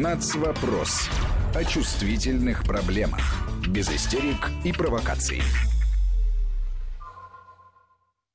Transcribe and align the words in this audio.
Нацвопрос. 0.00 1.10
О 1.56 1.64
чувствительных 1.64 2.62
проблемах. 2.62 3.18
Без 3.68 3.90
истерик 3.90 4.48
и 4.64 4.72
провокаций. 4.72 5.40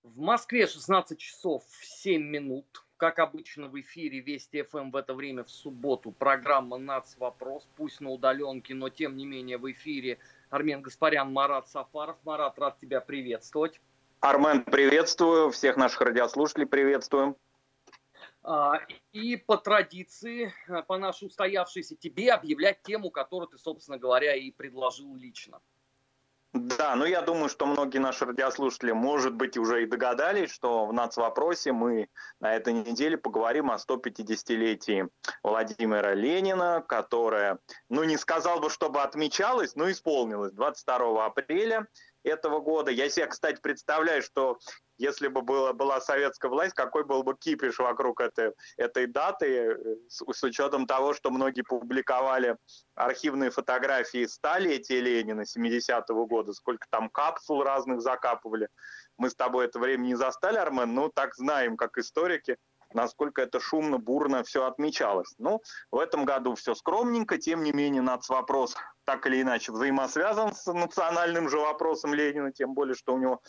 В 0.03 0.19
Москве 0.19 0.67
16 0.67 1.17
часов 1.17 1.63
7 1.81 2.21
минут. 2.21 2.65
Как 2.97 3.19
обычно 3.19 3.69
в 3.69 3.79
эфире 3.79 4.19
Вести 4.19 4.63
ФМ 4.63 4.91
в 4.91 4.97
это 4.97 5.13
время 5.13 5.45
в 5.45 5.49
субботу. 5.49 6.11
Программа 6.11 6.77
«Нацвопрос». 6.77 7.65
Пусть 7.77 8.01
на 8.01 8.09
удаленке, 8.09 8.73
но 8.73 8.89
тем 8.89 9.15
не 9.15 9.25
менее 9.25 9.57
в 9.57 9.71
эфире 9.71 10.17
Армен 10.49 10.81
Гаспарян, 10.81 11.31
Марат 11.31 11.69
Сафаров. 11.69 12.17
Марат, 12.25 12.59
рад 12.59 12.77
тебя 12.81 12.99
приветствовать. 12.99 13.79
Армен, 14.19 14.65
приветствую. 14.65 15.51
Всех 15.51 15.77
наших 15.77 16.01
радиослушателей 16.01 16.65
приветствуем. 16.65 17.37
А, 18.43 18.79
и 19.13 19.37
по 19.37 19.57
традиции, 19.57 20.53
э, 20.67 20.83
по 20.83 20.97
нашей 20.97 21.27
устоявшейся, 21.27 21.95
тебе 21.95 22.33
объявлять 22.33 22.81
тему, 22.83 23.09
которую 23.09 23.47
ты, 23.47 23.57
собственно 23.57 23.97
говоря, 23.97 24.35
и 24.35 24.51
предложил 24.51 25.15
лично. 25.15 25.61
Да, 26.53 26.95
ну 26.95 27.05
я 27.05 27.23
думаю, 27.23 27.49
что 27.49 27.65
многие 27.65 27.97
наши 27.97 28.25
радиослушатели, 28.25 28.91
может 28.91 29.33
быть, 29.33 29.57
уже 29.57 29.83
и 29.83 29.87
догадались, 29.87 30.51
что 30.51 30.85
в 30.85 30.93
нацвопросе 30.93 31.71
мы 31.71 32.09
на 32.39 32.55
этой 32.55 32.73
неделе 32.73 33.17
поговорим 33.17 33.71
о 33.71 33.77
150-летии 33.77 35.09
Владимира 35.41 36.13
Ленина, 36.13 36.83
которое, 36.87 37.57
ну 37.89 38.03
не 38.03 38.17
сказал 38.17 38.59
бы, 38.59 38.69
чтобы 38.69 39.01
отмечалось, 39.01 39.75
но 39.75 39.89
исполнилось 39.89 40.51
22 40.51 41.25
апреля 41.25 41.87
этого 42.23 42.59
года. 42.59 42.91
Я 42.91 43.09
себе, 43.09 43.25
кстати, 43.25 43.59
представляю, 43.59 44.21
что 44.21 44.59
если 45.03 45.27
бы 45.27 45.41
была, 45.41 45.73
была 45.73 45.99
советская 45.99 46.49
власть, 46.49 46.73
какой 46.73 47.03
был 47.03 47.23
бы 47.23 47.35
кипиш 47.35 47.77
вокруг 47.77 48.21
этой, 48.21 48.53
этой 48.77 49.05
даты, 49.05 49.77
с, 50.07 50.23
с 50.25 50.43
учетом 50.43 50.87
того, 50.87 51.13
что 51.13 51.29
многие 51.29 51.63
публиковали 51.63 52.55
архивные 52.95 53.49
фотографии 53.49 54.25
столетия 54.25 55.01
Ленина 55.01 55.41
70-го 55.41 56.25
года, 56.25 56.53
сколько 56.53 56.87
там 56.89 57.09
капсул 57.09 57.63
разных 57.63 58.01
закапывали. 58.01 58.69
Мы 59.17 59.29
с 59.29 59.35
тобой 59.35 59.65
это 59.65 59.77
время 59.77 60.03
не 60.03 60.15
застали, 60.15 60.57
Армен, 60.57 60.93
но 60.93 61.09
так 61.09 61.35
знаем, 61.35 61.75
как 61.75 61.97
историки, 61.97 62.57
насколько 62.93 63.41
это 63.41 63.59
шумно, 63.59 63.97
бурно 63.97 64.43
все 64.43 64.65
отмечалось. 64.65 65.33
Ну, 65.37 65.61
в 65.91 65.99
этом 65.99 66.23
году 66.25 66.55
все 66.55 66.75
скромненько, 66.75 67.37
тем 67.37 67.63
не 67.63 67.73
менее, 67.73 68.03
вопрос 68.29 68.75
так 69.05 69.25
или 69.27 69.41
иначе 69.41 69.71
взаимосвязан 69.71 70.53
с 70.53 70.71
национальным 70.71 71.49
же 71.49 71.57
вопросом 71.57 72.13
Ленина, 72.13 72.51
тем 72.51 72.73
более, 72.73 72.95
что 72.95 73.13
у 73.13 73.17
него 73.17 73.41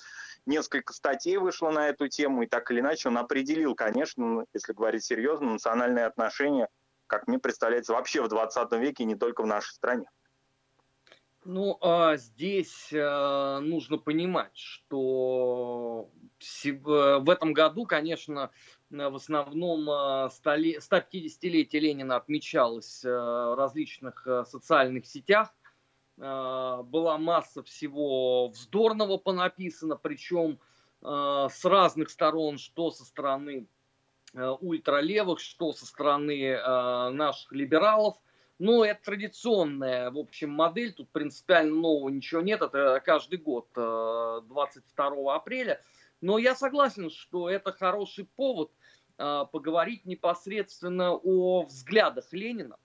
несколько 0.46 0.92
статей 0.92 1.36
вышло 1.36 1.70
на 1.70 1.88
эту 1.88 2.08
тему, 2.08 2.42
и 2.42 2.46
так 2.46 2.70
или 2.70 2.80
иначе 2.80 3.08
он 3.08 3.18
определил, 3.18 3.74
конечно, 3.74 4.44
если 4.52 4.72
говорить 4.72 5.04
серьезно, 5.04 5.52
национальные 5.52 6.06
отношения, 6.06 6.68
как 7.06 7.26
мне 7.28 7.38
представляется, 7.38 7.92
вообще 7.92 8.22
в 8.22 8.28
20 8.28 8.72
веке, 8.72 9.04
не 9.04 9.14
только 9.14 9.42
в 9.42 9.46
нашей 9.46 9.72
стране. 9.72 10.08
Ну, 11.46 11.76
а 11.82 12.16
здесь 12.16 12.90
э, 12.90 13.58
нужно 13.58 13.98
понимать, 13.98 14.56
что 14.56 16.10
в 16.40 17.30
этом 17.30 17.52
году, 17.52 17.84
конечно, 17.84 18.50
в 18.88 19.14
основном 19.14 19.88
150-летие 19.88 21.80
Ленина 21.80 22.16
отмечалось 22.16 23.04
в 23.04 23.56
различных 23.56 24.26
социальных 24.46 25.04
сетях. 25.06 25.54
Была 26.16 27.18
масса 27.18 27.62
всего 27.64 28.48
вздорного 28.48 29.16
понаписано, 29.16 29.96
причем 29.96 30.60
с 31.02 31.64
разных 31.64 32.08
сторон, 32.08 32.56
что 32.58 32.90
со 32.92 33.04
стороны 33.04 33.66
ультралевых, 34.32 35.40
что 35.40 35.72
со 35.72 35.86
стороны 35.86 36.56
наших 37.12 37.50
либералов. 37.52 38.16
Но 38.60 38.84
это 38.84 39.02
традиционная, 39.06 40.12
в 40.12 40.18
общем, 40.18 40.50
модель, 40.50 40.92
тут 40.92 41.10
принципиально 41.10 41.74
нового 41.74 42.08
ничего 42.08 42.40
нет, 42.40 42.62
это 42.62 43.02
каждый 43.04 43.38
год, 43.38 43.68
22 43.74 45.34
апреля. 45.34 45.80
Но 46.20 46.38
я 46.38 46.54
согласен, 46.54 47.10
что 47.10 47.50
это 47.50 47.70
хороший 47.70 48.24
повод 48.24 48.70
э, 49.18 49.44
поговорить 49.52 50.06
непосредственно 50.06 51.12
о 51.12 51.64
взглядах 51.64 52.32
Ленина, 52.32 52.78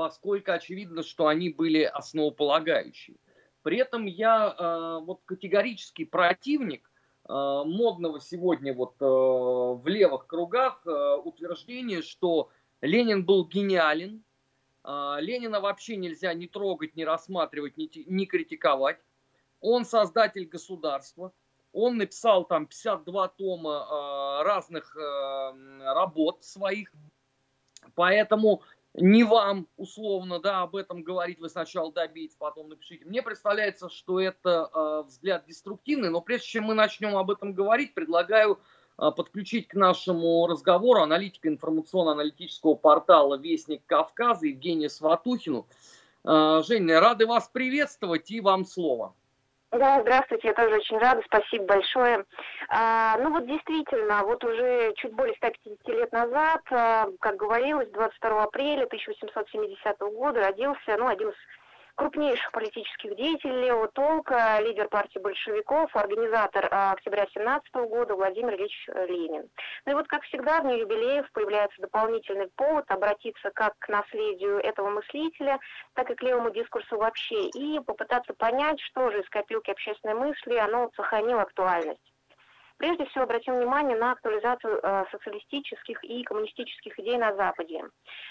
поскольку 0.00 0.52
очевидно, 0.52 1.02
что 1.02 1.26
они 1.26 1.50
были 1.50 1.82
основополагающие. 1.82 3.18
При 3.62 3.76
этом 3.76 4.06
я 4.06 4.48
э, 4.48 5.04
вот 5.04 5.20
категорический 5.26 6.06
противник 6.06 6.90
э, 7.28 7.32
модного 7.34 8.18
сегодня 8.18 8.72
вот 8.72 8.94
э, 8.98 9.04
в 9.04 9.82
левых 9.84 10.26
кругах 10.26 10.80
э, 10.86 11.16
утверждения, 11.22 12.00
что 12.00 12.48
Ленин 12.80 13.26
был 13.26 13.46
гениален, 13.46 14.24
э, 14.84 15.16
Ленина 15.20 15.60
вообще 15.60 15.96
нельзя 15.96 16.32
ни 16.32 16.46
трогать, 16.46 16.96
ни 16.96 17.02
рассматривать, 17.02 17.76
ни, 17.76 17.90
ни 18.10 18.24
критиковать. 18.24 19.00
Он 19.60 19.84
создатель 19.84 20.46
государства, 20.46 21.30
он 21.74 21.98
написал 21.98 22.46
там 22.46 22.64
52 22.64 23.28
тома 23.28 23.70
э, 23.70 24.44
разных 24.44 24.96
э, 24.96 25.82
работ 25.92 26.42
своих, 26.42 26.90
поэтому 27.94 28.62
не 28.94 29.22
вам 29.22 29.68
условно, 29.76 30.40
да, 30.40 30.62
об 30.62 30.74
этом 30.74 31.02
говорить, 31.02 31.38
вы 31.38 31.48
сначала 31.48 31.92
добейте, 31.92 32.36
потом 32.38 32.68
напишите. 32.68 33.04
Мне 33.04 33.22
представляется, 33.22 33.88
что 33.88 34.20
это 34.20 34.70
э, 34.72 35.02
взгляд 35.06 35.44
деструктивный, 35.46 36.10
но 36.10 36.20
прежде 36.20 36.48
чем 36.48 36.64
мы 36.64 36.74
начнем 36.74 37.16
об 37.16 37.30
этом 37.30 37.52
говорить, 37.52 37.94
предлагаю 37.94 38.58
э, 38.98 39.10
подключить 39.16 39.68
к 39.68 39.74
нашему 39.74 40.46
разговору 40.48 41.02
аналитика 41.02 41.48
информационно-аналитического 41.48 42.74
портала 42.74 43.36
«Вестник 43.36 43.82
Кавказа» 43.86 44.46
Евгения 44.46 44.90
Сватухину. 44.90 45.66
Э, 46.24 46.62
Женя, 46.66 47.00
рады 47.00 47.26
вас 47.26 47.48
приветствовать 47.48 48.30
и 48.30 48.40
вам 48.40 48.64
слово. 48.64 49.14
Да, 49.72 50.00
здравствуйте, 50.00 50.48
я 50.48 50.54
тоже 50.54 50.74
очень 50.76 50.98
рада, 50.98 51.22
спасибо 51.26 51.64
большое. 51.64 52.24
А, 52.70 53.16
ну 53.18 53.30
вот 53.30 53.46
действительно, 53.46 54.24
вот 54.24 54.42
уже 54.42 54.92
чуть 54.96 55.12
более 55.12 55.36
150 55.36 55.86
лет 55.88 56.10
назад, 56.10 56.60
а, 56.72 57.06
как 57.20 57.36
говорилось, 57.36 57.88
22 57.90 58.42
апреля 58.42 58.86
1870 58.86 60.00
года 60.00 60.40
родился 60.40 60.96
ну, 60.98 61.06
один 61.06 61.28
из 61.28 61.36
крупнейших 61.96 62.50
политических 62.52 63.16
деятелей 63.16 63.66
левого 63.66 63.88
толка, 63.88 64.58
лидер 64.60 64.88
партии 64.88 65.18
большевиков, 65.18 65.94
организатор 65.94 66.68
а, 66.70 66.92
октября 66.92 67.26
17 67.32 67.74
года 67.88 68.14
Владимир 68.14 68.54
Ильич 68.54 68.88
Ленин. 68.88 69.48
Ну 69.86 69.92
и 69.92 69.94
вот, 69.94 70.08
как 70.08 70.22
всегда, 70.24 70.60
в 70.60 70.64
дни 70.64 70.78
юбилеев 70.78 71.30
появляется 71.32 71.80
дополнительный 71.82 72.48
повод 72.56 72.84
обратиться 72.88 73.50
как 73.50 73.74
к 73.78 73.88
наследию 73.88 74.58
этого 74.58 74.90
мыслителя, 74.90 75.58
так 75.94 76.10
и 76.10 76.14
к 76.14 76.22
левому 76.22 76.50
дискурсу 76.50 76.96
вообще, 76.96 77.48
и 77.48 77.80
попытаться 77.80 78.34
понять, 78.34 78.80
что 78.80 79.10
же 79.10 79.20
из 79.20 79.28
копилки 79.28 79.70
общественной 79.70 80.14
мысли 80.14 80.56
оно 80.56 80.90
сохранило 80.96 81.42
актуальность. 81.42 82.09
Прежде 82.80 83.04
всего 83.04 83.24
обратим 83.24 83.56
внимание 83.56 83.94
на 83.94 84.12
актуализацию 84.12 84.80
э, 84.82 85.04
социалистических 85.10 86.02
и 86.02 86.22
коммунистических 86.22 86.98
идей 86.98 87.18
на 87.18 87.36
Западе. 87.36 87.84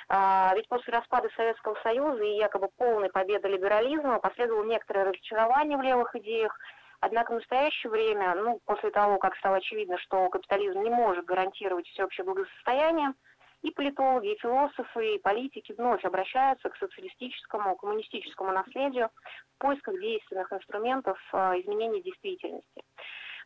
Э, 0.10 0.56
ведь 0.56 0.68
после 0.68 0.92
распада 0.92 1.30
Советского 1.36 1.78
Союза 1.84 2.24
и 2.24 2.38
якобы 2.38 2.68
полной 2.76 3.12
победы 3.12 3.48
либерализма 3.48 4.18
последовало 4.18 4.64
некоторое 4.64 5.06
разочарование 5.06 5.78
в 5.78 5.84
левых 5.84 6.16
идеях, 6.16 6.58
Однако 7.02 7.32
в 7.32 7.36
настоящее 7.36 7.92
время, 7.92 8.36
ну, 8.36 8.60
после 8.66 8.90
того, 8.92 9.20
как 9.20 9.34
стало 9.38 9.58
очевидно, 9.58 9.98
что 10.00 10.28
капитализм 10.28 10.82
не 10.82 10.90
может 10.90 11.24
гарантировать 11.24 11.88
всеобщее 11.88 12.26
благосостояние, 12.26 13.14
и 13.62 13.72
политологи, 13.72 14.34
и 14.34 14.40
философы, 14.40 15.16
и 15.16 15.20
политики 15.20 15.74
вновь 15.78 16.04
обращаются 16.04 16.70
к 16.70 16.76
социалистическому, 16.76 17.78
коммунистическому 17.78 18.52
наследию 18.52 19.10
в 19.56 19.62
поисках 19.62 19.98
действенных 19.98 20.52
инструментов 20.52 21.18
э, 21.32 21.62
изменения 21.62 22.02
действительности. 22.02 22.84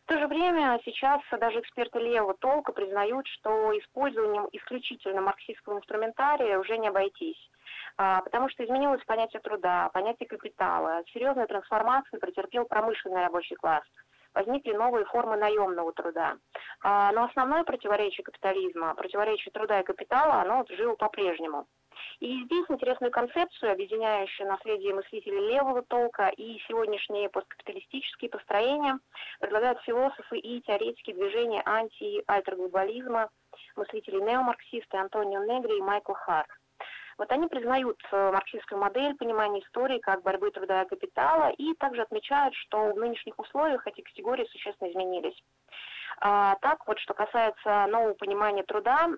В 0.04 0.06
то 0.06 0.20
же 0.20 0.28
время 0.28 0.80
сейчас 0.84 1.22
даже 1.32 1.62
эксперты 1.62 1.98
левого 2.00 2.34
толка 2.34 2.74
признают, 2.74 3.26
что 3.28 3.72
использованием 3.80 4.50
исключительно 4.52 5.22
марксистского 5.22 5.78
инструментария 5.78 6.60
уже 6.60 6.78
не 6.78 6.90
обойтись. 6.90 7.50
А, 7.96 8.22
потому 8.22 8.50
что 8.50 8.66
изменилось 8.66 9.04
понятие 9.06 9.42
труда, 9.42 9.90
понятие 9.94 10.28
капитала. 10.28 11.04
Серьезную 11.14 11.48
трансформацию 11.48 12.20
претерпел 12.20 12.66
промышленный 12.66 13.22
рабочий 13.22 13.56
класс. 13.56 13.84
Возникли 14.34 14.74
новые 14.74 15.06
формы 15.06 15.38
наемного 15.38 15.94
труда. 15.94 16.36
А, 16.82 17.14
но 17.14 17.24
основное 17.24 17.64
противоречие 17.64 18.26
капитализма, 18.26 18.96
противоречие 18.96 19.54
труда 19.54 19.80
и 19.80 19.86
капитала, 19.86 20.42
оно 20.42 20.66
жило 20.70 20.96
по-прежнему. 20.96 21.66
И 22.20 22.44
здесь 22.46 22.66
интересную 22.70 23.12
концепцию, 23.12 23.72
объединяющую 23.72 24.48
наследие 24.48 24.94
мыслителей 24.94 25.50
левого 25.50 25.82
толка 25.84 26.30
и 26.30 26.60
сегодняшние 26.68 27.30
посткапиталистические 27.30 28.30
построения, 28.30 29.00
предлагают 29.40 29.82
философы 29.82 30.38
и 30.38 30.62
теоретики 30.62 31.14
движения 31.14 31.62
анти-альтерглобализма, 31.66 33.30
мыслители 33.76 34.22
неомарксисты 34.22 34.98
Антонио 34.98 35.44
Негри 35.44 35.78
и 35.78 35.82
Майкл 35.82 36.14
Харт. 36.14 36.50
Вот 37.18 37.32
они 37.32 37.48
признают 37.48 38.00
э, 38.12 38.32
марксистскую 38.32 38.80
модель 38.80 39.16
понимания 39.16 39.62
истории 39.62 40.00
как 40.00 40.24
борьбы 40.24 40.50
труда 40.52 40.84
и 40.84 40.88
капитала 40.88 41.52
и 41.52 41.74
также 41.76 42.02
отмечают, 42.02 42.56
что 42.56 42.92
в 42.92 42.98
нынешних 42.98 43.38
условиях 43.38 43.86
эти 43.86 44.02
категории 44.02 44.46
существенно 44.46 44.90
изменились. 44.90 45.40
А 46.26 46.56
так 46.62 46.88
вот, 46.88 46.98
что 47.00 47.14
касается 47.14 47.86
нового 47.88 48.14
понимания 48.14 48.64
труда, 48.64 49.10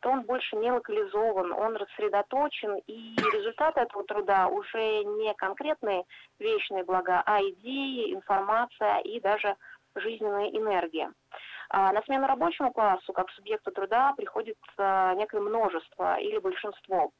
то 0.00 0.08
он 0.08 0.22
больше 0.22 0.56
не 0.56 0.72
локализован, 0.72 1.52
он 1.52 1.76
рассредоточен, 1.76 2.78
и 2.86 3.14
результаты 3.34 3.80
этого 3.80 4.02
труда 4.04 4.48
уже 4.48 5.04
не 5.04 5.34
конкретные 5.34 6.04
вечные 6.38 6.82
блага, 6.82 7.22
а 7.26 7.42
идеи, 7.42 8.14
информация 8.14 9.00
и 9.00 9.20
даже 9.20 9.56
жизненная 9.94 10.48
энергия. 10.52 11.12
А 11.68 11.92
на 11.92 12.00
смену 12.04 12.26
рабочему 12.26 12.72
классу, 12.72 13.12
как 13.12 13.28
субъекту 13.32 13.70
труда, 13.70 14.14
приходит 14.16 14.56
некое 14.78 15.42
множество 15.42 16.18
или 16.18 16.38
большинство. 16.38 17.12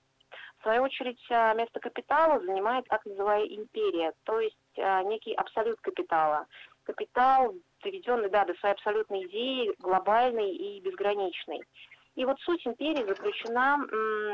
В 0.58 0.62
свою 0.62 0.84
очередь, 0.84 1.20
а, 1.30 1.52
место 1.52 1.78
капитала 1.78 2.40
занимает 2.40 2.86
так 2.88 3.04
называемая 3.04 3.46
империя, 3.48 4.14
то 4.24 4.40
есть 4.40 4.56
а, 4.78 5.02
некий 5.02 5.34
абсолют 5.34 5.78
капитала. 5.82 6.46
Капитал, 6.84 7.54
доведенный 7.84 8.30
да, 8.30 8.44
до 8.44 8.54
своей 8.54 8.74
абсолютной 8.74 9.24
идеи, 9.26 9.72
глобальный 9.78 10.50
и 10.50 10.80
безграничный. 10.80 11.62
И 12.16 12.24
вот 12.24 12.38
суть 12.40 12.66
империи 12.66 13.04
заключена 13.06 13.78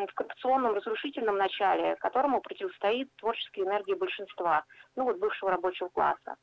в 0.07 0.15
коррупционном 0.15 0.75
разрушительном 0.75 1.37
начале, 1.37 1.97
которому 1.97 2.41
противостоит 2.41 3.09
творческая 3.17 3.63
энергия 3.63 3.97
большинства, 3.97 4.65
ну 4.97 5.05
вот 5.05 5.19
бывшего 5.19 5.51
рабочего 5.51 5.89
класса. 5.89 6.37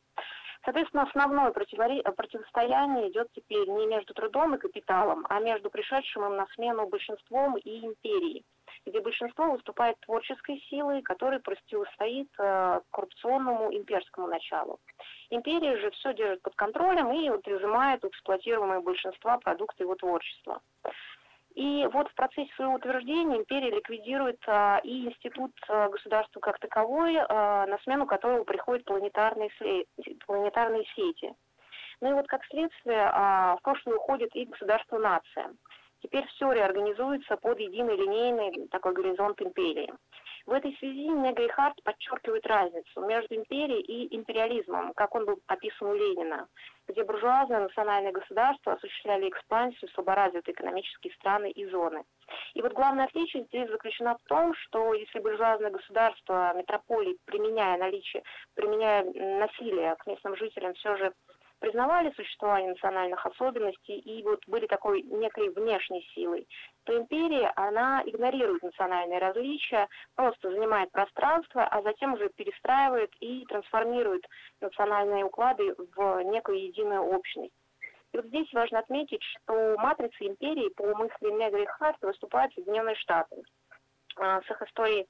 Соответственно, 0.66 1.04
основное 1.04 1.52
противостояние 1.52 3.10
идет 3.10 3.28
теперь 3.34 3.70
не 3.70 3.86
между 3.86 4.14
трудом 4.14 4.56
и 4.56 4.58
капиталом, 4.58 5.26
а 5.30 5.40
между 5.40 5.70
пришедшим 5.70 6.26
им 6.26 6.36
на 6.36 6.48
смену 6.56 6.88
большинством 6.88 7.56
и 7.58 7.86
империей, 7.86 8.44
где 8.86 9.02
большинство 9.02 9.52
выступает 9.52 10.00
творческой 10.02 10.60
силой, 10.70 11.02
которая 11.02 11.40
противостоит 11.40 12.30
э, 12.40 12.82
коррупционному 12.92 13.74
имперскому 13.74 14.28
началу. 14.28 14.80
Империя 15.30 15.78
же 15.78 15.92
все 15.92 16.14
держит 16.14 16.42
под 16.42 16.56
контролем 16.56 17.12
и 17.12 17.30
вот 17.30 17.48
изымает 17.48 18.04
у 18.04 18.10
эксплуатируемого 18.10 18.82
большинства 18.82 19.38
продукты 19.38 19.84
его 19.84 19.96
творчества. 19.96 20.62
И 21.56 21.88
вот 21.92 22.08
в 22.08 22.14
процессе 22.14 22.54
своего 22.56 22.76
утверждения 22.76 23.38
империя 23.38 23.72
ликвидирует 23.72 24.40
а, 24.46 24.80
и 24.84 25.08
институт 25.08 25.52
а, 25.68 25.90
государства 25.90 26.40
как 26.40 26.60
таковой, 26.60 27.18
а, 27.18 27.66
на 27.66 27.80
смену 27.80 28.06
которого 28.06 28.44
приходят 28.44 28.86
планетарные, 28.86 29.50
планетарные 30.28 30.86
сети. 30.96 31.34
Ну 32.00 32.12
и 32.12 32.14
вот 32.14 32.28
как 32.28 32.46
следствие 32.46 33.10
а, 33.12 33.58
в 33.58 33.62
прошлое 33.64 33.96
уходит 33.96 34.36
и 34.36 34.46
государство-нация. 34.46 35.56
Теперь 36.02 36.26
все 36.28 36.52
реорганизуется 36.52 37.38
под 37.38 37.60
единый 37.60 37.96
линейный 37.96 38.68
такой 38.70 38.94
горизонт 38.94 39.42
империи. 39.42 39.92
В 40.48 40.54
этой 40.54 40.74
связи 40.78 41.10
Негри 41.10 41.50
Харт 41.50 41.84
подчеркивает 41.84 42.48
разницу 42.48 43.02
между 43.02 43.36
империей 43.36 43.82
и 43.82 44.16
империализмом, 44.16 44.94
как 44.94 45.14
он 45.14 45.26
был 45.26 45.42
описан 45.48 45.90
у 45.90 45.94
Ленина, 45.94 46.48
где 46.88 47.04
буржуазное 47.04 47.60
национальное 47.60 48.14
государство 48.14 48.74
осуществляли 48.74 49.28
экспансию 49.28 49.90
в 49.90 49.94
слаборазвитые 49.94 50.54
экономические 50.54 51.14
страны 51.16 51.52
и 51.52 51.66
зоны. 51.66 52.06
И 52.54 52.62
вот 52.62 52.72
главное 52.72 53.06
отличие 53.06 53.44
здесь 53.44 53.70
заключено 53.70 54.18
в 54.18 54.28
том, 54.30 54.54
что 54.54 54.94
если 54.94 55.20
буржуазное 55.20 55.70
государство, 55.70 56.54
метрополии, 56.56 57.18
применяя 57.26 57.78
наличие, 57.78 58.24
применяя 58.54 59.04
насилие 59.04 59.98
к 59.98 60.08
местным 60.08 60.38
жителям, 60.38 60.74
все 60.76 60.96
же 60.96 61.14
признавали 61.60 62.12
существование 62.12 62.70
национальных 62.70 63.26
особенностей 63.26 63.98
и 64.00 64.24
вот 64.24 64.42
были 64.48 64.68
такой 64.68 65.02
некой 65.04 65.50
внешней 65.50 66.08
силой, 66.14 66.48
то 66.84 66.98
империя, 66.98 67.52
она 67.56 68.04
игнорирует 68.06 68.64
национальные 68.64 69.20
различия, 69.20 69.88
просто 70.16 70.52
занимает 70.52 70.92
пространство, 70.92 71.66
а 71.66 71.82
затем 71.82 72.14
уже 72.14 72.30
перестраивает 72.30 73.12
и 73.20 73.46
трансформирует 73.46 74.26
национальные 74.62 75.26
уклады 75.26 75.76
в 75.96 76.22
некую 76.24 76.64
единую 76.64 77.04
общность. 77.04 77.54
И 78.14 78.18
вот 78.18 78.26
здесь 78.28 78.52
важно 78.54 78.80
отметить, 78.80 79.22
что 79.24 79.76
матрицей 79.78 80.28
империи 80.28 80.70
по 80.70 80.96
мысли 80.96 81.30
Негри 81.30 81.66
Харта 81.66 82.08
выступают 82.08 82.54
Соединенные 82.54 82.96
Штаты. 82.96 83.44
А, 84.20 84.42
с 84.42 84.50
их 84.50 84.62
историей 84.62 85.08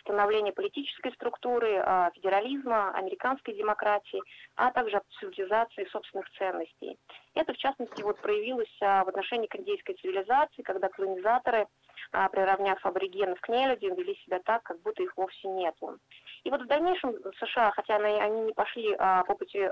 становления 0.00 0.52
политической 0.52 1.12
структуры, 1.14 1.76
а, 1.78 2.10
федерализма, 2.14 2.92
американской 2.92 3.54
демократии, 3.54 4.22
а 4.54 4.70
также 4.70 4.96
абсолютизации 4.96 5.84
собственных 5.90 6.30
ценностей. 6.38 6.98
Это, 7.34 7.52
в 7.52 7.56
частности, 7.56 8.02
вот 8.02 8.20
проявилось 8.20 8.74
а, 8.80 9.04
в 9.04 9.08
отношении 9.08 9.46
к 9.46 9.56
индейской 9.56 9.96
цивилизации, 9.96 10.62
когда 10.62 10.88
колонизаторы, 10.88 11.66
приравняв 12.30 12.78
аборигенов 12.86 13.40
к 13.40 13.48
нелюдям, 13.48 13.94
вели 13.96 14.14
себя 14.24 14.38
так, 14.44 14.62
как 14.62 14.80
будто 14.82 15.02
их 15.02 15.16
вовсе 15.16 15.48
нету. 15.48 15.98
И 16.44 16.50
вот 16.50 16.62
в 16.62 16.66
дальнейшем 16.66 17.14
США, 17.40 17.72
хотя 17.72 17.96
они 17.96 18.42
не 18.42 18.52
пошли 18.52 18.94
по 18.96 19.34
пути 19.36 19.66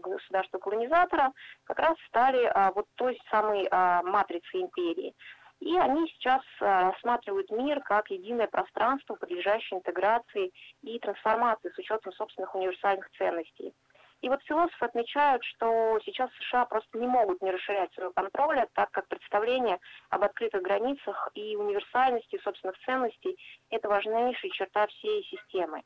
государства-колонизатора, 0.00 1.32
как 1.64 1.78
раз 1.80 1.96
стали 2.06 2.52
вот 2.74 2.86
той 2.94 3.18
самой 3.30 3.68
матрицей 4.04 4.62
империи. 4.62 5.14
И 5.60 5.76
они 5.76 6.08
сейчас 6.08 6.42
э, 6.60 6.64
рассматривают 6.64 7.50
мир 7.50 7.80
как 7.80 8.10
единое 8.10 8.46
пространство, 8.46 9.14
подлежащее 9.14 9.78
интеграции 9.78 10.52
и 10.82 10.98
трансформации 10.98 11.70
с 11.70 11.78
учетом 11.78 12.12
собственных 12.12 12.54
универсальных 12.54 13.08
ценностей. 13.18 13.74
И 14.22 14.28
вот 14.28 14.42
философы 14.44 14.84
отмечают, 14.84 15.42
что 15.44 15.98
сейчас 16.04 16.30
США 16.32 16.66
просто 16.66 16.98
не 16.98 17.06
могут 17.06 17.40
не 17.40 17.50
расширять 17.50 17.92
своего 17.94 18.12
контроля, 18.12 18.68
так 18.74 18.90
как 18.90 19.08
представление 19.08 19.78
об 20.10 20.24
открытых 20.24 20.62
границах 20.62 21.30
и 21.34 21.56
универсальности 21.56 22.38
собственных 22.42 22.78
ценностей– 22.84 23.38
это 23.70 23.88
важнейшая 23.88 24.50
черта 24.50 24.86
всей 24.88 25.24
системы. 25.24 25.82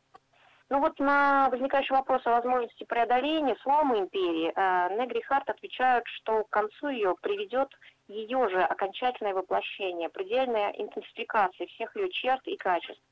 Ну 0.70 0.80
вот 0.80 0.98
на 0.98 1.50
возникающий 1.50 1.94
вопрос 1.94 2.26
о 2.26 2.30
возможности 2.30 2.84
преодоления 2.84 3.54
слома 3.62 3.98
империи 3.98 4.50
э, 4.54 4.96
Негри 4.98 5.20
Харт 5.20 5.48
отвечают, 5.50 6.04
что 6.06 6.44
к 6.44 6.50
концу 6.50 6.88
ее 6.88 7.14
приведет 7.20 7.68
ее 8.08 8.48
же 8.48 8.62
окончательное 8.62 9.34
воплощение, 9.34 10.08
предельная 10.08 10.70
интенсификация 10.70 11.66
всех 11.68 11.96
ее 11.96 12.10
черт 12.10 12.46
и 12.46 12.56
качеств. 12.56 13.02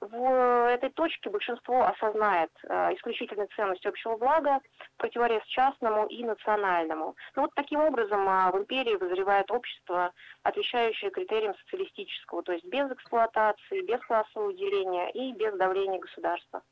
В 0.00 0.70
этой 0.70 0.90
точке 0.90 1.28
большинство 1.28 1.84
осознает 1.84 2.50
э, 2.62 2.94
исключительную 2.94 3.48
ценность 3.56 3.84
общего 3.84 4.16
блага, 4.16 4.60
противорез 4.96 5.42
частному 5.46 6.06
и 6.06 6.22
национальному. 6.22 7.16
Ну 7.34 7.42
вот 7.42 7.50
таким 7.56 7.80
образом 7.80 8.28
э, 8.28 8.52
в 8.52 8.58
империи 8.58 8.94
вызревает 8.94 9.50
общество, 9.50 10.12
отвечающее 10.44 11.10
критериям 11.10 11.56
социалистического, 11.56 12.44
то 12.44 12.52
есть 12.52 12.64
без 12.66 12.88
эксплуатации, 12.92 13.84
без 13.86 14.00
классового 14.06 14.52
деления 14.52 15.08
и 15.08 15.32
без 15.32 15.56
давления 15.56 15.98
государства. 15.98 16.62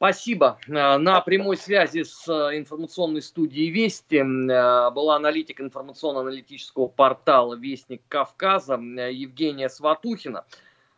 Спасибо. 0.00 0.58
Э, 0.66 0.96
на 0.96 1.20
прямой 1.20 1.58
связи 1.58 2.04
с 2.04 2.26
э, 2.26 2.56
информационной 2.56 3.20
студией 3.20 3.68
Вести 3.68 4.16
э, 4.16 4.90
была 4.92 5.16
аналитик 5.16 5.60
информационно-аналитического 5.60 6.86
портала 6.86 7.54
«Вестник 7.54 8.00
Кавказа» 8.08 8.76
Евгения 8.76 9.68
Сватухина. 9.68 10.46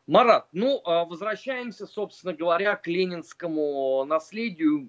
Марат, 0.06 0.46
ну, 0.52 0.80
возвращаемся, 0.84 1.88
собственно 1.88 2.32
говоря, 2.32 2.76
к 2.76 2.86
ленинскому 2.86 4.04
наследию 4.04 4.88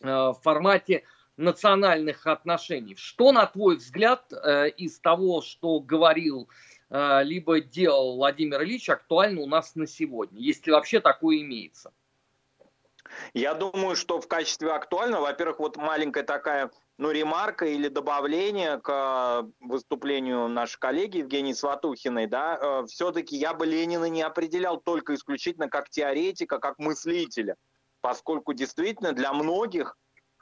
в 0.00 0.36
формате 0.42 1.04
национальных 1.36 2.26
отношений. 2.26 2.96
Что, 2.96 3.30
на 3.30 3.46
твой 3.46 3.76
взгляд, 3.76 4.32
из 4.32 4.98
того, 5.00 5.42
что 5.42 5.78
говорил 5.80 6.48
либо 6.90 7.60
делал 7.60 8.16
Владимир 8.16 8.62
Ильич, 8.62 8.88
актуально 8.88 9.42
у 9.42 9.46
нас 9.46 9.74
на 9.74 9.88
сегодня, 9.88 10.40
если 10.40 10.70
вообще 10.70 11.00
такое 11.00 11.40
имеется? 11.40 11.92
Я 13.32 13.54
думаю, 13.54 13.96
что 13.96 14.20
в 14.20 14.28
качестве 14.28 14.70
актуального, 14.72 15.22
во-первых, 15.22 15.58
вот 15.58 15.76
маленькая 15.76 16.22
такая 16.22 16.70
ну, 16.98 17.10
ремарка 17.10 17.66
или 17.66 17.88
добавление 17.88 18.78
к 18.78 18.90
э, 18.90 19.50
выступлению 19.60 20.48
нашей 20.48 20.78
коллеги 20.78 21.18
Евгении 21.18 21.52
Сватухиной, 21.52 22.26
да, 22.26 22.58
э, 22.60 22.86
все-таки 22.86 23.36
я 23.36 23.54
бы 23.54 23.66
Ленина 23.66 24.08
не 24.08 24.22
определял 24.22 24.78
только 24.78 25.14
исключительно 25.14 25.68
как 25.68 25.90
теоретика, 25.90 26.58
как 26.58 26.78
мыслителя, 26.78 27.56
поскольку 28.00 28.52
действительно 28.52 29.12
для 29.12 29.32
многих 29.32 29.96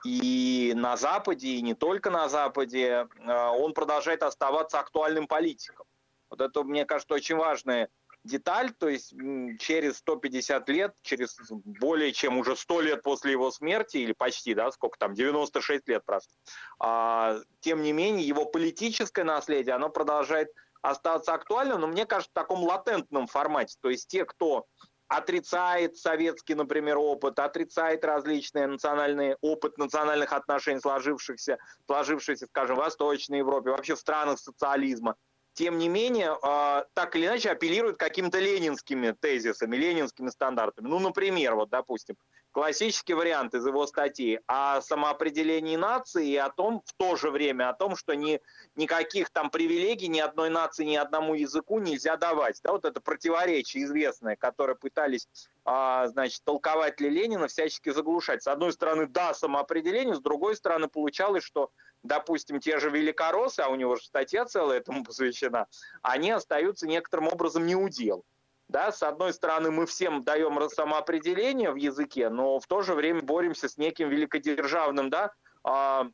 и 0.05 0.73
на 0.77 0.97
Западе, 0.97 1.49
и 1.49 1.63
не 1.63 1.75
только 1.75 2.11
на 2.11 2.29
Западе, 2.29 3.07
э, 3.19 3.49
он 3.49 3.73
продолжает 3.73 4.23
оставаться 4.23 4.79
актуальным 4.79 5.27
политиком. 5.27 5.87
Вот 6.29 6.41
это, 6.41 6.63
мне 6.65 6.85
кажется, 6.85 7.15
очень 7.15 7.37
важное 7.37 7.89
деталь, 8.25 8.73
то 8.73 8.89
есть 8.89 9.15
через 9.59 9.99
150 9.99 10.69
лет, 10.69 10.95
через 11.03 11.37
более 11.51 12.13
чем 12.13 12.39
уже 12.39 12.57
100 12.57 12.81
лет 12.81 13.03
после 13.03 13.33
его 13.33 13.51
смерти, 13.51 13.99
или 13.99 14.13
почти, 14.13 14.55
да, 14.55 14.71
сколько 14.71 14.99
там, 14.99 15.15
96 15.15 15.89
лет 15.89 16.05
просто, 16.05 16.33
а, 16.79 17.39
тем 17.61 17.83
не 17.83 17.93
менее, 17.93 18.27
его 18.27 18.45
политическое 18.45 19.25
наследие, 19.25 19.75
оно 19.75 19.89
продолжает 19.89 20.49
остаться 20.83 21.35
актуальным, 21.35 21.81
но 21.81 21.87
мне 21.87 22.07
кажется, 22.07 22.31
в 22.31 22.35
таком 22.35 22.63
латентном 22.63 23.27
формате, 23.27 23.77
то 23.81 23.91
есть 23.91 24.09
те, 24.09 24.25
кто 24.25 24.67
отрицает 25.09 25.99
советский, 25.99 26.55
например, 26.55 26.97
опыт, 26.97 27.39
отрицает 27.39 28.05
различные 28.05 28.67
национальные 28.67 29.37
опыт 29.43 29.77
национальных 29.77 30.33
отношений, 30.33 30.81
сложившихся, 30.81 31.59
сложившихся, 31.87 32.47
скажем, 32.47 32.77
в 32.77 32.79
Восточной 32.79 33.39
Европе, 33.39 33.71
вообще 33.71 33.95
в 33.95 33.99
странах 33.99 34.39
социализма, 34.39 35.17
тем 35.55 35.79
не 35.79 35.89
менее, 35.89 36.37
а, 36.43 36.87
так 36.95 37.15
или 37.17 37.27
иначе 37.27 37.51
апеллируют 37.51 37.99
какими-то 37.99 38.39
ленинскими 38.39 39.15
тезисами, 39.19 39.77
ленинскими 39.77 40.29
стандартами. 40.31 40.89
Ну, 40.89 40.99
например, 40.99 41.55
вот, 41.55 41.69
допустим, 41.71 42.17
классический 42.53 43.15
вариант 43.15 43.55
из 43.55 43.67
его 43.67 43.87
статьи 43.87 44.39
о 44.47 44.81
самоопределении 44.81 45.77
нации 45.77 46.29
и 46.29 46.37
о 46.37 46.51
том, 46.51 46.83
в 46.85 46.93
то 46.95 47.17
же 47.17 47.31
время, 47.31 47.71
о 47.71 47.73
том, 47.73 47.97
что 47.97 48.15
ни, 48.15 48.41
никаких 48.77 49.31
там 49.31 49.51
привилегий 49.51 50.09
ни 50.09 50.21
одной 50.21 50.51
нации, 50.51 50.85
ни 50.85 50.97
одному 50.97 51.35
языку 51.35 51.81
нельзя 51.81 52.17
давать. 52.17 52.61
Да, 52.63 52.73
вот 52.73 52.85
это 52.85 53.01
противоречие 53.01 53.85
известное, 53.85 54.37
которое 54.37 54.75
пытались, 54.75 55.29
а, 55.65 56.07
значит, 56.09 56.45
толкователи 56.45 57.09
Ленина 57.09 57.49
всячески 57.49 57.91
заглушать. 57.91 58.43
С 58.43 58.47
одной 58.47 58.73
стороны, 58.73 59.07
да, 59.07 59.35
самоопределение, 59.35 60.15
с 60.15 60.21
другой 60.21 60.55
стороны, 60.55 60.89
получалось, 60.89 61.45
что 61.45 61.71
допустим, 62.03 62.61
те 62.61 62.81
же 62.81 62.91
великороссы, 62.91 63.61
а 63.61 63.69
у 63.69 63.77
него 63.77 63.97
же 63.97 64.03
статья 64.03 64.45
целая 64.45 64.79
этому 64.79 65.05
посвящена, 65.05 65.67
они 66.03 66.33
остаются 66.33 66.87
некоторым 66.87 67.29
образом 67.29 67.65
неудел. 67.65 68.25
Да, 68.69 68.91
с 68.91 69.03
одной 69.03 69.33
стороны, 69.33 69.71
мы 69.71 69.87
всем 69.87 70.23
даем 70.23 70.59
самоопределение 70.71 71.71
в 71.71 71.77
языке, 71.77 72.31
но 72.31 72.59
в 72.59 72.67
то 72.67 72.83
же 72.83 72.95
время 72.95 73.21
боремся 73.21 73.69
с 73.69 73.77
неким 73.77 74.09
великодержавным 74.09 75.11
да, 75.11 75.33
э, 75.65 76.05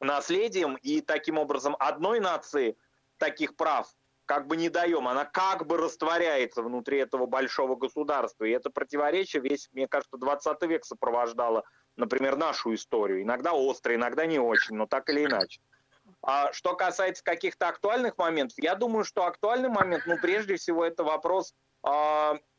наследием, 0.00 0.76
и 0.76 1.00
таким 1.00 1.38
образом 1.38 1.76
одной 1.78 2.20
нации 2.20 2.76
таких 3.18 3.54
прав 3.56 3.86
как 4.30 4.46
бы 4.46 4.56
не 4.56 4.68
даем, 4.68 5.08
она 5.08 5.24
как 5.24 5.66
бы 5.66 5.76
растворяется 5.76 6.62
внутри 6.62 6.98
этого 6.98 7.26
большого 7.26 7.74
государства. 7.74 8.44
И 8.44 8.52
это 8.52 8.70
противоречие 8.70 9.42
весь, 9.42 9.68
мне 9.72 9.88
кажется, 9.88 10.18
20 10.18 10.62
век 10.68 10.84
сопровождало, 10.84 11.64
например, 11.96 12.36
нашу 12.36 12.72
историю. 12.72 13.22
Иногда 13.22 13.54
остро, 13.54 13.92
иногда 13.92 14.26
не 14.26 14.38
очень, 14.38 14.76
но 14.76 14.86
так 14.86 15.10
или 15.10 15.24
иначе. 15.24 15.60
А 16.22 16.52
что 16.52 16.76
касается 16.76 17.24
каких-то 17.24 17.66
актуальных 17.66 18.18
моментов, 18.18 18.56
я 18.60 18.76
думаю, 18.76 19.04
что 19.04 19.26
актуальный 19.26 19.68
момент, 19.68 20.04
ну, 20.06 20.16
прежде 20.16 20.54
всего, 20.54 20.84
это 20.84 21.02
вопрос 21.02 21.52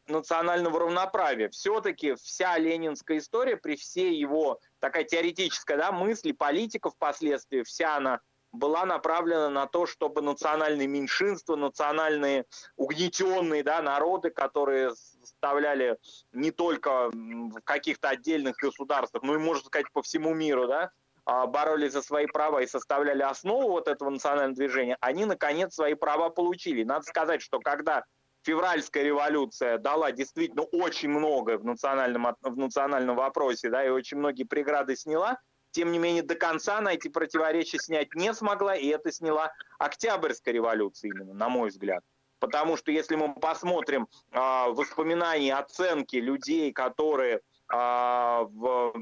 национального 0.07 0.79
равноправия. 0.79 1.49
Все-таки 1.49 2.15
вся 2.15 2.57
ленинская 2.57 3.17
история, 3.19 3.57
при 3.57 3.75
всей 3.75 4.15
его 4.15 4.59
такая 4.79 5.03
теоретическая 5.03 5.77
да, 5.77 5.91
мысли, 5.91 6.31
политика 6.31 6.89
впоследствии, 6.89 7.63
вся 7.63 7.97
она 7.97 8.19
была 8.51 8.85
направлена 8.85 9.49
на 9.49 9.65
то, 9.65 9.85
чтобы 9.85 10.21
национальные 10.21 10.87
меньшинства, 10.87 11.55
национальные 11.55 12.45
угнетенные 12.75 13.63
да, 13.63 13.81
народы, 13.81 14.29
которые 14.29 14.93
составляли 14.95 15.97
не 16.33 16.51
только 16.51 17.09
в 17.09 17.61
каких-то 17.63 18.09
отдельных 18.09 18.57
государствах, 18.57 19.23
но 19.23 19.35
и, 19.35 19.37
можно 19.37 19.65
сказать, 19.65 19.91
по 19.93 20.01
всему 20.01 20.33
миру, 20.33 20.67
да, 20.67 20.91
а, 21.23 21.45
боролись 21.45 21.93
за 21.93 22.01
свои 22.01 22.25
права 22.25 22.61
и 22.61 22.67
составляли 22.67 23.21
основу 23.21 23.69
вот 23.69 23.87
этого 23.87 24.09
национального 24.09 24.55
движения, 24.55 24.97
они, 24.99 25.25
наконец, 25.25 25.73
свои 25.73 25.93
права 25.93 26.29
получили. 26.29 26.83
Надо 26.83 27.05
сказать, 27.05 27.41
что 27.41 27.59
когда 27.59 28.03
февральская 28.43 29.03
революция 29.03 29.77
дала 29.77 30.11
действительно 30.11 30.63
очень 30.63 31.09
многое 31.09 31.57
в 31.57 31.65
национальном, 31.65 32.35
в 32.41 32.57
национальном 32.57 33.15
вопросе, 33.15 33.69
да, 33.69 33.85
и 33.85 33.89
очень 33.89 34.17
многие 34.17 34.43
преграды 34.43 34.95
сняла, 34.95 35.37
тем 35.71 35.91
не 35.91 35.99
менее 35.99 36.23
до 36.23 36.35
конца 36.35 36.77
она 36.77 36.93
эти 36.93 37.07
противоречия 37.07 37.79
снять 37.79 38.13
не 38.13 38.33
смогла, 38.33 38.75
и 38.75 38.87
это 38.87 39.11
сняла 39.11 39.53
Октябрьская 39.79 40.53
революция 40.53 41.09
именно, 41.09 41.33
на 41.33 41.49
мой 41.49 41.69
взгляд. 41.69 42.03
Потому 42.39 42.75
что 42.75 42.91
если 42.91 43.15
мы 43.15 43.33
посмотрим 43.35 44.07
э, 44.31 44.39
воспоминания, 44.69 45.53
оценки 45.53 46.15
людей, 46.15 46.71
которые 46.73 47.41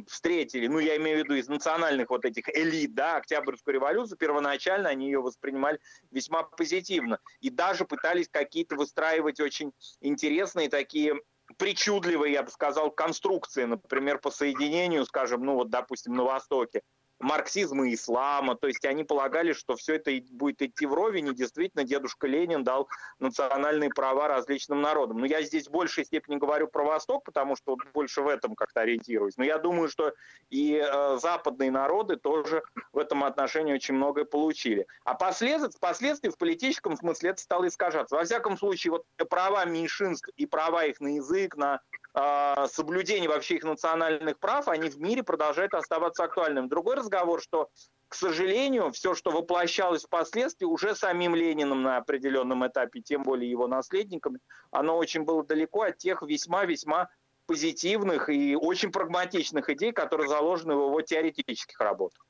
встретили, 0.08 0.68
ну, 0.68 0.80
я 0.80 0.98
имею 0.98 1.18
в 1.18 1.24
виду 1.24 1.36
из 1.36 1.48
национальных 1.48 2.10
вот 2.10 2.26
этих 2.26 2.50
элит, 2.56 2.94
да, 2.94 3.16
Октябрьскую 3.16 3.74
революцию, 3.74 4.18
первоначально 4.18 4.90
они 4.90 5.08
ее 5.08 5.22
воспринимали 5.22 5.80
весьма 6.12 6.44
позитивно. 6.44 7.20
И 7.40 7.50
даже 7.50 7.86
пытались 7.86 8.30
какие-то 8.30 8.76
выстраивать 8.76 9.40
очень 9.40 9.72
интересные 10.02 10.70
такие 10.70 11.16
причудливые, 11.58 12.34
я 12.34 12.44
бы 12.44 12.52
сказал, 12.52 12.92
конструкции, 12.92 13.64
например, 13.64 14.20
по 14.20 14.30
соединению, 14.30 15.06
скажем, 15.06 15.44
ну 15.44 15.56
вот, 15.56 15.70
допустим, 15.70 16.14
на 16.14 16.24
Востоке, 16.24 16.84
марксизма 17.20 17.90
и 17.90 17.94
ислама. 17.94 18.56
То 18.56 18.68
есть 18.68 18.84
они 18.86 19.04
полагали, 19.04 19.54
что 19.54 19.76
все 19.76 19.96
это 19.96 20.12
будет 20.32 20.62
идти 20.62 20.86
вровень, 20.86 21.28
и 21.28 21.36
действительно 21.36 21.84
дедушка 21.84 22.28
Ленин 22.28 22.64
дал 22.64 22.88
национальные 23.20 23.90
права 23.90 24.28
различным 24.28 24.82
народам. 24.82 25.20
Но 25.20 25.26
я 25.26 25.42
здесь 25.42 25.68
в 25.68 25.72
большей 25.72 26.06
степени 26.06 26.38
говорю 26.38 26.68
про 26.68 26.84
Восток, 26.84 27.24
потому 27.24 27.56
что 27.56 27.78
больше 27.94 28.22
в 28.22 28.28
этом 28.28 28.56
как-то 28.56 28.82
ориентируюсь. 28.82 29.38
Но 29.38 29.44
я 29.44 29.58
думаю, 29.58 29.90
что 29.90 30.14
и 30.50 30.76
э, 30.76 31.18
западные 31.18 31.72
народы 31.72 32.16
тоже 32.16 32.64
в 32.94 32.98
этом 32.98 33.24
отношении 33.24 33.74
очень 33.74 33.96
многое 33.96 34.26
получили. 34.26 34.88
А 35.04 35.14
последствия, 35.14 35.70
впоследствии 35.70 36.30
в 36.30 36.38
политическом 36.38 36.96
смысле 36.96 37.32
это 37.32 37.42
стало 37.42 37.68
искажаться. 37.68 38.16
Во 38.16 38.24
всяком 38.24 38.58
случае, 38.58 38.92
вот 38.92 39.06
права 39.30 39.66
меньшинств 39.66 40.30
и 40.38 40.46
права 40.46 40.86
их 40.86 41.00
на 41.02 41.16
язык, 41.16 41.56
на 41.58 41.82
э, 42.14 42.68
соблюдение 42.68 43.30
вообще 43.30 43.56
их 43.56 43.64
национальных 43.64 44.40
прав, 44.40 44.68
они 44.68 44.90
в 44.90 45.00
мире 45.00 45.24
продолжают 45.24 45.74
оставаться 45.74 46.24
актуальными. 46.24 46.68
Другой 46.68 46.96
разговор, 46.96 47.09
что, 47.40 47.70
к 48.08 48.16
сожалению, 48.16 48.92
все, 48.92 49.16
что 49.16 49.32
воплощалось 49.32 50.04
впоследствии, 50.04 50.66
уже 50.66 50.96
самим 50.96 51.36
Лениным 51.36 51.82
на 51.82 51.98
определенном 51.98 52.66
этапе, 52.68 53.02
тем 53.02 53.24
более 53.24 53.50
его 53.50 53.68
наследниками, 53.68 54.40
оно 54.72 54.98
очень 54.98 55.24
было 55.24 55.44
далеко 55.44 55.84
от 55.84 55.98
тех 55.98 56.22
весьма-весьма 56.22 57.10
позитивных 57.46 58.30
и 58.30 58.56
очень 58.56 58.92
прагматичных 58.92 59.70
идей, 59.70 59.92
которые 59.92 60.28
заложены 60.28 60.76
в 60.76 60.88
его 60.88 61.02
теоретических 61.02 61.80
работах. 61.80 62.26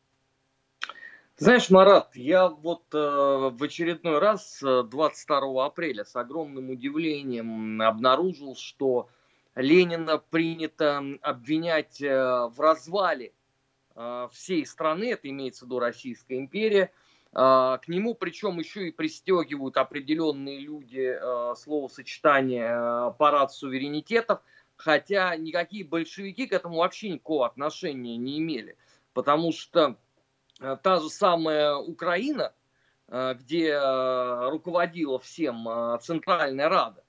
Знаешь, 1.39 1.69
Марат, 1.69 2.15
я 2.15 2.49
вот 2.49 2.83
э, 2.93 2.97
в 2.97 3.63
очередной 3.63 4.19
раз 4.19 4.59
22 4.61 5.37
э, 5.39 5.65
апреля 5.65 6.03
с 6.03 6.13
огромным 6.17 6.69
удивлением 6.69 7.81
обнаружил, 7.81 8.57
что 8.57 9.07
Ленина 9.55 10.17
принято 10.17 11.01
обвинять 11.21 12.01
э, 12.01 12.47
в 12.47 12.59
развале 12.59 13.31
всей 14.31 14.65
страны, 14.65 15.11
это 15.11 15.29
имеется 15.29 15.65
в 15.65 15.67
виду 15.67 15.79
Российская 15.79 16.37
империя. 16.37 16.91
Э, 17.33 17.77
к 17.81 17.87
нему 17.87 18.15
причем 18.15 18.59
еще 18.59 18.87
и 18.87 18.91
пристегивают 18.91 19.77
определенные 19.77 20.59
люди 20.59 21.17
словосочетание 21.55 23.13
парад 23.17 23.51
суверенитетов, 23.51 24.39
хотя 24.75 25.35
никакие 25.35 25.83
большевики 25.83 26.47
к 26.47 26.53
этому 26.53 26.77
вообще 26.77 27.09
никакого 27.09 27.45
отношения 27.45 28.17
не 28.17 28.39
имели, 28.39 28.77
потому 29.13 29.51
что 29.51 29.97
та 30.57 30.99
же 30.99 31.09
самая 31.09 31.75
Украина, 31.75 32.53
где 33.07 33.77
руководила 34.49 35.19
всем 35.19 35.67
Центральная 36.01 36.69
Рада, 36.69 37.03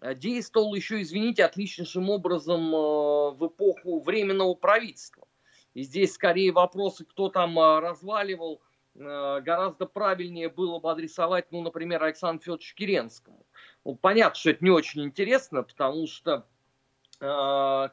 Э, 0.00 0.14
действовал 0.14 0.74
еще, 0.74 1.02
извините, 1.02 1.44
отличнейшим 1.44 2.10
образом 2.10 2.74
э, 2.74 3.30
в 3.32 3.46
эпоху 3.46 4.00
временного 4.00 4.54
правительства. 4.54 5.26
И 5.74 5.82
здесь 5.82 6.14
скорее 6.14 6.52
вопросы, 6.52 7.04
кто 7.04 7.28
там 7.28 7.58
э, 7.58 7.80
разваливал, 7.80 8.60
гораздо 8.92 9.86
правильнее 9.86 10.48
было 10.48 10.80
бы 10.80 10.90
адресовать, 10.90 11.52
ну, 11.52 11.62
например, 11.62 12.02
Александру 12.02 12.42
Федоровичу 12.42 12.74
Керенскому. 12.74 13.46
Ну, 13.84 13.94
понятно, 13.94 14.34
что 14.34 14.50
это 14.50 14.64
не 14.64 14.70
очень 14.70 15.04
интересно, 15.04 15.62
потому 15.62 16.08
что 16.08 16.44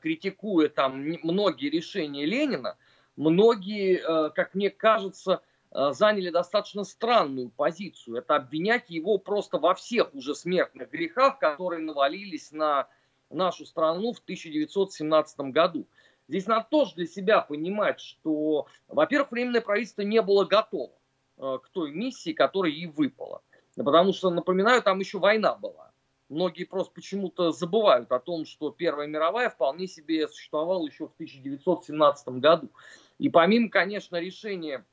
критикуя 0.01 0.69
там 0.69 1.00
многие 1.22 1.69
решения 1.69 2.25
Ленина, 2.25 2.77
многие, 3.15 4.31
как 4.31 4.55
мне 4.55 4.72
кажется, 4.72 5.43
Э, 5.72 5.91
заняли 5.93 6.29
достаточно 6.29 6.84
странную 6.84 7.50
позицию. 7.50 8.17
Это 8.17 8.36
обвинять 8.36 8.89
его 8.89 9.17
просто 9.17 9.60
во 9.60 9.75
всех 9.75 10.13
уже 10.15 10.34
смертных 10.34 10.89
грехах, 10.89 11.39
которые 11.39 11.81
навалились 11.84 12.51
на 12.51 12.88
нашу 13.29 13.65
страну 13.65 14.13
в 14.13 14.19
1917 14.19 15.39
году. 15.51 15.86
Здесь 16.27 16.46
надо 16.46 16.67
тоже 16.69 16.96
для 16.96 17.07
себя 17.07 17.41
понимать, 17.41 18.00
что, 18.00 18.67
во-первых, 18.88 19.31
Временное 19.31 19.62
правительство 19.62 20.01
не 20.01 20.22
было 20.22 20.43
готово 20.46 20.93
э, 21.38 21.60
к 21.63 21.69
той 21.69 21.91
миссии, 21.91 22.34
которая 22.34 22.72
ей 22.72 22.88
выпала. 22.88 23.41
Потому 23.75 24.12
что, 24.12 24.29
напоминаю, 24.29 24.81
там 24.81 25.00
еще 25.00 25.19
война 25.19 25.55
была. 25.55 25.91
Многие 26.29 26.65
просто 26.65 26.93
почему-то 26.93 27.51
забывают 27.51 28.12
о 28.12 28.19
том, 28.19 28.46
что 28.46 28.72
Первая 28.72 29.07
мировая 29.07 29.50
вполне 29.50 29.88
себе 29.88 30.27
существовала 30.27 30.86
еще 30.86 31.07
в 31.07 31.13
1917 31.13 32.27
году. 32.39 32.69
И 33.17 33.29
помимо, 33.29 33.69
конечно, 33.69 34.17
решения 34.17 34.84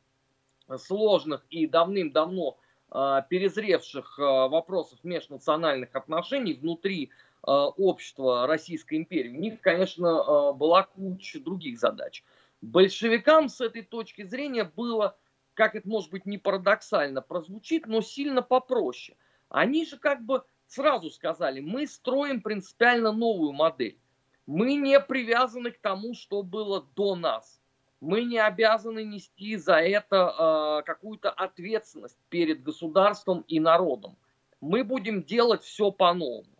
сложных 0.79 1.45
и 1.51 1.67
давным-давно 1.67 2.57
а, 2.91 3.23
перезревших 3.23 4.19
а, 4.19 4.49
вопросов 4.49 5.01
межнациональных 5.03 5.95
отношений 5.95 6.55
внутри 6.55 7.11
общества 7.45 8.47
Российской 8.47 8.97
империи, 8.97 9.37
у 9.37 9.41
них, 9.41 9.61
конечно, 9.61 10.53
была 10.53 10.85
куча 10.85 11.41
других 11.41 11.79
задач. 11.79 12.25
Большевикам 12.63 13.49
с 13.49 13.61
этой 13.61 13.83
точки 13.83 14.23
зрения 14.25 14.65
было, 14.65 15.17
как 15.53 15.75
это 15.75 15.87
может 15.89 16.11
быть 16.11 16.25
не 16.25 16.39
парадоксально 16.39 17.21
прозвучит, 17.21 17.87
но 17.87 18.01
сильно 18.01 18.41
попроще. 18.41 19.19
Они 19.51 19.85
же 19.85 19.99
как 19.99 20.25
бы 20.25 20.45
сразу 20.67 21.11
сказали, 21.11 21.61
мы 21.61 21.87
строим 21.87 22.41
принципиально 22.41 23.13
новую 23.13 23.53
модель. 23.53 23.99
Мы 24.47 24.75
не 24.75 24.99
привязаны 25.01 25.71
к 25.71 25.79
тому, 25.79 26.15
что 26.15 26.43
было 26.43 26.87
до 26.95 27.15
нас 27.15 27.61
мы 28.05 28.25
не 28.25 28.39
обязаны 28.39 29.03
нести 29.03 29.57
за 29.57 29.77
это 29.77 30.17
э, 30.17 30.83
какую-то 30.85 31.31
ответственность 31.31 32.19
перед 32.29 32.63
государством 32.63 33.45
и 33.49 33.59
народом. 33.59 34.19
Мы 34.61 34.85
будем 34.85 35.23
делать 35.23 35.63
все 35.63 35.91
по-новому. 35.91 36.54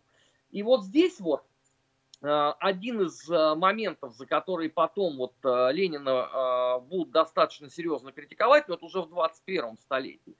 И 0.55 0.63
вот 0.63 0.85
здесь 0.85 1.19
вот 1.19 1.43
один 2.21 3.01
из 3.01 3.27
моментов, 3.27 4.15
за 4.15 4.25
который 4.25 4.69
потом 4.69 5.17
вот 5.17 5.33
Ленина 5.43 6.79
будут 6.79 7.11
достаточно 7.11 7.69
серьезно 7.69 8.13
критиковать, 8.13 8.69
это 8.69 8.85
уже 8.85 9.01
в 9.01 9.09
21 9.09 9.77
столетии, 9.77 10.37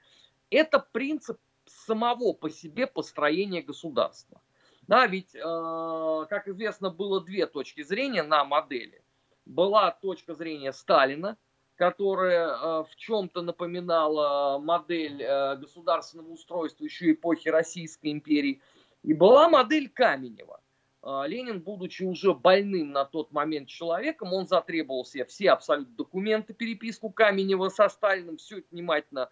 это 0.49 0.79
принцип 0.79 1.37
самого 1.65 2.31
по 2.31 2.49
себе 2.49 2.87
построения 2.87 3.61
государства. 3.61 4.41
Да, 4.87 5.05
ведь, 5.05 5.33
как 5.33 6.47
известно, 6.47 6.89
было 6.89 7.21
две 7.21 7.45
точки 7.45 7.83
зрения 7.83 8.23
на 8.23 8.45
модели. 8.45 9.03
Была 9.45 9.91
точка 9.91 10.33
зрения 10.33 10.71
Сталина, 10.71 11.37
которая 11.75 12.47
э, 12.47 12.83
в 12.89 12.95
чем-то 12.95 13.41
напоминала 13.41 14.59
модель 14.59 15.21
э, 15.21 15.57
государственного 15.57 16.31
устройства 16.31 16.85
еще 16.85 17.11
эпохи 17.11 17.49
Российской 17.49 18.11
империи. 18.11 18.61
И 19.05 19.13
была 19.13 19.47
модель 19.49 19.89
Каменева. 19.89 20.61
Э, 21.03 21.23
Ленин, 21.27 21.61
будучи 21.61 22.03
уже 22.03 22.33
больным 22.33 22.91
на 22.91 23.05
тот 23.05 23.31
момент 23.31 23.67
человеком, 23.67 24.33
он 24.33 24.47
затребовал 24.47 25.05
себе 25.05 25.25
все 25.25 25.51
абсолютно 25.51 25.95
документы, 25.95 26.53
переписку 26.53 27.09
Каменева 27.09 27.69
со 27.69 27.87
Сталиным, 27.89 28.37
все 28.37 28.59
это 28.59 28.67
внимательно 28.71 29.29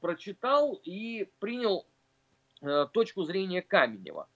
прочитал 0.00 0.80
и 0.82 1.30
принял 1.38 1.86
точку 2.92 3.22
зрения 3.22 3.62
Каменева. 3.62 4.28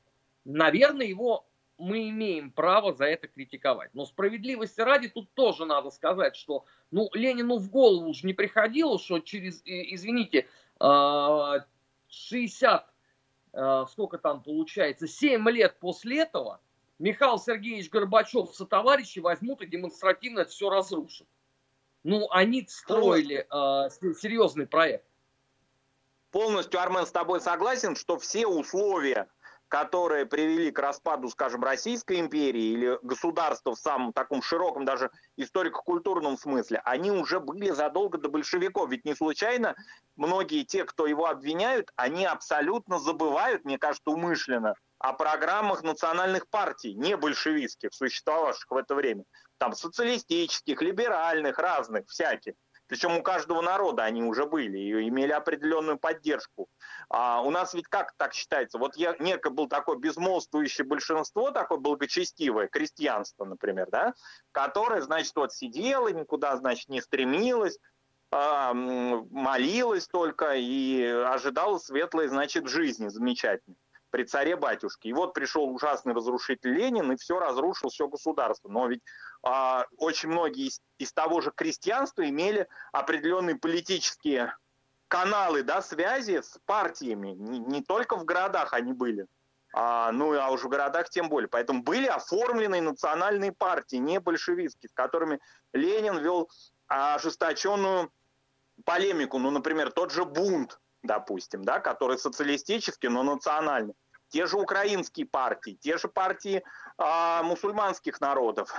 Наверное, 0.45 1.07
его 1.07 1.49
мы 1.79 2.11
имеем 2.11 2.51
право 2.51 2.93
за 2.93 3.07
это 3.07 3.29
критиковать. 3.29 3.91
Но 3.95 4.05
справедливости 4.05 4.81
ради 4.81 5.09
тут 5.09 5.33
тоже 5.35 5.65
надо 5.65 5.91
сказать, 5.91 6.37
что 6.37 6.65
ну, 6.91 7.09
Ленину 7.15 7.59
в 7.59 7.71
голову 7.71 8.09
уже 8.09 8.27
не 8.27 8.35
приходило, 8.35 8.99
что 8.99 9.21
через, 9.21 9.63
извините, 9.65 10.47
60, 10.79 10.81
а, 10.81 11.65
а, 12.77 12.87
сколько 13.89 14.19
там 14.19 14.43
получается, 14.43 15.07
7 15.07 15.49
лет 15.51 15.79
после 15.81 16.21
этого 16.21 16.61
Михаил 16.99 17.39
Сергеевич 17.39 17.91
Горбачев 17.91 18.55
со 18.55 18.67
товарищи 18.67 19.21
возьмут 19.21 19.63
и 19.63 19.67
демонстративно 19.67 20.41
это 20.41 20.51
все 20.51 20.69
разрушат. 20.69 21.27
Ну, 22.03 22.29
они 22.31 22.67
строили 22.69 23.47
э, 23.51 23.91
серьезный 24.15 24.67
проект. 24.67 25.05
Полностью, 26.31 26.81
Армен, 26.81 27.07
с 27.07 27.13
тобой 27.13 27.41
согласен, 27.41 27.97
что 27.97 28.19
все 28.19 28.47
условия 28.47 29.29
которые 29.69 30.27
привели 30.27 30.71
к 30.71 30.79
распаду, 30.79 31.29
скажем, 31.29 31.63
Российской 31.63 32.21
империи 32.21 32.73
или 32.73 32.99
государства 33.03 33.75
в 33.75 33.79
самом 33.79 34.13
таком 34.13 34.43
широком 34.43 34.85
даже 34.85 35.11
историко-культурном 35.37 36.39
смысле, 36.39 36.81
они 36.85 37.11
уже 37.11 37.39
были 37.39 37.71
задолго 37.71 38.19
до 38.19 38.29
большевиков. 38.29 38.91
Ведь 38.91 39.05
не 39.05 39.15
случайно 39.15 39.77
многие 40.17 40.65
те, 40.65 40.85
кто 40.85 41.07
его 41.07 41.27
обвиняют, 41.27 41.93
они 41.97 42.25
абсолютно 42.25 42.99
забывают, 42.99 43.65
мне 43.65 43.79
кажется, 43.79 44.11
умышленно, 44.11 44.75
о 44.99 45.13
программах 45.13 45.83
национальных 45.83 46.49
партий, 46.49 46.95
не 46.95 47.17
большевистских, 47.17 47.95
существовавших 47.95 48.71
в 48.71 48.77
это 48.77 48.95
время. 48.95 49.25
Там 49.59 49.75
социалистических, 49.75 50.81
либеральных, 50.83 51.59
разных, 51.59 52.09
всяких. 52.09 52.55
Причем 52.89 53.19
у 53.19 53.23
каждого 53.23 53.61
народа 53.61 54.05
они 54.05 54.23
уже 54.23 54.47
были 54.47 54.79
и 54.79 55.09
имели 55.09 55.33
определенную 55.33 55.99
поддержку. 55.99 56.69
А 57.11 57.41
у 57.41 57.51
нас 57.51 57.73
ведь 57.73 57.89
как 57.89 58.13
так 58.17 58.35
считается? 58.35 58.79
Вот 58.79 58.97
я, 58.97 59.17
некое 59.19 59.51
был 59.51 59.67
такое 59.67 59.97
безмолвствующее 59.97 60.87
большинство, 60.87 61.51
такое 61.51 61.79
благочестивое, 61.79 62.69
крестьянство, 62.69 63.45
например, 63.45 63.89
да, 63.91 64.15
которое, 64.53 65.01
значит, 65.01 65.35
вот 65.37 65.55
сидело, 65.55 66.09
никуда, 66.09 66.57
значит, 66.59 66.89
не 66.89 67.01
стремилось, 67.01 67.79
а, 68.31 68.75
молилась 68.75 70.07
только 70.07 70.55
и 70.55 71.03
ожидала 71.03 71.79
светлой, 71.79 72.29
значит, 72.29 72.69
жизни 72.69 73.09
замечательной 73.09 73.79
при 74.11 74.25
царе-батюшке. 74.25 75.09
И 75.09 75.13
вот 75.13 75.35
пришел 75.35 75.65
ужасный 75.65 76.15
разрушитель 76.15 76.73
Ленин 76.73 77.13
и 77.13 77.17
все 77.17 77.39
разрушил, 77.39 77.91
все 77.91 78.09
государство. 78.09 78.69
Но 78.69 78.87
ведь 78.87 79.03
а, 79.43 79.87
очень 79.97 80.29
многие 80.29 80.69
из, 80.69 80.81
из 80.99 81.13
того 81.13 81.41
же 81.41 81.53
крестьянства 81.55 82.29
имели 82.29 82.69
определенные 82.93 83.57
политические 83.57 84.55
каналы, 85.09 85.63
да, 85.63 85.83
связи 85.83 86.41
с 86.41 86.59
партиями. 86.67 87.31
Не, 87.31 87.59
не 87.59 87.83
только 87.83 88.17
в 88.17 88.25
городах 88.25 88.73
они 88.73 88.93
были, 88.93 89.27
а, 89.75 90.13
ну 90.13 90.39
а 90.39 90.51
уже 90.51 90.67
в 90.67 90.71
городах 90.71 91.09
тем 91.09 91.29
более. 91.29 91.49
Поэтому 91.49 91.83
были 91.83 92.07
оформлены 92.07 92.81
национальные 92.81 93.53
партии, 93.53 93.97
не 93.97 94.21
большевистские, 94.21 94.91
с 94.91 94.93
которыми 94.93 95.41
Ленин 95.73 96.19
вел 96.19 96.51
ожесточенную 96.87 98.11
полемику. 98.85 99.39
Ну, 99.39 99.51
например, 99.51 99.91
тот 99.91 100.13
же 100.13 100.25
бунт, 100.25 100.79
допустим, 101.03 101.65
да, 101.65 101.81
который 101.81 102.19
социалистический, 102.19 103.09
но 103.09 103.23
национальный. 103.23 103.95
Те 104.29 104.47
же 104.47 104.59
украинские 104.59 105.27
партии, 105.27 105.79
те 105.81 105.97
же 105.97 106.09
партии 106.09 106.63
э, 106.99 107.43
мусульманских 107.43 108.21
народов 108.21 108.75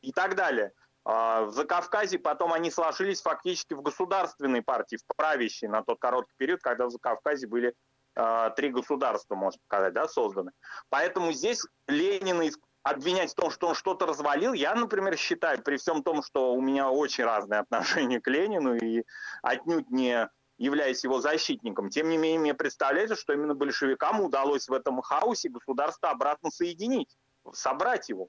и 0.00 0.12
так 0.12 0.34
далее. 0.34 0.72
Э, 1.06 1.44
в 1.44 1.52
Закавказье 1.52 2.18
потом 2.18 2.52
они 2.52 2.70
сложились 2.70 3.20
фактически 3.20 3.74
в 3.74 3.82
государственные 3.82 4.62
партии, 4.62 4.96
в 4.96 5.16
правящие 5.16 5.70
на 5.70 5.82
тот 5.82 5.98
короткий 5.98 6.34
период, 6.36 6.60
когда 6.60 6.86
в 6.86 6.90
Закавказье 6.90 7.48
были 7.48 7.74
э, 8.16 8.50
три 8.56 8.70
государства, 8.70 9.34
можно 9.34 9.60
сказать, 9.66 9.92
да, 9.92 10.08
созданы. 10.08 10.52
Поэтому 10.88 11.32
здесь 11.32 11.64
Ленина 11.88 12.44
обвинять 12.82 13.32
в 13.32 13.34
том, 13.34 13.50
что 13.50 13.68
он 13.68 13.74
что-то 13.74 14.06
развалил, 14.06 14.52
я, 14.52 14.74
например, 14.74 15.16
считаю, 15.16 15.62
при 15.62 15.78
всем 15.78 16.02
том, 16.02 16.22
что 16.22 16.54
у 16.54 16.60
меня 16.60 16.90
очень 16.90 17.24
разные 17.24 17.60
отношения 17.60 18.20
к 18.20 18.28
Ленину 18.28 18.74
и 18.76 19.04
отнюдь 19.42 19.90
не 19.90 20.28
являясь 20.56 21.02
его 21.02 21.20
защитником. 21.20 21.90
Тем 21.90 22.08
не 22.08 22.16
менее, 22.16 22.38
мне 22.38 22.54
представляется, 22.54 23.16
что 23.16 23.32
именно 23.32 23.54
большевикам 23.54 24.20
удалось 24.20 24.68
в 24.68 24.72
этом 24.72 25.02
хаосе 25.02 25.48
государство 25.48 26.10
обратно 26.10 26.50
соединить, 26.50 27.16
собрать 27.52 28.08
его. 28.08 28.28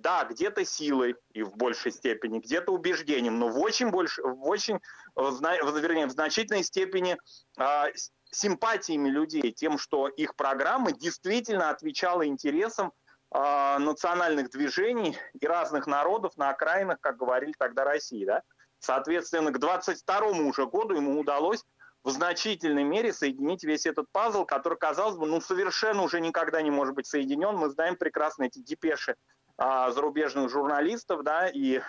Да, 0.00 0.24
где-то 0.24 0.64
силой 0.64 1.16
и 1.32 1.42
в 1.42 1.56
большей 1.56 1.90
степени, 1.90 2.38
где-то 2.38 2.72
убеждением, 2.72 3.40
но 3.40 3.48
в 3.48 3.58
очень, 3.58 3.90
больше, 3.90 4.22
в 4.22 4.46
очень 4.46 4.78
вернее, 5.16 6.06
в 6.06 6.12
значительной 6.12 6.62
степени 6.62 7.16
э, 7.58 7.84
симпатиями 8.30 9.08
людей, 9.08 9.50
тем, 9.50 9.76
что 9.76 10.06
их 10.06 10.36
программа 10.36 10.92
действительно 10.92 11.70
отвечала 11.70 12.24
интересам 12.26 12.92
э, 13.34 13.78
национальных 13.78 14.50
движений 14.50 15.16
и 15.40 15.44
разных 15.44 15.88
народов 15.88 16.36
на 16.36 16.50
окраинах, 16.50 17.00
как 17.00 17.16
говорили 17.16 17.54
тогда 17.58 17.82
России. 17.82 18.24
Да? 18.24 18.42
Соответственно, 18.78 19.50
к 19.50 19.58
22 19.58 20.28
уже 20.46 20.66
году 20.66 20.94
ему 20.94 21.18
удалось 21.18 21.64
в 22.04 22.10
значительной 22.10 22.84
мере 22.84 23.12
соединить 23.12 23.64
весь 23.64 23.84
этот 23.84 24.06
пазл, 24.12 24.44
который, 24.44 24.78
казалось 24.78 25.16
бы, 25.16 25.26
ну, 25.26 25.40
совершенно 25.40 26.02
уже 26.02 26.20
никогда 26.20 26.62
не 26.62 26.70
может 26.70 26.94
быть 26.94 27.06
соединен. 27.06 27.56
Мы 27.56 27.68
знаем 27.70 27.96
прекрасно 27.96 28.44
эти 28.44 28.60
депеши 28.60 29.16
а, 29.58 29.90
зарубежных 29.90 30.50
журналистов, 30.50 31.22
да, 31.24 31.48
и 31.48 31.80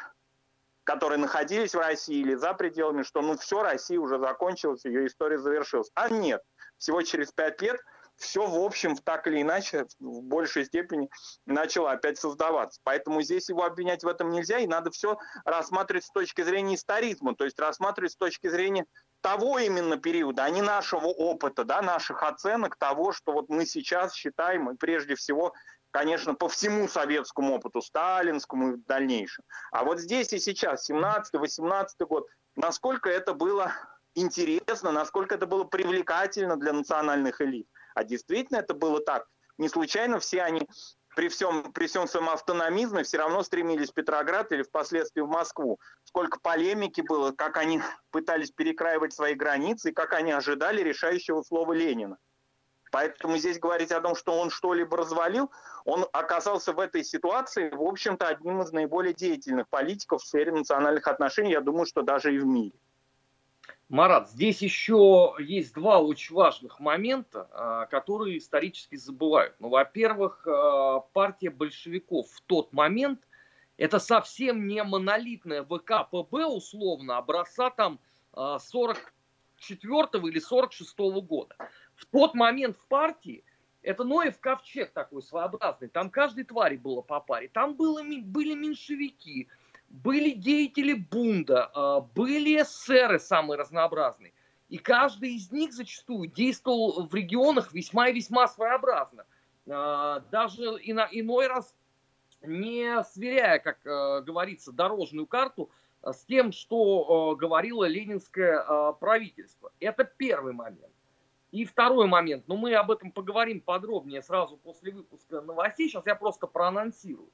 которые 0.84 1.19
находились 1.19 1.75
в 1.75 1.79
России 1.79 2.17
или 2.17 2.34
за 2.34 2.53
пределами, 2.53 3.03
что 3.03 3.21
ну 3.21 3.38
все, 3.38 3.62
Россия 3.62 3.99
уже 3.99 4.17
закончилась, 4.17 4.86
ее 4.86 5.05
история 5.05 5.38
завершилась. 5.38 5.91
А 5.93 6.10
нет, 6.10 6.41
всего 6.77 7.01
через 7.03 7.32
пять 7.32 7.62
лет– 7.62 7.79
все, 8.19 8.45
в 8.45 8.58
общем, 8.63 8.95
так 8.97 9.27
или 9.27 9.41
иначе, 9.41 9.88
в 9.99 10.21
большей 10.21 10.65
степени 10.65 11.10
начало 11.45 11.91
опять 11.91 12.19
создаваться. 12.19 12.79
Поэтому 12.84 13.21
здесь 13.21 13.49
его 13.49 13.63
обвинять 13.63 14.03
в 14.03 14.08
этом 14.08 14.29
нельзя, 14.29 14.60
и 14.60 14.67
надо 14.67 14.91
все 14.91 15.17
рассматривать 15.45 16.05
с 16.05 16.12
точки 16.12 16.41
зрения 16.41 16.75
историзма, 16.75 17.34
то 17.36 17.45
есть 17.45 17.58
рассматривать 17.60 18.12
с 18.12 18.17
точки 18.17 18.47
зрения 18.47 18.86
того 19.21 19.60
именно 19.60 19.97
периода, 19.97 20.43
а 20.43 20.49
не 20.49 20.62
нашего 20.62 21.08
опыта, 21.08 21.63
да, 21.63 21.82
наших 21.82 22.23
оценок 22.23 22.75
того, 22.77 23.12
что 23.12 23.32
вот 23.32 23.49
мы 23.49 23.65
сейчас 23.65 24.13
считаем, 24.13 24.69
и 24.69 24.75
прежде 24.75 25.15
всего, 25.15 25.53
конечно, 25.91 26.34
по 26.34 26.47
всему 26.49 26.88
советскому 26.88 27.56
опыту, 27.56 27.82
сталинскому 27.82 28.73
и 28.73 28.78
дальнейшему. 28.78 29.45
А 29.71 29.84
вот 29.84 29.99
здесь 29.99 30.34
и 30.34 30.39
сейчас, 30.39 30.89
17-18 30.89 31.88
год, 32.08 32.28
насколько 32.56 33.10
это 33.10 33.34
было 33.34 33.73
интересно, 34.15 34.91
насколько 34.91 35.36
это 35.36 35.45
было 35.45 35.63
привлекательно 35.63 36.58
для 36.58 36.73
национальных 36.73 37.41
элит. 37.41 37.67
А 37.95 38.04
действительно 38.04 38.58
это 38.58 38.73
было 38.73 39.02
так. 39.02 39.25
Не 39.58 39.69
случайно 39.69 40.19
все 40.19 40.41
они 40.41 40.67
при 41.15 41.28
всем, 41.28 41.73
при 41.73 41.88
всем 41.88 42.08
своем 42.08 42.30
автономизме 42.30 43.04
все 43.04 43.17
равно 43.17 43.43
стремились 43.43 43.89
в 43.89 43.93
Петроград 43.93 44.52
или 44.52 44.63
впоследствии 44.63 45.21
в 45.21 45.28
Москву. 45.28 45.80
Сколько 46.06 46.39
полемики 46.39 47.02
было, 47.02 47.32
как 47.32 47.58
они 47.58 47.82
пытались 48.12 48.52
перекраивать 48.52 49.13
свои 49.13 49.34
границы 49.34 49.89
и 49.89 49.93
как 49.93 50.13
они 50.13 50.32
ожидали 50.32 50.82
решающего 50.82 51.41
слова 51.41 51.73
Ленина. 51.73 52.17
Поэтому 52.91 53.38
здесь 53.38 53.60
говорить 53.60 53.91
о 53.91 54.02
том, 54.02 54.15
что 54.15 54.39
он 54.39 54.49
что-либо 54.49 54.97
развалил, 54.97 55.52
он 55.86 56.06
оказался 56.12 56.73
в 56.73 56.80
этой 56.80 57.04
ситуации, 57.04 57.69
в 57.69 57.82
общем-то, 57.82 58.28
одним 58.28 58.62
из 58.62 58.71
наиболее 58.71 59.13
деятельных 59.13 59.67
политиков 59.69 60.21
в 60.21 60.25
сфере 60.25 60.52
национальных 60.52 61.08
отношений, 61.08 61.52
я 61.52 61.62
думаю, 61.62 61.86
что 61.86 62.02
даже 62.02 62.34
и 62.34 62.39
в 62.39 62.45
мире. 62.45 62.73
Марат, 63.89 64.30
здесь 64.30 64.62
еще 64.62 65.36
есть 65.39 65.73
два 65.73 65.99
очень 65.99 66.36
важных 66.36 66.80
момента, 66.80 67.49
а, 67.52 67.86
которые 67.88 68.38
исторически 68.38 68.95
забывают. 68.95 69.56
Ну, 69.60 69.69
во-первых, 69.69 70.45
а, 70.45 70.99
партия 70.99 71.49
большевиков 71.49 72.30
в 72.30 72.41
тот 72.41 72.71
момент 72.71 73.19
это 73.78 73.97
совсем 73.97 74.67
не 74.67 74.84
монолитная 74.84 75.63
ВКПБ 75.63 76.45
условно 76.45 77.17
образца 77.17 77.71
там 77.71 77.99
44 78.36 79.02
а, 79.93 80.17
или 80.28 80.39
46 80.39 80.99
года. 81.21 81.56
В 81.99 82.05
тот 82.05 82.33
момент 82.33 82.77
в 82.77 82.88
партии 82.88 83.43
Это 83.81 84.03
Ноев 84.03 84.39
ковчег 84.39 84.91
такой 84.91 85.21
своеобразный. 85.21 85.89
Там 85.89 86.09
каждой 86.09 86.43
твари 86.43 86.77
было 86.77 87.01
по 87.01 87.19
паре. 87.19 87.49
Там 87.49 87.75
было, 87.75 88.01
были 88.03 88.53
меньшевики, 88.53 89.47
были 89.89 90.31
деятели 90.31 90.93
бунда, 90.93 91.71
а, 91.73 92.01
были 92.01 92.62
эсеры 92.62 93.19
самые 93.19 93.57
разнообразные. 93.57 94.33
И 94.69 94.77
каждый 94.77 95.35
из 95.35 95.51
них 95.51 95.73
зачастую 95.73 96.27
действовал 96.27 97.07
в 97.07 97.15
регионах 97.15 97.73
весьма 97.73 98.09
и 98.09 98.13
весьма 98.13 98.47
своеобразно. 98.47 99.25
А, 99.69 100.19
даже 100.31 100.63
иной 100.81 101.47
раз 101.47 101.73
не 102.41 103.03
сверяя, 103.03 103.59
как 103.59 103.85
э, 103.85 104.21
говорится, 104.21 104.71
дорожную 104.71 105.27
карту 105.27 105.69
с 106.01 106.23
тем, 106.23 106.53
что 106.53 107.35
говорило 107.38 107.83
ленинское 107.83 108.93
правительство. 108.93 109.73
Это 109.81 110.05
первый 110.05 110.53
момент. 110.53 110.93
И 111.51 111.65
второй 111.65 112.07
момент, 112.07 112.47
но 112.47 112.55
мы 112.55 112.75
об 112.75 112.91
этом 112.91 113.12
поговорим 113.12 113.59
подробнее 113.59 114.21
сразу 114.21 114.57
после 114.57 114.91
выпуска 114.91 115.41
новостей, 115.41 115.89
сейчас 115.89 116.05
я 116.05 116.15
просто 116.15 116.45
проанонсирую. 116.45 117.29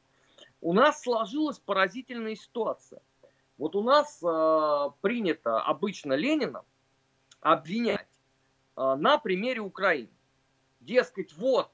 У 0.62 0.74
нас 0.74 1.02
сложилась 1.02 1.60
поразительная 1.60 2.36
ситуация. 2.36 3.02
Вот 3.58 3.76
у 3.76 3.84
нас 3.84 4.22
э, 4.24 4.90
принято 5.02 5.62
обычно 5.62 6.14
Ленина 6.14 6.64
обвинять 7.42 8.08
э, 8.78 8.96
на 8.96 9.18
примере 9.18 9.60
Украины. 9.60 10.10
Дескать, 10.80 11.34
вот, 11.34 11.70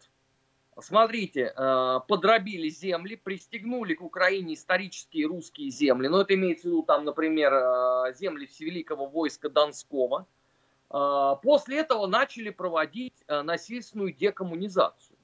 смотрите, 0.80 1.54
э, 1.56 2.00
подробили 2.08 2.70
земли, 2.70 3.16
пристегнули 3.16 3.94
к 3.94 4.02
Украине 4.02 4.56
исторические 4.56 5.28
русские 5.28 5.70
земли. 5.70 6.08
Но 6.08 6.22
это 6.22 6.34
имеется 6.34 6.68
в 6.68 6.72
виду, 6.72 6.84
там, 6.84 7.06
например, 7.06 7.54
э, 7.54 8.14
земли 8.16 8.48
Всевеликого 8.48 9.08
войска 9.08 9.48
Донского– 9.48 10.26
после 10.92 11.80
этого 11.80 12.08
начали 12.08 12.50
проводить 12.50 13.14
э, 13.28 13.42
насильственную 13.42 14.14
декоммунизацию. 14.14 15.18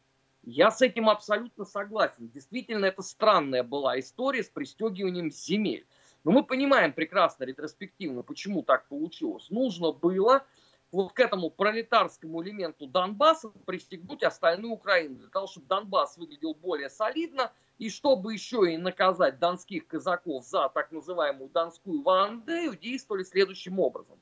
Я 0.43 0.71
с 0.71 0.81
этим 0.81 1.09
абсолютно 1.09 1.65
согласен. 1.65 2.29
Действительно, 2.29 2.85
это 2.85 3.01
странная 3.01 3.63
была 3.63 3.99
история 3.99 4.43
с 4.43 4.49
пристегиванием 4.49 5.29
земель. 5.29 5.85
Но 6.23 6.31
мы 6.31 6.43
понимаем 6.43 6.93
прекрасно 6.93 7.43
ретроспективно, 7.43 8.23
почему 8.23 8.63
так 8.63 8.87
получилось. 8.87 9.49
Нужно 9.49 9.91
было 9.91 10.45
вот 10.91 11.11
к 11.11 11.19
этому 11.19 11.49
пролетарскому 11.49 12.41
элементу 12.43 12.87
Донбасса 12.87 13.49
пристегнуть 13.65 14.23
остальную 14.23 14.73
Украину, 14.73 15.15
для 15.15 15.27
того, 15.27 15.47
чтобы 15.47 15.67
Донбасс 15.67 16.17
выглядел 16.17 16.53
более 16.53 16.89
солидно, 16.89 17.51
и 17.77 17.89
чтобы 17.89 18.33
еще 18.33 18.73
и 18.73 18.77
наказать 18.77 19.39
донских 19.39 19.85
казаков 19.85 20.45
за 20.45 20.69
так 20.69 20.91
называемую 20.91 21.49
Донскую 21.49 22.01
Вандею, 22.01 22.75
действовали 22.75 23.23
следующим 23.23 23.79
образом. 23.79 24.17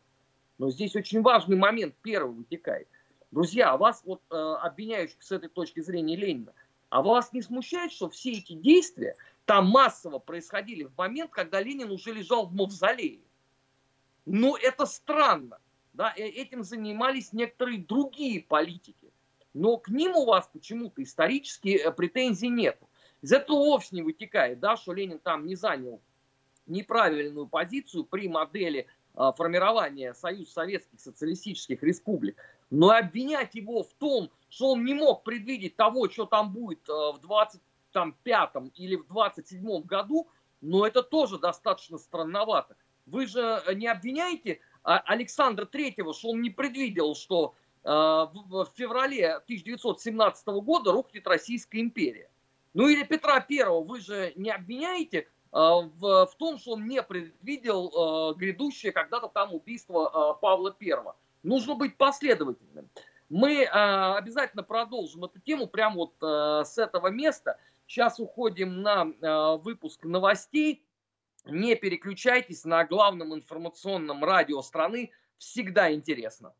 Но 0.57 0.69
здесь 0.69 0.95
очень 0.95 1.21
важный 1.21 1.57
момент 1.57 1.95
первый 2.01 2.35
вытекает. 2.35 2.87
Друзья, 3.31 3.71
а 3.71 3.77
вас, 3.77 4.01
вот 4.05 4.21
э, 4.31 4.35
обвиняющих 4.35 5.21
с 5.21 5.31
этой 5.31 5.49
точки 5.49 5.81
зрения 5.81 6.15
Ленина, 6.15 6.53
а 6.89 7.01
вас 7.01 7.33
не 7.33 7.41
смущает, 7.41 7.91
что 7.91 8.09
все 8.09 8.31
эти 8.33 8.53
действия 8.53 9.15
там 9.45 9.67
массово 9.67 10.19
происходили 10.19 10.83
в 10.83 10.97
момент, 10.97 11.31
когда 11.31 11.61
Ленин 11.61 11.91
уже 11.91 12.13
лежал 12.13 12.47
в 12.47 12.53
мавзолее? 12.53 13.19
Ну, 14.25 14.55
это 14.55 14.85
странно. 14.85 15.59
Да? 15.93 16.13
Э, 16.15 16.21
этим 16.21 16.63
занимались 16.63 17.33
некоторые 17.33 17.79
другие 17.79 18.41
политики. 18.41 19.11
Но 19.53 19.77
к 19.77 19.89
ним 19.89 20.15
у 20.15 20.25
вас 20.25 20.49
почему-то 20.51 21.03
исторические 21.03 21.77
э, 21.79 21.91
претензий 21.91 22.49
нет. 22.49 22.79
Из 23.21 23.31
этого 23.31 23.57
вовсе 23.57 23.95
не 23.95 24.01
вытекает, 24.01 24.59
да, 24.59 24.77
что 24.77 24.93
Ленин 24.93 25.19
там 25.19 25.45
не 25.45 25.55
занял 25.55 26.01
неправильную 26.67 27.47
позицию 27.47 28.05
при 28.05 28.27
модели 28.27 28.87
формирования 29.15 30.13
Союза 30.13 30.51
Советских 30.51 30.99
Социалистических 30.99 31.81
Республик, 31.83 32.37
но 32.69 32.89
обвинять 32.89 33.55
его 33.55 33.83
в 33.83 33.93
том, 33.93 34.31
что 34.49 34.71
он 34.71 34.85
не 34.85 34.93
мог 34.93 35.23
предвидеть 35.23 35.75
того, 35.75 36.09
что 36.09 36.25
там 36.25 36.51
будет 36.51 36.87
а, 36.89 37.11
в 37.13 37.19
25 37.21 38.49
или 38.75 38.95
в 38.95 39.07
27 39.07 39.81
году, 39.83 40.27
но 40.61 40.85
это 40.85 41.03
тоже 41.03 41.37
достаточно 41.37 41.97
странновато. 41.97 42.75
Вы 43.05 43.27
же 43.27 43.61
не 43.75 43.87
обвиняете 43.87 44.59
а, 44.83 44.99
Александра 44.99 45.65
Третьего, 45.65 46.13
что 46.13 46.29
он 46.29 46.41
не 46.41 46.49
предвидел, 46.49 47.15
что 47.15 47.55
в 47.83 48.67
феврале 48.73 49.35
1917 49.35 50.47
года 50.47 50.91
рухнет 50.91 51.27
Российская 51.27 51.81
империя. 51.81 52.31
Ну 52.73 52.87
или 52.87 53.03
Петра 53.03 53.39
Первого 53.39 53.83
вы 53.83 54.01
же 54.01 54.33
не 54.35 54.49
обвиняете, 54.49 55.29
в, 55.55 56.25
в 56.25 56.35
том, 56.37 56.57
что 56.57 56.73
он 56.73 56.85
не 56.85 57.01
предвидел 57.01 57.87
э, 57.87 58.35
грядущее 58.37 58.91
когда-то 58.91 59.29
там 59.29 59.53
убийство 59.53 60.35
э, 60.37 60.41
Павла 60.41 60.71
Первого. 60.71 61.15
Нужно 61.43 61.75
быть 61.75 61.95
последовательным. 61.95 62.89
Мы 63.29 63.63
э, 63.63 63.67
обязательно 63.67 64.63
продолжим 64.63 65.23
эту 65.23 65.39
тему 65.39 65.67
прямо 65.67 65.95
вот 65.95 66.13
э, 66.21 66.65
с 66.65 66.77
этого 66.77 67.07
места. 67.07 67.57
Сейчас 67.87 68.19
уходим 68.19 68.81
на 68.81 69.05
э, 69.05 69.57
выпуск 69.63 70.03
новостей. 70.03 70.83
Не 71.45 71.75
переключайтесь 71.75 72.65
на 72.65 72.83
главном 72.83 73.33
информационном 73.33 74.25
радио 74.25 74.61
страны. 74.61 75.11
Всегда 75.37 75.93
интересно. 75.93 76.53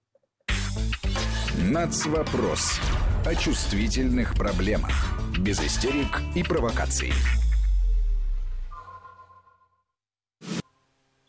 Нацвопрос. 1.70 2.80
О 3.26 3.36
чувствительных 3.36 4.36
проблемах. 4.36 4.92
Без 5.38 5.60
истерик 5.60 6.22
и 6.36 6.44
провокаций. 6.44 7.12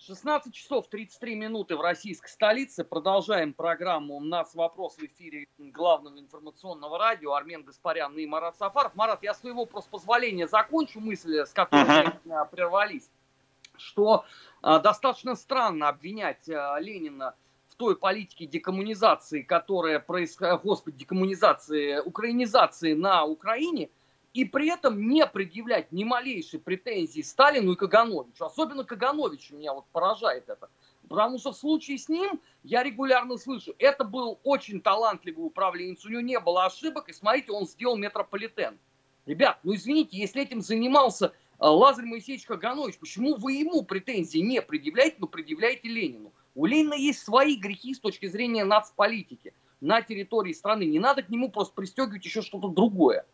16 0.07 0.55
часов 0.55 0.89
33 0.89 1.35
минуты 1.35 1.75
в 1.75 1.81
российской 1.81 2.29
столице. 2.29 2.85
Продолжаем 2.85 3.53
программу 3.53 4.15
«У 4.15 4.21
нас 4.21 4.55
вопрос» 4.55 4.97
в 4.99 5.03
эфире 5.03 5.49
главного 5.59 6.21
информационного 6.21 6.97
радио. 6.97 7.35
Армен 7.35 7.65
Гаспарян 7.65 8.17
и 8.17 8.25
Марат 8.25 8.57
Сафаров. 8.57 8.95
Марат, 8.95 9.25
я 9.25 9.35
своего 9.35 9.67
просто 9.67 9.91
позволения 9.91 10.47
закончу 10.47 11.01
мысль, 11.01 11.41
с 11.41 11.53
которой 11.53 11.83
uh-huh. 11.83 12.21
мы 12.25 12.47
прервались. 12.47 13.11
Что 13.77 14.25
а, 14.63 14.79
достаточно 14.79 15.35
странно 15.35 15.89
обвинять 15.89 16.49
а, 16.49 16.79
Ленина 16.79 17.35
в 17.69 17.75
той 17.75 17.97
политике 17.97 18.47
декоммунизации, 18.47 19.43
которая 19.43 19.99
происходит, 19.99 20.63
господи, 20.63 20.99
декоммунизации, 20.99 21.99
украинизации 21.99 22.93
на 22.93 23.25
Украине– 23.25 23.91
и 24.37 24.45
при 24.45 24.69
этом 24.69 25.09
не 25.09 25.27
предъявлять 25.27 25.91
ни 25.93 26.05
малейшей 26.05 26.61
претензии 26.61 27.23
Сталину 27.23 27.73
и 27.73 27.77
Кагановичу. 27.77 28.45
Особенно 28.45 28.85
Кагановичу 28.85 29.57
меня 29.57 29.73
вот 29.73 29.87
поражает 29.93 30.51
это. 30.51 30.69
Потому 31.09 31.39
что 31.39 31.53
в 31.53 31.57
случае 31.57 31.97
с 31.97 32.11
ним 32.11 32.39
я 32.63 32.83
регулярно 32.83 33.39
слышу, 33.39 33.75
это 33.79 34.05
был 34.05 34.39
очень 34.45 34.83
талантливый 34.83 35.47
управленец, 35.47 36.05
у 36.05 36.11
него 36.11 36.21
не 36.21 36.39
было 36.39 36.67
ошибок, 36.67 37.09
и 37.09 37.15
смотрите, 37.15 37.51
он 37.51 37.67
сделал 37.67 37.97
метрополитен. 37.97 38.79
Ребят, 39.25 39.59
ну 39.63 39.75
извините, 39.75 40.19
если 40.19 40.43
этим 40.43 40.61
занимался 40.61 41.27
э, 41.27 41.31
Лазарь 41.61 42.05
Моисеевич 42.05 42.45
Каганович, 42.45 42.99
почему 42.99 43.37
вы 43.37 43.55
ему 43.55 43.85
претензии 43.85 44.41
не 44.41 44.61
предъявляете, 44.61 45.17
но 45.19 45.29
предъявляете 45.29 45.89
Ленину? 45.89 46.31
У 46.55 46.67
Ленина 46.67 46.93
есть 46.93 47.25
свои 47.25 47.57
грехи 47.57 47.95
с 47.95 48.01
точки 48.01 48.27
зрения 48.27 48.67
нацполитики 48.67 49.55
на 49.81 50.03
территории 50.03 50.53
страны. 50.53 50.85
Не 50.85 50.99
надо 50.99 51.23
к 51.23 51.31
нему 51.31 51.51
просто 51.51 51.75
пристегивать 51.75 52.25
еще 52.27 52.43
что-то 52.43 52.69
другое. 52.69 53.25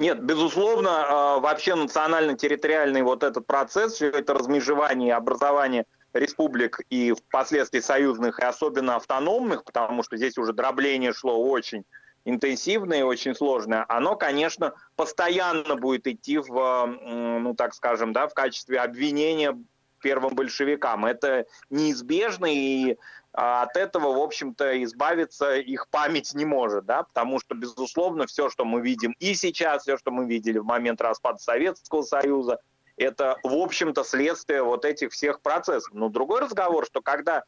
Нет, 0.00 0.22
безусловно, 0.24 0.90
а, 0.90 1.38
вообще 1.40 1.74
национально-территориальный 1.74 3.02
вот 3.02 3.22
этот 3.22 3.46
процесс, 3.46 3.92
все 3.92 4.08
это 4.08 4.32
размежевание, 4.32 5.14
образование 5.14 5.84
республик 6.14 6.80
и 6.88 7.12
впоследствии 7.12 7.80
союзных, 7.80 8.38
и 8.38 8.42
особенно 8.42 8.96
автономных, 8.96 9.62
потому 9.62 10.02
что 10.02 10.16
здесь 10.16 10.38
уже 10.38 10.54
дробление 10.54 11.12
шло 11.12 11.38
очень 11.38 11.84
интенсивное 12.24 13.00
и 13.00 13.02
очень 13.02 13.34
сложное, 13.34 13.84
оно, 13.90 14.16
конечно, 14.16 14.72
постоянно 14.96 15.76
будет 15.76 16.06
идти 16.06 16.38
в, 16.38 16.86
ну 16.86 17.54
так 17.54 17.74
скажем, 17.74 18.14
да, 18.14 18.26
в 18.26 18.32
качестве 18.32 18.80
обвинения 18.80 19.54
первым 20.00 20.34
большевикам. 20.34 21.04
Это 21.04 21.44
неизбежно, 21.68 22.46
и 22.46 22.96
от 23.32 23.76
этого, 23.76 24.12
в 24.12 24.20
общем-то, 24.20 24.82
избавиться 24.82 25.56
их 25.56 25.88
память 25.88 26.34
не 26.34 26.44
может, 26.44 26.84
да, 26.84 27.04
потому 27.04 27.38
что, 27.38 27.54
безусловно, 27.54 28.26
все, 28.26 28.50
что 28.50 28.64
мы 28.64 28.80
видим 28.80 29.14
и 29.20 29.34
сейчас, 29.34 29.82
все, 29.82 29.96
что 29.96 30.10
мы 30.10 30.26
видели 30.26 30.58
в 30.58 30.64
момент 30.64 31.00
распада 31.00 31.38
Советского 31.38 32.02
Союза, 32.02 32.58
это, 32.96 33.38
в 33.42 33.54
общем-то, 33.54 34.04
следствие 34.04 34.62
вот 34.62 34.84
этих 34.84 35.12
всех 35.12 35.40
процессов. 35.40 35.94
Но 35.94 36.08
другой 36.08 36.40
разговор, 36.40 36.84
что 36.84 37.00
когда 37.00 37.38
а, 37.38 37.42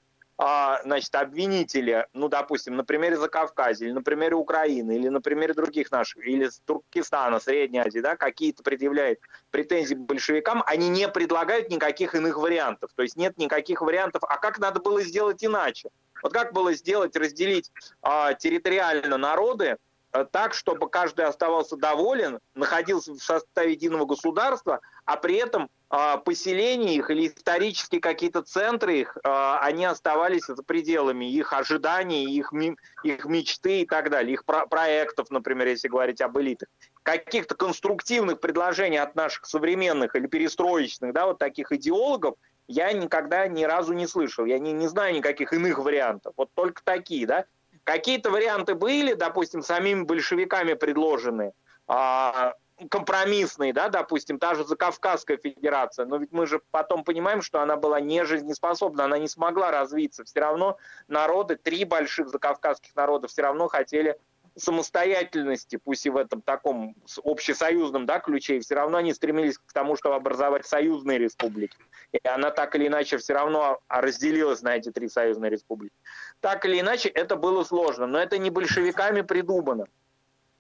значит, 0.85 1.15
обвинители, 1.15 2.07
ну, 2.13 2.29
допустим, 2.29 2.77
на 2.77 2.85
примере 2.85 3.17
Закавказья, 3.17 3.87
или 3.87 3.93
на 3.93 4.03
примере 4.03 4.35
Украины, 4.35 4.97
или 4.97 5.09
на 5.09 5.21
примере 5.21 5.55
других 5.55 5.91
наших, 5.91 6.27
или 6.27 6.51
Туркестана, 6.65 7.39
Средней 7.39 7.81
Азии, 7.81 8.01
да, 8.01 8.17
какие-то 8.17 8.63
предъявляют 8.63 9.21
претензии 9.51 9.95
большевикам, 9.95 10.63
они 10.67 10.89
не 10.89 11.09
предлагают 11.09 11.71
никаких 11.71 12.15
иных 12.15 12.39
вариантов. 12.39 12.91
То 12.95 13.03
есть 13.03 13.17
нет 13.17 13.39
никаких 13.39 13.83
вариантов, 13.83 14.23
а 14.29 14.37
как 14.39 14.59
надо 14.59 14.81
было 14.81 15.03
сделать 15.03 15.45
иначе? 15.45 15.91
Вот 16.23 16.33
как 16.33 16.53
было 16.53 16.73
сделать, 16.73 17.17
разделить 17.17 17.71
а, 18.01 18.35
территориально 18.35 19.19
народы, 19.19 19.77
а, 20.13 20.25
так, 20.25 20.55
чтобы 20.55 20.89
каждый 20.89 21.25
оставался 21.25 21.77
доволен, 21.77 22.39
находился 22.55 23.13
в 23.13 23.19
составе 23.19 23.73
единого 23.73 24.05
государства, 24.05 24.81
а 25.05 25.17
при 25.17 25.37
этом 25.37 25.69
а, 25.82 25.82
поселения 26.25 26.97
их 26.97 27.11
или 27.11 27.27
исторические 27.27 28.01
какие-то 28.01 28.43
центры 28.43 29.01
их, 29.01 29.19
а, 29.25 29.59
они 29.61 29.85
оставались 29.85 30.47
за 30.47 30.63
пределами 30.63 31.31
их 31.31 31.53
ожиданий, 31.53 32.25
их, 32.25 32.51
их 33.03 33.25
мечты 33.27 33.83
и 33.83 33.87
так 33.87 34.09
далее, 34.09 34.33
их 34.33 34.47
про 34.47 34.67
проектов, 34.67 35.31
например, 35.31 35.69
если 35.69 35.89
говорить 35.89 36.23
об 36.23 36.39
элитах. 36.39 36.71
Каких-то 37.03 37.55
конструктивных 37.55 38.41
предложений 38.41 38.99
от 38.99 39.15
наших 39.17 39.45
современных 39.45 40.17
или 40.17 40.27
перестроечных, 40.27 41.13
да, 41.13 41.27
вот 41.27 41.39
таких 41.39 41.73
идеологов, 41.73 42.37
я 42.69 42.91
никогда 42.95 43.47
ни 43.47 43.65
разу 43.65 43.93
не 43.93 44.07
слышал. 44.07 44.47
Я 44.47 44.59
не, 44.59 44.73
не 44.73 44.87
знаю 44.87 45.15
никаких 45.15 45.53
иных 45.53 45.79
вариантов. 45.79 46.33
Вот 46.39 46.49
только 46.55 46.81
такие, 46.83 47.27
да. 47.27 47.45
Какие-то 47.85 48.31
варианты 48.31 48.75
были, 48.75 49.13
допустим, 49.13 49.63
самими 49.63 50.05
большевиками 50.05 50.73
предложены, 50.73 51.53
а, 51.87 52.55
компромиссный, 52.89 53.73
да, 53.73 53.89
допустим, 53.89 54.39
та 54.39 54.55
же 54.55 54.65
Закавказская 54.65 55.37
федерация, 55.37 56.07
но 56.07 56.17
ведь 56.17 56.33
мы 56.33 56.47
же 56.47 56.61
потом 56.71 57.05
понимаем, 57.05 57.43
что 57.43 57.61
она 57.61 57.77
была 57.77 58.01
не 58.01 58.25
жизнеспособна, 58.25 59.05
она 59.05 59.19
не 59.19 59.29
смогла 59.29 59.71
развиться. 59.71 60.25
Все 60.25 60.41
равно 60.41 60.79
народы, 61.09 61.57
три 61.57 61.85
больших 61.85 62.29
закавказских 62.29 62.95
народа 62.95 63.29
все 63.29 63.43
равно 63.43 63.69
хотели 63.69 64.19
самостоятельности, 64.57 65.77
пусть 65.77 66.05
и 66.07 66.11
в 66.11 66.17
этом 66.17 66.43
таком 66.43 66.95
общесоюзном 67.25 68.07
да, 68.07 68.21
ключе, 68.21 68.61
все 68.61 68.75
равно 68.75 68.99
они 68.99 69.15
стремились 69.15 69.59
к 69.59 69.73
тому, 69.73 69.97
чтобы 69.97 70.17
образовать 70.17 70.67
союзные 70.67 71.19
республики. 71.19 71.77
И 72.13 72.21
она 72.29 72.51
так 72.51 72.75
или 72.77 72.87
иначе 72.89 73.17
все 73.17 73.33
равно 73.33 73.81
разделилась 73.89 74.63
на 74.63 74.77
эти 74.77 74.91
три 74.91 75.09
союзные 75.09 75.51
республики. 75.51 75.95
Так 76.41 76.65
или 76.67 76.81
иначе, 76.81 77.09
это 77.09 77.37
было 77.37 77.65
сложно, 77.65 78.07
но 78.07 78.19
это 78.19 78.39
не 78.39 78.51
большевиками 78.51 79.23
придумано 79.23 79.87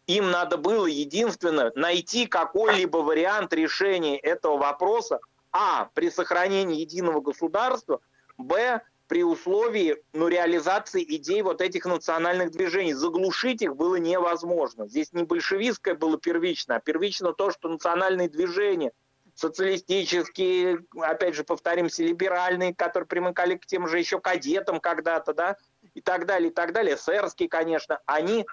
им 0.06 0.30
надо 0.30 0.56
было 0.56 0.86
единственно 0.86 1.72
найти 1.74 2.26
какой-либо 2.26 2.98
вариант 2.98 3.52
решения 3.52 4.18
этого 4.18 4.56
вопроса, 4.56 5.20
а, 5.52 5.90
при 5.94 6.10
сохранении 6.10 6.80
единого 6.80 7.20
государства, 7.20 8.00
б, 8.38 8.80
при 9.06 9.24
условии 9.24 10.02
ну, 10.14 10.28
реализации 10.28 11.04
идей 11.16 11.42
вот 11.42 11.60
этих 11.60 11.84
национальных 11.84 12.50
движений. 12.50 12.94
Заглушить 12.94 13.60
их 13.60 13.76
было 13.76 13.96
невозможно. 13.96 14.88
Здесь 14.88 15.12
не 15.12 15.24
большевистское 15.24 15.94
было 15.94 16.18
первично, 16.18 16.76
а 16.76 16.80
первично 16.80 17.34
то, 17.34 17.50
что 17.50 17.68
национальные 17.68 18.30
движения, 18.30 18.92
социалистические, 19.34 20.86
опять 20.98 21.34
же, 21.34 21.44
повторимся, 21.44 22.02
либеральные, 22.02 22.74
которые 22.74 23.06
примыкали 23.06 23.56
к 23.56 23.66
тем 23.66 23.86
же 23.86 23.98
еще 23.98 24.18
кадетам 24.18 24.80
когда-то, 24.80 25.34
да, 25.34 25.56
и 25.92 26.00
так 26.00 26.24
далее, 26.24 26.50
и 26.50 26.54
так 26.54 26.72
далее, 26.72 26.96
эсерские, 26.96 27.50
конечно, 27.50 28.00
они 28.06 28.46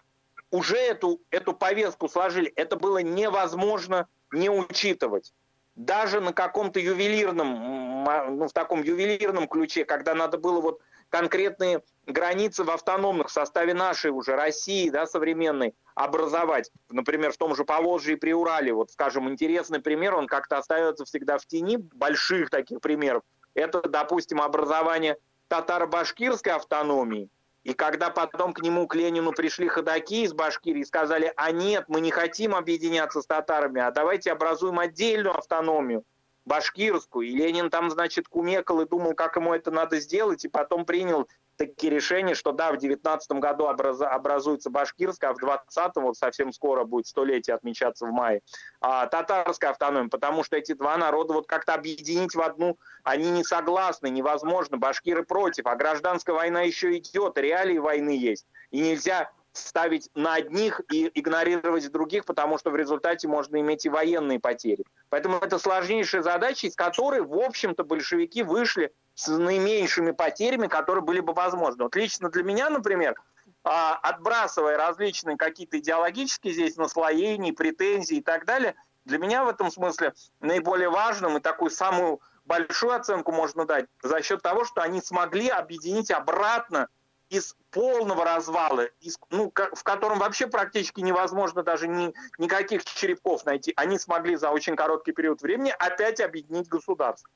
уже 0.51 0.77
эту, 0.77 1.21
эту 1.29 1.53
повестку 1.53 2.09
сложили, 2.09 2.51
это 2.55 2.75
было 2.75 2.99
невозможно 2.99 4.07
не 4.31 4.49
учитывать. 4.49 5.33
Даже 5.75 6.19
на 6.19 6.33
каком-то 6.33 6.79
ювелирном, 6.79 8.03
ну, 8.37 8.47
в 8.47 8.53
таком 8.53 8.81
ювелирном 8.81 9.47
ключе, 9.47 9.85
когда 9.85 10.13
надо 10.13 10.37
было 10.37 10.59
вот 10.59 10.81
конкретные 11.09 11.81
границы 12.05 12.63
в 12.63 12.69
автономных 12.69 13.29
в 13.29 13.31
составе 13.31 13.73
нашей 13.73 14.11
уже 14.11 14.35
России, 14.35 14.89
да, 14.89 15.07
современной, 15.07 15.73
образовать. 15.95 16.71
Например, 16.89 17.31
в 17.31 17.37
том 17.37 17.55
же 17.55 17.63
Поволжье 17.63 18.13
и 18.13 18.17
Приурале. 18.17 18.73
Вот, 18.73 18.91
скажем, 18.91 19.29
интересный 19.29 19.79
пример, 19.79 20.15
он 20.15 20.27
как-то 20.27 20.57
остается 20.57 21.05
всегда 21.05 21.37
в 21.37 21.45
тени 21.45 21.77
больших 21.77 22.49
таких 22.49 22.81
примеров. 22.81 23.23
Это, 23.53 23.81
допустим, 23.87 24.41
образование 24.41 25.17
татаро-башкирской 25.47 26.53
автономии– 26.53 27.29
и 27.63 27.73
когда 27.73 28.09
потом 28.09 28.53
к 28.53 28.61
нему, 28.61 28.87
к 28.87 28.95
Ленину, 28.95 29.31
пришли 29.31 29.67
ходаки 29.67 30.23
из 30.23 30.33
Башкирии 30.33 30.81
и 30.81 30.85
сказали, 30.85 31.33
а 31.35 31.51
нет, 31.51 31.85
мы 31.87 31.99
не 31.99 32.11
хотим 32.11 32.55
объединяться 32.55 33.21
с 33.21 33.25
татарами, 33.25 33.81
а 33.81 33.91
давайте 33.91 34.31
образуем 34.31 34.79
отдельную 34.79 35.37
автономию, 35.37 36.03
башкирскую. 36.45 37.27
И 37.27 37.35
Ленин 37.35 37.69
там, 37.69 37.89
значит, 37.89 38.29
кумекал 38.29 38.81
и 38.81 38.87
думал, 38.87 39.13
как 39.13 39.35
ему 39.35 39.53
это 39.53 39.71
надо 39.71 39.99
сделать, 39.99 40.45
и 40.45 40.49
потом 40.49 40.85
принял 40.85 41.27
такие 41.59 41.91
решения, 41.91 42.35
что 42.35 42.53
да, 42.53 42.71
в 42.71 42.77
19 42.77 43.31
году 43.33 43.65
образ, 43.65 44.01
образуется 44.01 44.69
башкирская, 44.69 45.31
а 45.31 45.33
в 45.33 45.43
20-м, 45.43 46.03
вот 46.03 46.15
совсем 46.17 46.53
скоро 46.53 46.85
будет 46.85 47.05
столетие 47.05 47.55
отмечаться 47.55 48.05
в 48.05 48.11
мае, 48.11 48.41
а, 48.79 49.05
татарская 49.07 49.71
автономия, 49.71 50.09
потому 50.09 50.43
что 50.43 50.55
эти 50.55 50.73
два 50.73 50.97
народа 50.97 51.33
вот 51.33 51.47
как-то 51.47 51.73
объединить 51.73 52.33
в 52.33 52.41
одну, 52.41 52.77
они 53.03 53.29
не 53.29 53.43
согласны, 53.43 54.09
невозможно, 54.09 54.77
башкиры 54.77 55.23
против, 55.23 55.65
а 55.67 55.75
гражданская 55.75 56.35
война 56.35 56.61
еще 56.61 56.97
идет, 56.97 57.37
реалии 57.37 57.77
войны 57.77 58.17
есть, 58.17 58.47
и 58.71 58.79
нельзя 58.79 59.29
ставить 59.53 60.09
на 60.13 60.35
одних 60.35 60.81
и 60.91 61.11
игнорировать 61.13 61.91
других, 61.91 62.25
потому 62.25 62.57
что 62.57 62.69
в 62.69 62.75
результате 62.75 63.27
можно 63.27 63.59
иметь 63.59 63.85
и 63.85 63.89
военные 63.89 64.39
потери. 64.39 64.83
Поэтому 65.09 65.37
это 65.37 65.57
сложнейшая 65.59 66.21
задача, 66.21 66.67
из 66.67 66.75
которой, 66.75 67.21
в 67.21 67.37
общем-то, 67.37 67.83
большевики 67.83 68.43
вышли 68.43 68.93
с 69.15 69.27
наименьшими 69.27 70.11
потерями, 70.11 70.67
которые 70.67 71.03
были 71.03 71.19
бы 71.19 71.33
возможны. 71.33 71.83
Вот 71.83 71.95
лично 71.95 72.29
для 72.29 72.43
меня, 72.43 72.69
например, 72.69 73.15
а, 73.63 73.95
отбрасывая 73.95 74.77
различные 74.77 75.37
какие-то 75.37 75.79
идеологические 75.79 76.53
здесь 76.53 76.77
наслоения, 76.77 77.53
претензии 77.53 78.17
и 78.17 78.23
так 78.23 78.45
далее, 78.45 78.75
для 79.05 79.17
меня 79.17 79.43
в 79.43 79.49
этом 79.49 79.71
смысле 79.71 80.13
наиболее 80.39 80.89
важным 80.89 81.37
и 81.37 81.41
такую 81.41 81.71
самую 81.71 82.21
большую 82.45 82.93
оценку 82.93 83.31
можно 83.31 83.65
дать 83.65 83.85
за 84.01 84.21
счет 84.21 84.41
того, 84.41 84.65
что 84.65 84.81
они 84.81 85.01
смогли 85.01 85.49
объединить 85.49 86.11
обратно 86.11 86.87
из 87.29 87.55
полного 87.71 88.25
развала, 88.25 88.85
из, 89.01 89.19
ну, 89.29 89.51
в 89.53 89.83
котором 89.83 90.19
вообще 90.19 90.47
практически 90.47 91.01
невозможно 91.01 91.63
даже 91.63 91.87
ни, 91.87 92.13
никаких 92.37 92.83
черепков 92.83 93.45
найти, 93.45 93.71
они 93.75 93.99
смогли 93.99 94.35
за 94.35 94.49
очень 94.49 94.75
короткий 94.75 95.11
период 95.11 95.41
времени 95.41 95.73
опять 95.77 96.19
объединить 96.19 96.67
государство 96.67 97.29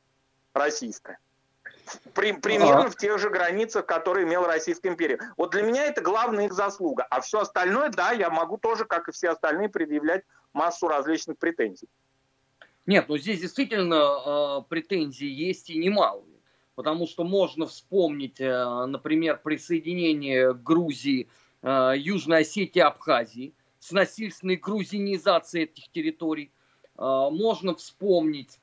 российское. 0.54 1.20
При, 2.14 2.32
примерно 2.32 2.86
а. 2.86 2.90
в 2.90 2.96
тех 2.96 3.20
же 3.20 3.30
границах, 3.30 3.86
которые 3.86 4.26
имела 4.26 4.48
Российская 4.48 4.88
империя. 4.88 5.20
Вот 5.36 5.52
для 5.52 5.64
меня 5.64 5.86
это 5.86 6.02
главная 6.02 6.46
их 6.46 6.54
заслуга. 6.54 7.06
А 7.10 7.20
все 7.20 7.40
остальное, 7.40 7.90
да, 7.90 8.12
я 8.12 8.30
могу 8.30 8.58
тоже, 8.58 8.86
как 8.86 9.10
и 9.10 9.12
все 9.12 9.30
остальные, 9.30 9.68
предъявлять 9.68 10.24
массу 10.54 10.88
различных 10.88 11.38
претензий. 11.38 11.90
Нет, 12.86 13.10
ну 13.10 13.18
здесь 13.18 13.42
действительно 13.42 14.60
э, 14.60 14.70
претензии 14.70 15.28
есть 15.28 15.70
и 15.70 15.78
немалые 15.78 16.33
потому 16.76 17.08
что 17.08 17.24
можно 17.24 17.66
вспомнить, 17.66 18.40
э, 18.40 18.86
например, 18.86 19.40
присоединение 19.44 20.54
Грузии, 20.54 21.30
э, 21.62 21.94
Южной 21.98 22.42
Осетии, 22.42 22.80
Абхазии 22.80 23.54
с 23.80 23.92
насильственной 23.92 24.56
грузинизацией 24.56 25.66
этих 25.66 25.90
территорий. 25.90 26.52
Э, 26.98 27.30
можно 27.32 27.76
вспомнить, 27.76 28.60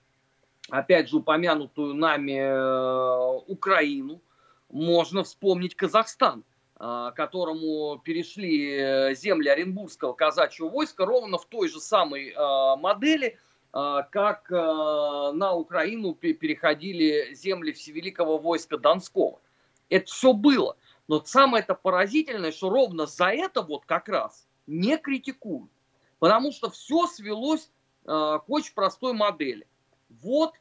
опять 0.70 1.08
же, 1.08 1.18
упомянутую 1.18 1.94
нами 1.94 3.40
Украину. 3.46 4.20
Можно 4.68 5.24
вспомнить 5.24 5.74
Казахстан, 5.74 6.44
которому 6.78 7.98
перешли 7.98 9.14
земли 9.16 9.48
Оренбургского 9.48 10.12
казачьего 10.12 10.68
войска 10.68 11.04
ровно 11.04 11.38
в 11.38 11.46
той 11.46 11.68
же 11.68 11.80
самой 11.80 12.32
модели– 12.78 13.36
как 13.72 14.50
а, 14.50 15.32
на 15.32 15.54
Украину 15.54 16.14
переходили 16.14 17.34
земли 17.34 17.72
Всевеликого 17.72 18.38
войска 18.38 18.76
Донского. 18.78 19.40
Это 19.88 20.06
все 20.06 20.32
было. 20.32 20.76
Но 21.08 21.22
самое 21.24 21.62
это 21.62 21.74
поразительное, 21.74 22.52
что 22.52 22.70
ровно 22.70 23.06
за 23.06 23.28
это 23.28 23.62
вот 23.62 23.84
как 23.86 24.08
раз 24.08 24.46
не 24.66 24.96
критикуют. 24.98 25.70
Потому 26.18 26.52
что 26.52 26.70
все 26.70 27.06
свелось 27.06 27.70
а, 28.06 28.38
к 28.38 28.50
очень 28.50 28.74
простой 28.74 29.12
модели. 29.12 29.66
Вот 30.08 30.54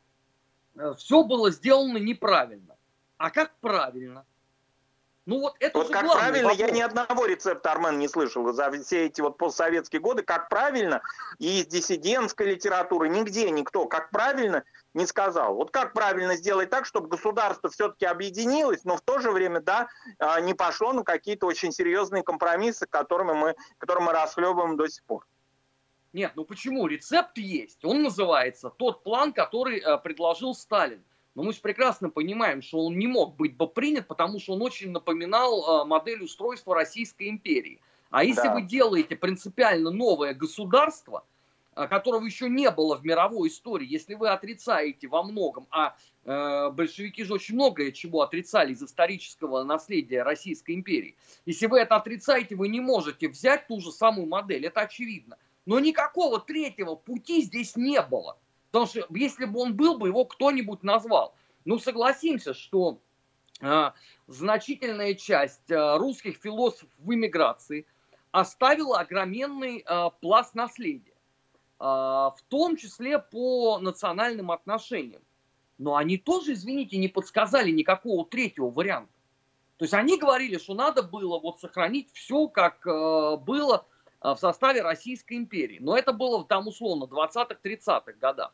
все 0.98 1.24
было 1.24 1.52
сделано 1.52 1.98
неправильно. 1.98 2.78
А 3.17 3.32
как 3.32 3.56
правильно? 3.60 4.26
Ну 5.29 5.41
вот 5.41 5.57
это 5.59 5.77
вот 5.77 5.91
как 5.91 6.11
правильно, 6.11 6.49
вопрос. 6.49 6.57
я 6.57 6.71
ни 6.71 6.81
одного 6.81 7.27
рецепта, 7.27 7.71
Армен, 7.71 7.99
не 7.99 8.07
слышал 8.07 8.51
за 8.51 8.71
все 8.71 9.05
эти 9.05 9.21
вот 9.21 9.37
постсоветские 9.37 10.01
годы, 10.01 10.23
как 10.23 10.49
правильно, 10.49 11.03
и 11.37 11.59
из 11.59 11.67
диссидентской 11.67 12.47
литературы 12.47 13.09
нигде 13.09 13.51
никто, 13.51 13.85
как 13.85 14.09
правильно, 14.09 14.63
не 14.95 15.05
сказал. 15.05 15.53
Вот 15.53 15.69
как 15.69 15.93
правильно 15.93 16.35
сделать 16.35 16.71
так, 16.71 16.87
чтобы 16.87 17.09
государство 17.09 17.69
все-таки 17.69 18.05
объединилось, 18.05 18.85
но 18.85 18.97
в 18.97 19.01
то 19.01 19.19
же 19.19 19.29
время, 19.29 19.61
да, 19.61 19.87
а, 20.17 20.39
не 20.41 20.55
пошло 20.55 20.93
на 20.93 21.03
какие-то 21.03 21.45
очень 21.45 21.71
серьезные 21.71 22.23
компромиссы, 22.23 22.87
которыми 22.89 23.33
мы, 23.33 23.55
которые 23.77 24.05
мы 24.05 24.13
расхлебываем 24.13 24.77
до 24.77 24.87
сих 24.87 25.03
пор. 25.03 25.27
Нет, 26.11 26.31
ну 26.33 26.43
почему? 26.43 26.87
Рецепт 26.87 27.37
есть. 27.37 27.85
Он 27.85 28.01
называется 28.01 28.71
тот 28.71 29.03
план, 29.03 29.31
который 29.31 29.79
э, 29.79 29.99
предложил 29.99 30.55
Сталин. 30.55 31.03
Но 31.39 31.45
мы 31.45 31.54
же 31.54 31.62
прекрасно 31.62 32.10
понимаем, 32.10 32.62
что 32.62 32.86
он 32.86 32.99
не 32.99 33.08
мог 33.08 33.38
быть 33.38 33.56
бы 33.56 33.65
принят, 33.65 34.10
потому 34.10 34.41
что 34.41 34.56
он 34.56 34.62
очень 34.62 34.91
напоминал 34.91 35.84
э, 35.84 35.86
модель 35.86 36.21
устройства 36.21 36.75
Российской 36.75 37.30
империи. 37.30 37.80
А 38.10 38.25
если 38.25 38.47
да. 38.47 38.56
вы 38.56 38.63
делаете 38.63 39.15
принципиально 39.15 39.89
новое 39.89 40.34
государство, 40.34 41.23
э, 41.78 41.88
которого 41.88 42.25
еще 42.25 42.49
не 42.49 42.69
было 42.69 42.97
в 42.97 43.06
мировой 43.06 43.47
истории, 43.47 43.88
если 43.88 44.15
вы 44.15 44.28
отрицаете 44.28 45.08
во 45.08 45.23
многом, 45.23 45.65
а 45.71 45.95
э, 46.25 46.71
большевики 46.71 47.23
же 47.23 47.36
очень 47.36 47.56
многое 47.56 47.93
чего 47.93 48.21
отрицали 48.21 48.73
из 48.73 48.84
исторического 48.84 49.63
наследия 49.63 50.23
Российской 50.23 50.75
империи, 50.75 51.15
если 51.45 51.67
вы 51.67 51.80
это 51.80 51.95
отрицаете, 51.95 52.58
вы 52.58 52.67
не 52.67 52.82
можете 52.82 53.30
взять 53.30 53.65
ту 53.69 53.80
же 53.80 53.93
самую 53.93 54.28
модель, 54.28 54.65
это 54.65 54.82
очевидно. 54.82 55.38
Но 55.65 55.80
никакого 55.80 56.41
третьего 56.41 56.95
пути 56.95 57.43
здесь 57.43 57.78
не 57.78 58.02
было. 58.02 58.38
Потому 58.71 58.88
что 58.88 59.05
если 59.10 59.45
бы 59.45 59.60
он 59.60 59.75
был 59.75 59.97
бы, 59.97 60.08
его 60.08 60.25
кто-нибудь 60.25 60.84
назвал. 60.84 61.36
Ну, 61.65 61.79
согласимся, 61.79 62.53
что 62.53 62.99
э, 63.62 63.91
значительная 64.27 65.15
часть 65.15 65.69
э, 65.69 65.97
русских 65.97 66.38
философов 66.38 66.89
в 66.97 67.13
эмиграции 67.13 67.86
оставила 68.32 68.99
огроменный 68.99 69.84
э, 69.86 70.10
пласт 70.21 70.55
наследия, 70.55 71.13
э, 71.13 71.84
в 71.84 72.38
том 72.47 72.77
числе 72.77 73.19
по 73.19 73.79
национальным 73.79 74.51
отношениям. 74.51 75.21
Но 75.77 75.95
они 75.95 76.17
тоже, 76.17 76.53
извините, 76.53 76.97
не 76.97 77.08
подсказали 77.08 77.71
никакого 77.71 78.25
третьего 78.25 78.69
варианта. 78.69 79.12
То 79.77 79.86
есть 79.86 79.93
они 79.93 80.17
говорили, 80.17 80.58
что 80.58 80.73
надо 80.73 81.03
было 81.03 81.39
вот 81.39 81.62
сохранить 81.62 82.12
все, 82.13 82.47
как 82.49 82.86
э, 82.86 83.38
было 83.38 83.88
в 84.21 84.38
составе 84.38 84.82
Российской 84.82 85.36
империи. 85.36 85.77
Но 85.79 85.97
это 85.97 86.13
было 86.13 86.43
там 86.43 86.67
условно 86.67 87.05
20-30-х 87.05 88.13
годах. 88.19 88.53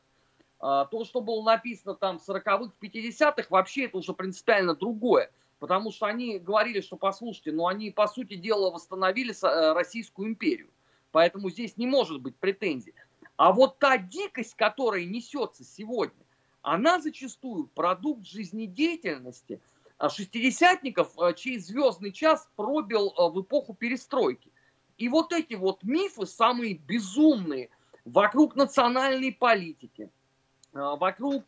А, 0.59 0.85
то, 0.85 1.03
что 1.03 1.21
было 1.21 1.43
написано 1.43 1.95
там 1.95 2.19
в 2.19 2.27
40-х, 2.27 2.71
50-х, 2.81 3.47
вообще 3.49 3.85
это 3.85 3.97
уже 3.97 4.13
принципиально 4.13 4.75
другое. 4.75 5.31
Потому 5.59 5.91
что 5.91 6.05
они 6.05 6.37
говорили, 6.37 6.81
что, 6.81 6.97
послушайте, 6.97 7.51
ну 7.51 7.67
они, 7.67 7.89
по 7.89 8.07
сути 8.07 8.35
дела, 8.35 8.71
восстановили 8.71 9.33
э, 9.33 9.73
Российскую 9.73 10.27
империю. 10.27 10.69
Поэтому 11.11 11.49
здесь 11.49 11.77
не 11.77 11.87
может 11.87 12.21
быть 12.21 12.35
претензий. 12.35 12.93
А 13.37 13.51
вот 13.51 13.79
та 13.79 13.97
дикость, 13.97 14.55
которая 14.55 15.05
несется 15.05 15.63
сегодня, 15.63 16.25
она 16.61 16.99
зачастую 16.99 17.67
продукт 17.67 18.25
жизнедеятельности– 18.25 19.59
а 19.97 20.09
шестидесятников, 20.09 21.17
э, 21.17 21.33
чей 21.35 21.57
звездный 21.57 22.11
час 22.11 22.49
пробил 22.55 23.13
э, 23.17 23.29
в 23.29 23.41
эпоху 23.41 23.73
перестройки. 23.73 24.51
И 24.97 25.09
вот 25.09 25.33
эти 25.33 25.55
вот 25.55 25.83
мифы, 25.83 26.25
самые 26.25 26.75
безумные, 26.75 27.69
вокруг 28.05 28.55
национальной 28.55 29.31
политики, 29.31 30.09
э, 30.73 30.79
вокруг 30.79 31.47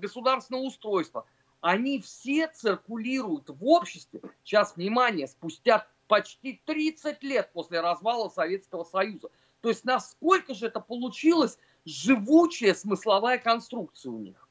государственного 0.00 0.64
устройства, 0.64 1.26
они 1.60 2.00
все 2.00 2.48
циркулируют 2.48 3.48
в 3.48 3.66
обществе, 3.66 4.20
сейчас, 4.44 4.76
внимание, 4.76 5.26
спустя 5.26 5.86
почти 6.08 6.60
30 6.66 7.22
лет 7.22 7.50
после 7.52 7.80
развала 7.80 8.28
Советского 8.28 8.84
Союза. 8.84 9.30
То 9.60 9.70
есть 9.70 9.84
насколько 9.84 10.52
же 10.52 10.66
это 10.66 10.80
получилось 10.80 11.58
живучая 11.86 12.74
смысловая 12.74 13.38
конструкция 13.38 14.12
у 14.12 14.18
них. 14.18 14.48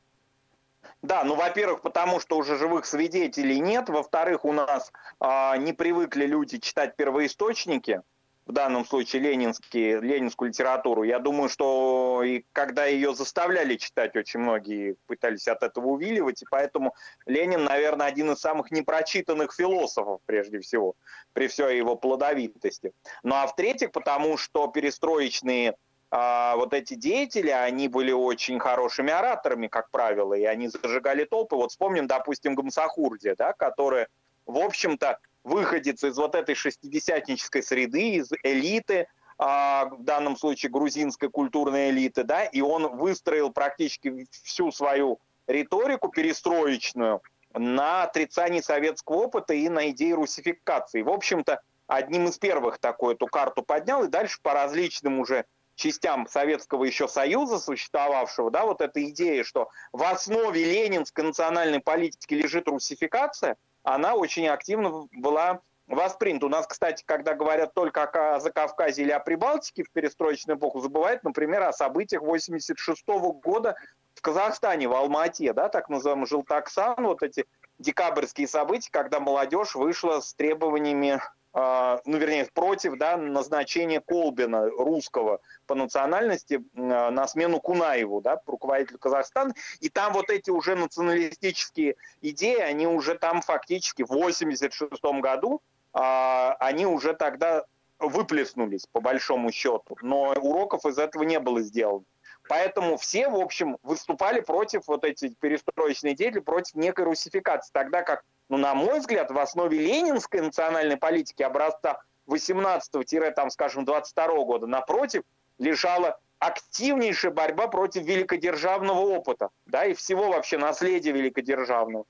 Да, 1.01 1.23
ну, 1.23 1.35
во-первых, 1.35 1.81
потому 1.81 2.19
что 2.19 2.37
уже 2.37 2.57
живых 2.57 2.85
свидетелей 2.85 3.59
нет. 3.59 3.89
Во-вторых, 3.89 4.45
у 4.45 4.53
нас 4.53 4.91
э, 5.19 5.57
не 5.57 5.73
привыкли 5.73 6.25
люди 6.25 6.57
читать 6.57 6.95
первоисточники, 6.95 8.01
в 8.45 8.51
данном 8.51 8.85
случае 8.85 9.21
ленинские, 9.21 10.01
ленинскую 10.01 10.49
литературу. 10.49 11.03
Я 11.03 11.19
думаю, 11.19 11.49
что 11.49 12.23
и 12.23 12.43
когда 12.51 12.85
ее 12.85 13.15
заставляли 13.15 13.75
читать, 13.75 14.15
очень 14.15 14.41
многие 14.41 14.95
пытались 15.07 15.47
от 15.47 15.63
этого 15.63 15.87
увиливать, 15.87 16.41
и 16.41 16.45
поэтому 16.49 16.93
Ленин, 17.25 17.63
наверное, 17.63 18.07
один 18.07 18.31
из 18.31 18.39
самых 18.39 18.71
непрочитанных 18.71 19.53
философов, 19.53 20.19
прежде 20.25 20.59
всего, 20.59 20.95
при 21.31 21.47
всей 21.47 21.77
его 21.77 21.95
плодовитости. 21.95 22.91
Ну 23.23 23.35
а 23.35 23.47
в-третьих, 23.47 23.91
потому 23.91 24.37
что 24.37 24.67
перестроечные 24.67 25.75
а, 26.15 26.55
вот 26.57 26.73
эти 26.73 26.95
деятели, 26.95 27.49
они 27.49 27.87
были 27.87 28.11
очень 28.11 28.59
хорошими 28.59 29.11
ораторами, 29.11 29.67
как 29.67 29.89
правило, 29.89 30.33
и 30.33 30.43
они 30.43 30.67
зажигали 30.67 31.23
толпы. 31.23 31.55
Вот 31.55 31.71
вспомним, 31.71 32.07
допустим, 32.07 32.55
Гамсахурди, 32.55 33.33
да, 33.35 33.53
который, 33.53 34.07
в 34.45 34.59
общем-то, 34.59 35.19
выходец 35.43 36.03
из 36.03 36.17
вот 36.17 36.35
этой 36.35 36.55
шестидесятнической 36.55 37.63
среды, 37.63 38.15
из 38.15 38.31
элиты, 38.43 39.07
а, 39.37 39.85
в 39.85 40.03
данном 40.03 40.37
случае 40.37 40.71
грузинской 40.71 41.29
культурной 41.29 41.89
элиты, 41.89 42.23
да, 42.23 42.45
и 42.45 42.61
он 42.61 42.95
выстроил 42.95 43.51
практически 43.51 44.27
всю 44.31 44.71
свою 44.71 45.19
риторику 45.47 46.09
перестроечную 46.09 47.21
на 47.53 48.03
отрицании 48.03 48.61
советского 48.61 49.15
опыта 49.17 49.53
и 49.53 49.69
на 49.69 49.89
идее 49.89 50.15
русификации. 50.15 51.01
В 51.01 51.09
общем-то, 51.09 51.61
одним 51.87 52.27
из 52.27 52.37
первых 52.37 52.79
такую 52.79 53.15
эту 53.15 53.27
карту 53.27 53.63
поднял, 53.63 54.03
и 54.03 54.07
дальше 54.07 54.39
по 54.41 54.53
различным 54.53 55.19
уже 55.19 55.45
частям 55.75 56.27
Советского 56.27 56.83
еще 56.85 57.07
Союза 57.07 57.59
существовавшего, 57.59 58.51
да, 58.51 58.65
вот 58.65 58.81
эта 58.81 59.03
идея, 59.09 59.43
что 59.43 59.69
в 59.91 60.03
основе 60.03 60.63
ленинской 60.63 61.23
национальной 61.23 61.79
политики 61.79 62.33
лежит 62.33 62.67
русификация, 62.67 63.57
она 63.83 64.15
очень 64.15 64.47
активно 64.47 65.07
была 65.11 65.61
воспринята. 65.87 66.45
У 66.45 66.49
нас, 66.49 66.65
кстати, 66.65 67.03
когда 67.05 67.33
говорят 67.33 67.73
только 67.73 68.03
о 68.03 68.39
Закавказье 68.39 69.03
или 69.03 69.11
о 69.11 69.19
Прибалтике 69.19 69.83
в 69.83 69.91
перестроечную 69.91 70.57
эпоху, 70.57 70.79
забывают, 70.79 71.23
например, 71.23 71.63
о 71.63 71.73
событиях 71.73 72.21
86 72.21 73.03
-го 73.07 73.33
года 73.33 73.75
в 74.15 74.21
Казахстане, 74.21 74.87
в 74.87 74.93
Алмате, 74.93 75.53
да, 75.53 75.69
так 75.69 75.89
называемый 75.89 76.27
Желтоксан, 76.27 76.95
вот 76.97 77.23
эти 77.23 77.45
декабрьские 77.79 78.47
события, 78.47 78.89
когда 78.91 79.19
молодежь 79.19 79.75
вышла 79.75 80.21
с 80.21 80.33
требованиями 80.33 81.21
ну, 81.53 82.17
вернее, 82.17 82.47
против 82.51 82.97
да, 82.97 83.15
назначения 83.15 84.01
Колбина, 84.01 84.69
русского 84.69 85.39
по 85.67 85.75
национальности, 85.75 86.63
а, 86.75 87.11
на 87.11 87.27
смену 87.27 87.59
Кунаеву, 87.59 88.21
да, 88.21 88.41
руководителю 88.47 88.97
Казахстана. 88.97 89.53
И 89.79 89.89
там 89.89 90.13
вот 90.13 90.29
эти 90.31 90.49
уже 90.49 90.75
националистические 90.75 91.95
идеи, 92.21 92.59
они 92.59 92.87
уже 92.87 93.15
там 93.15 93.41
фактически 93.41 94.03
в 94.03 94.09
86 94.09 95.21
году, 95.21 95.61
а, 95.93 96.55
они 96.59 96.87
уже 96.87 97.13
тогда 97.13 97.65
выплеснулись, 97.99 98.87
по 98.91 98.99
большому 98.99 99.51
счету. 99.51 99.97
Но 100.01 100.31
уроков 100.31 100.85
из 100.85 100.97
этого 100.97 101.23
не 101.23 101.39
было 101.39 101.61
сделано. 101.61 102.05
Поэтому 102.49 102.97
все, 102.97 103.29
в 103.29 103.35
общем, 103.35 103.77
выступали 103.83 104.41
против 104.41 104.83
вот 104.87 105.05
этих 105.05 105.37
перестроечных 105.37 106.15
деятелей, 106.15 106.41
против 106.41 106.75
некой 106.75 107.05
русификации. 107.05 107.71
Тогда 107.71 108.01
как 108.01 108.23
ну, 108.49 108.57
на 108.57 108.75
мой 108.75 108.99
взгляд, 108.99 109.31
в 109.31 109.39
основе 109.39 109.77
ленинской 109.77 110.41
национальной 110.41 110.97
политики 110.97 111.41
образца 111.41 112.01
18-там, 112.27 113.49
скажем, 113.49 113.85
22 113.85 114.27
года, 114.43 114.67
напротив, 114.67 115.23
лежала 115.57 116.19
активнейшая 116.39 117.31
борьба 117.31 117.67
против 117.67 118.03
великодержавного 118.03 118.99
опыта, 118.99 119.49
да, 119.65 119.85
и 119.85 119.93
всего 119.93 120.29
вообще 120.29 120.57
наследия 120.57 121.11
великодержавного. 121.11 122.05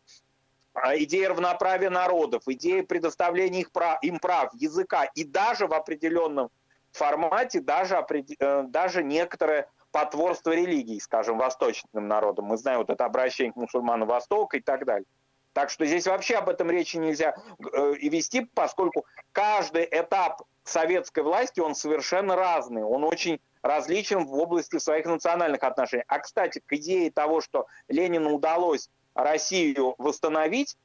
А 0.74 0.98
идея 0.98 1.30
равноправия 1.30 1.92
народов, 1.92 2.44
идея 2.48 2.84
предоставления 2.84 3.62
их 3.62 3.72
прав, 3.72 4.00
им 4.02 4.18
прав, 4.18 4.52
языка, 4.56 5.06
и 5.06 5.24
даже 5.24 5.68
в 5.68 5.74
определенном 5.74 6.50
формате, 6.92 7.60
даже, 7.60 8.04
э, 8.40 8.64
даже 8.64 9.04
некоторое 9.04 9.70
потворство 9.94 10.52
религии, 10.52 10.98
скажем, 10.98 11.38
восточным 11.38 12.08
народам. 12.08 12.46
Мы 12.46 12.58
знаем 12.58 12.80
вот 12.80 12.90
это 12.90 13.06
обращение 13.06 13.54
к 13.54 13.56
мусульманам 13.56 14.08
Востока 14.08 14.58
и 14.58 14.62
так 14.62 14.86
далее. 14.86 15.06
Так 15.54 15.70
что 15.70 15.86
здесь 15.86 16.08
вообще 16.08 16.36
об 16.38 16.50
этом 16.50 16.72
речи 16.72 16.98
нельзя 16.98 17.36
э, 17.74 17.94
и 18.00 18.10
вести, 18.10 18.42
поскольку 18.56 19.06
каждый 19.32 19.88
этап 19.90 20.42
советской 20.64 21.22
власти, 21.22 21.60
он 21.60 21.76
совершенно 21.76 22.36
разный, 22.36 22.84
он 22.84 23.04
очень 23.04 23.40
различен 23.62 24.26
в 24.26 24.34
области 24.34 24.80
своих 24.80 25.06
национальных 25.06 25.62
отношений. 25.64 26.06
А, 26.08 26.18
кстати, 26.18 26.60
к 26.66 26.74
идее 26.74 27.12
того, 27.12 27.40
что 27.40 27.68
Ленину 27.88 28.34
удалось 28.34 28.90
Россию 29.14 29.94
восстановить, 30.00 30.76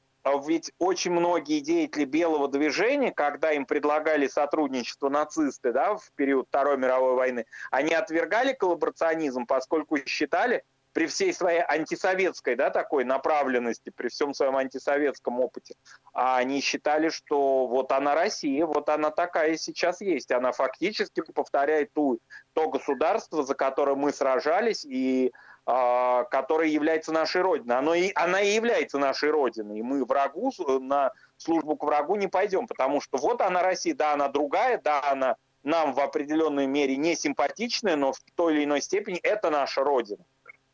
ведь 0.46 0.72
очень 0.78 1.12
многие 1.12 1.60
деятели 1.60 2.04
белого 2.04 2.48
движения, 2.48 3.12
когда 3.12 3.52
им 3.52 3.66
предлагали 3.66 4.28
сотрудничество 4.28 5.08
нацисты 5.08 5.72
да, 5.72 5.96
в 5.96 6.10
период 6.16 6.48
Второй 6.48 6.76
мировой 6.76 7.14
войны, 7.14 7.46
они 7.70 7.94
отвергали 7.94 8.52
коллаборационизм, 8.52 9.46
поскольку 9.46 9.96
считали, 10.06 10.64
при 10.92 11.06
всей 11.06 11.32
своей 11.32 11.60
антисоветской 11.60 12.56
да, 12.56 12.70
такой 12.70 13.04
направленности, 13.04 13.92
при 13.94 14.08
всем 14.08 14.34
своем 14.34 14.56
антисоветском 14.56 15.38
опыте, 15.38 15.74
а 16.12 16.38
они 16.38 16.60
считали, 16.60 17.08
что 17.08 17.66
вот 17.66 17.92
она 17.92 18.14
Россия, 18.16 18.66
вот 18.66 18.88
она 18.88 19.10
такая 19.10 19.56
сейчас 19.56 20.00
есть. 20.00 20.32
Она 20.32 20.50
фактически 20.50 21.20
повторяет 21.20 21.92
ту, 21.92 22.18
то 22.52 22.68
государство, 22.68 23.44
за 23.44 23.54
которое 23.54 23.94
мы 23.94 24.12
сражались 24.12 24.84
и 24.84 25.32
э, 25.68 26.24
которое 26.30 26.68
является 26.68 27.12
нашей 27.12 27.42
родиной. 27.42 27.76
Оно 27.76 27.94
и, 27.94 28.10
она 28.14 28.40
и 28.40 28.54
является 28.54 28.98
нашей 28.98 29.30
родиной. 29.30 29.78
И 29.78 29.82
мы 29.82 30.04
врагу, 30.04 30.50
на 30.80 31.12
службу 31.36 31.76
к 31.76 31.84
врагу 31.84 32.16
не 32.16 32.26
пойдем, 32.26 32.66
потому 32.66 33.00
что 33.00 33.18
вот 33.18 33.42
она 33.42 33.62
Россия, 33.62 33.94
да, 33.94 34.14
она 34.14 34.28
другая, 34.28 34.80
да, 34.82 35.02
она 35.10 35.36
нам 35.62 35.92
в 35.92 36.00
определенной 36.00 36.66
мере 36.66 36.96
не 36.96 37.14
симпатичная, 37.14 37.96
но 37.96 38.12
в 38.12 38.18
той 38.34 38.54
или 38.54 38.64
иной 38.64 38.80
степени 38.80 39.18
это 39.18 39.50
наша 39.50 39.84
родина. 39.84 40.24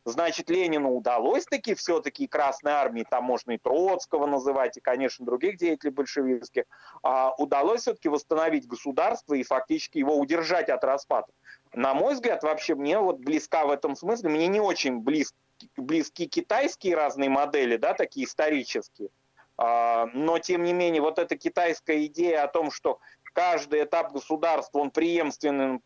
Значит, 0.07 0.51
Ленину 0.51 0.95
удалось 0.95 1.45
таки 1.45 1.73
все-таки 1.73 2.27
Красной 2.27 2.73
Армии, 2.73 3.03
там 3.09 3.23
можно 3.23 3.53
и 3.53 3.57
Троцкого 3.57 4.27
называть, 4.27 4.77
и, 4.77 4.79
конечно, 4.79 5.25
других 5.25 5.57
деятелей 5.57 5.91
большевистских, 5.91 6.65
а, 7.01 7.33
удалось 7.39 7.81
все-таки 7.81 8.07
восстановить 8.07 8.67
государство 8.67 9.33
и 9.33 9.41
фактически 9.41 9.97
его 9.97 10.15
удержать 10.15 10.69
от 10.69 10.83
распада. 10.83 11.27
На 11.75 11.93
мой 11.93 12.13
взгляд, 12.13 12.41
вообще 12.43 12.73
мне 12.73 12.97
вот 12.99 13.17
близка 13.17 13.65
в 13.65 13.71
этом 13.71 13.95
смысле, 13.95 14.29
мне 14.29 14.47
не 14.47 14.61
очень 14.61 14.99
близки, 14.99 15.35
близки 15.75 16.25
китайские 16.25 16.95
разные 16.95 17.29
модели, 17.29 17.75
да, 17.75 17.93
такие 17.93 18.25
исторические, 18.25 19.09
а, 19.57 20.07
но, 20.13 20.39
тем 20.39 20.63
не 20.63 20.71
менее, 20.71 21.01
вот 21.01 21.19
эта 21.19 21.37
китайская 21.37 22.05
идея 22.05 22.43
о 22.43 22.47
том, 22.47 22.71
что 22.71 22.99
каждый 23.33 23.83
этап 23.83 24.13
государства, 24.13 24.79
он 24.79 24.89
преемственен 24.89 25.81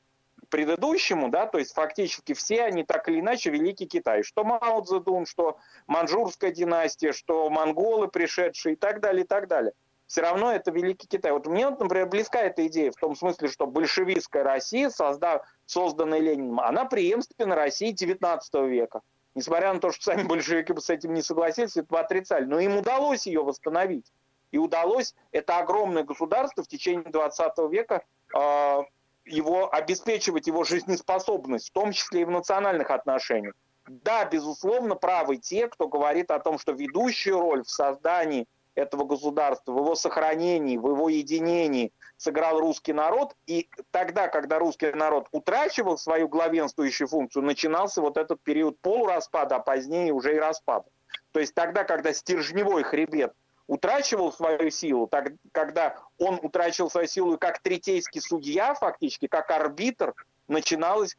предыдущему, 0.50 1.30
да, 1.30 1.48
то 1.48 1.58
есть 1.58 1.74
фактически 1.74 2.34
все 2.34 2.64
они 2.64 2.84
так 2.84 3.10
или 3.10 3.20
иначе 3.20 3.50
Великий 3.50 3.88
Китай. 3.88 4.24
Что 4.24 4.44
Мао 4.44 4.82
Цзэдун, 4.82 5.26
что 5.26 5.58
Манчжурская 5.88 6.52
династия, 6.52 7.12
что 7.12 7.50
монголы 7.50 8.08
пришедшие 8.08 8.74
и 8.74 8.76
так 8.76 9.00
далее, 9.02 9.24
и 9.24 9.28
так 9.28 9.48
далее. 9.48 9.74
Все 10.08 10.22
равно 10.22 10.52
это 10.52 10.72
Великий 10.72 11.08
Китай. 11.08 11.32
Вот 11.32 11.46
мне, 11.46 11.70
например, 11.70 12.08
близка 12.08 12.42
эта 12.42 12.66
идея 12.66 12.92
в 12.92 12.96
том 12.96 13.16
смысле, 13.16 13.48
что 13.48 13.68
большевистская 13.68 14.44
Россия, 14.44 14.90
создав, 14.90 15.46
созданная 15.70 16.20
Лениным, 16.20 16.60
она 16.60 16.86
преемственна 16.86 17.56
России 17.56 17.94
XIX 17.94 18.40
века. 18.68 19.02
Несмотря 19.36 19.72
на 19.72 19.80
то, 19.80 19.92
что 19.92 20.06
сами 20.06 20.24
большевики 20.24 20.74
с 20.76 20.90
этим 20.90 21.14
не 21.14 21.22
согласились, 21.22 21.78
это 21.78 22.00
отрицали. 22.00 22.46
Но 22.46 22.60
им 22.60 22.78
удалось 22.78 23.28
ее 23.28 23.44
восстановить. 23.44 24.12
И 24.52 24.58
удалось 24.58 25.14
это 25.32 25.60
огромное 25.60 26.04
государство 26.04 26.64
в 26.64 26.68
течение 26.68 27.12
20 27.12 27.58
века 27.72 28.04
э, 28.36 28.82
его 29.26 29.72
обеспечивать 29.72 30.48
его 30.48 30.64
жизнеспособность, 30.64 31.70
в 31.70 31.74
том 31.74 31.92
числе 31.92 32.22
и 32.22 32.26
в 32.26 32.32
национальных 32.32 32.90
отношениях. 32.90 33.54
Да, 33.88 34.26
безусловно, 34.26 34.96
правы 34.96 35.38
те, 35.38 35.68
кто 35.68 35.88
говорит 35.88 36.32
о 36.32 36.40
том, 36.40 36.58
что 36.58 36.72
ведущую 36.72 37.40
роль 37.40 37.64
в 37.64 37.70
создании 37.70 38.48
этого 38.74 39.04
государства, 39.04 39.72
в 39.72 39.78
его 39.78 39.94
сохранении, 39.94 40.78
в 40.78 40.90
его 40.90 41.10
единении 41.10 41.92
сыграл 42.20 42.60
русский 42.60 42.94
народ. 42.94 43.36
И 43.48 43.70
тогда, 43.92 44.28
когда 44.28 44.60
русский 44.60 44.92
народ 44.92 45.28
утрачивал 45.32 45.98
свою 45.98 46.28
главенствующую 46.28 47.08
функцию, 47.08 47.44
начинался 47.44 48.02
вот 48.02 48.18
этот 48.18 48.42
период 48.42 48.78
полураспада, 48.82 49.56
а 49.56 49.60
позднее 49.60 50.12
уже 50.12 50.36
и 50.36 50.40
распада. 50.40 50.86
То 51.32 51.40
есть 51.40 51.56
тогда, 51.56 51.86
когда 51.86 52.14
стержневой 52.14 52.84
хребет 52.84 53.34
утрачивал 53.68 54.34
свою 54.34 54.70
силу, 54.70 55.08
так, 55.08 55.32
когда 55.54 55.96
он 56.18 56.40
утрачивал 56.42 56.90
свою 56.90 57.08
силу 57.08 57.38
как 57.38 57.60
третейский 57.60 58.20
судья 58.20 58.74
фактически, 58.74 59.28
как 59.28 59.50
арбитр, 59.52 60.14
начиналось 60.48 61.16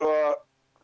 э, 0.00 0.32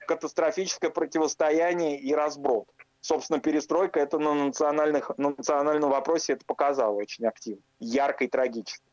катастрофическое 0.06 0.90
противостояние 0.90 1.98
и 1.98 2.14
разброд. 2.14 2.68
Собственно, 3.02 3.40
перестройка 3.40 4.00
это 4.00 4.18
на, 4.18 4.34
национальных, 4.34 5.10
на 5.18 5.30
национальном 5.30 5.90
вопросе 5.90 6.34
это 6.34 6.44
показало 6.44 6.94
очень 6.94 7.26
активно, 7.26 7.62
ярко 7.78 8.24
и 8.24 8.28
трагически. 8.28 8.89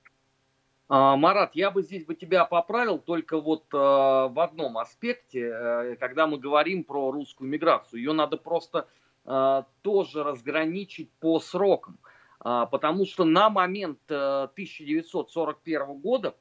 А, 0.90 1.16
Марат, 1.16 1.56
я 1.56 1.72
бы 1.72 1.84
здесь 1.84 2.06
бы 2.06 2.16
тебя 2.16 2.46
поправил 2.46 2.98
только 2.98 3.40
вот 3.40 3.66
э, 3.74 3.78
в 3.78 4.40
одном 4.42 4.78
аспекте, 4.78 5.52
э, 5.54 5.96
когда 6.00 6.28
мы 6.28 6.38
говорим 6.38 6.84
про 6.84 7.12
русскую 7.12 7.50
миграцию. 7.50 8.00
Ее 8.00 8.14
надо 8.14 8.38
просто 8.38 8.88
э, 9.26 9.64
тоже 9.82 10.24
разграничить 10.24 11.12
по 11.20 11.40
срокам. 11.40 11.98
Потому 12.40 13.06
что 13.06 13.26
на 13.26 13.50
момент 13.50 14.00
1941 14.10 15.82
э, 15.82 15.94
года 15.96 16.36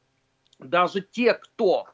даже 0.58 1.00
те, 1.00 1.34
кто 1.34 1.86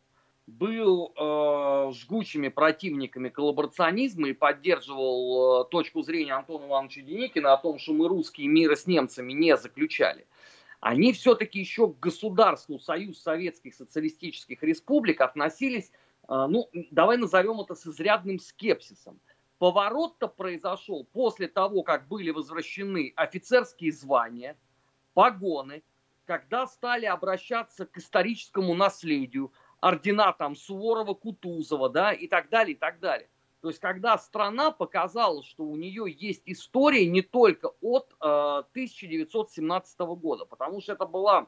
был 0.47 1.13
э, 1.17 1.93
жгучими 1.95 2.49
противниками 2.49 3.29
коллаборационизма 3.29 4.29
и 4.29 4.33
поддерживал 4.33 5.63
э, 5.63 5.71
точку 5.71 6.03
зрения 6.03 6.35
Антона 6.35 6.67
Ивановича 6.67 7.03
Деникина 7.03 7.53
о 7.53 7.59
том, 7.59 7.79
что 7.79 7.93
мы 7.93 8.09
русские 8.09 8.49
мира 8.49 8.75
с 8.75 8.87
немцами 8.87 9.33
не 9.33 9.57
заключали, 9.57 10.27
они 10.83 11.13
все-таки 11.13 11.61
еще 11.61 11.93
к 11.93 12.01
государству 12.01 12.81
Союз 12.81 13.23
Советских 13.23 13.73
Социалистических 13.77 14.65
Республик 14.65 15.21
относились, 15.21 15.93
э, 16.29 16.47
ну, 16.49 16.69
давай 16.91 17.19
назовем 17.19 17.61
это 17.61 17.77
с 17.77 17.87
изрядным 17.87 18.41
скепсисом. 18.41 19.21
Поворот-то 19.59 20.27
произошел 20.27 21.05
после 21.05 21.47
того, 21.47 21.85
как 21.85 22.09
были 22.09 22.31
возвращены 22.31 23.13
офицерские 23.15 23.93
звания, 23.93 24.59
погоны, 25.15 25.85
когда 26.25 26.67
стали 26.67 27.07
обращаться 27.07 27.87
к 27.87 27.99
историческому 27.99 28.75
наследию, 28.75 29.53
ордена 29.81 30.33
там 30.33 30.57
Суворова, 30.57 31.15
Кутузова, 31.15 31.91
да, 31.91 32.13
и 32.13 32.27
так 32.27 32.49
далее, 32.49 32.75
и 32.75 32.79
так 32.79 32.99
далее. 32.99 33.29
То 33.63 33.69
есть, 33.69 33.81
когда 33.81 34.19
страна 34.19 34.71
показала, 34.71 35.43
что 35.43 35.65
у 35.65 35.77
нее 35.77 36.05
есть 36.07 36.43
история 36.45 37.07
не 37.07 37.23
только 37.23 37.73
от 37.81 38.13
э, 38.21 38.25
1917 38.25 39.99
года, 40.01 40.45
потому 40.45 40.81
что 40.81 40.93
это 40.93 41.07
была 41.07 41.47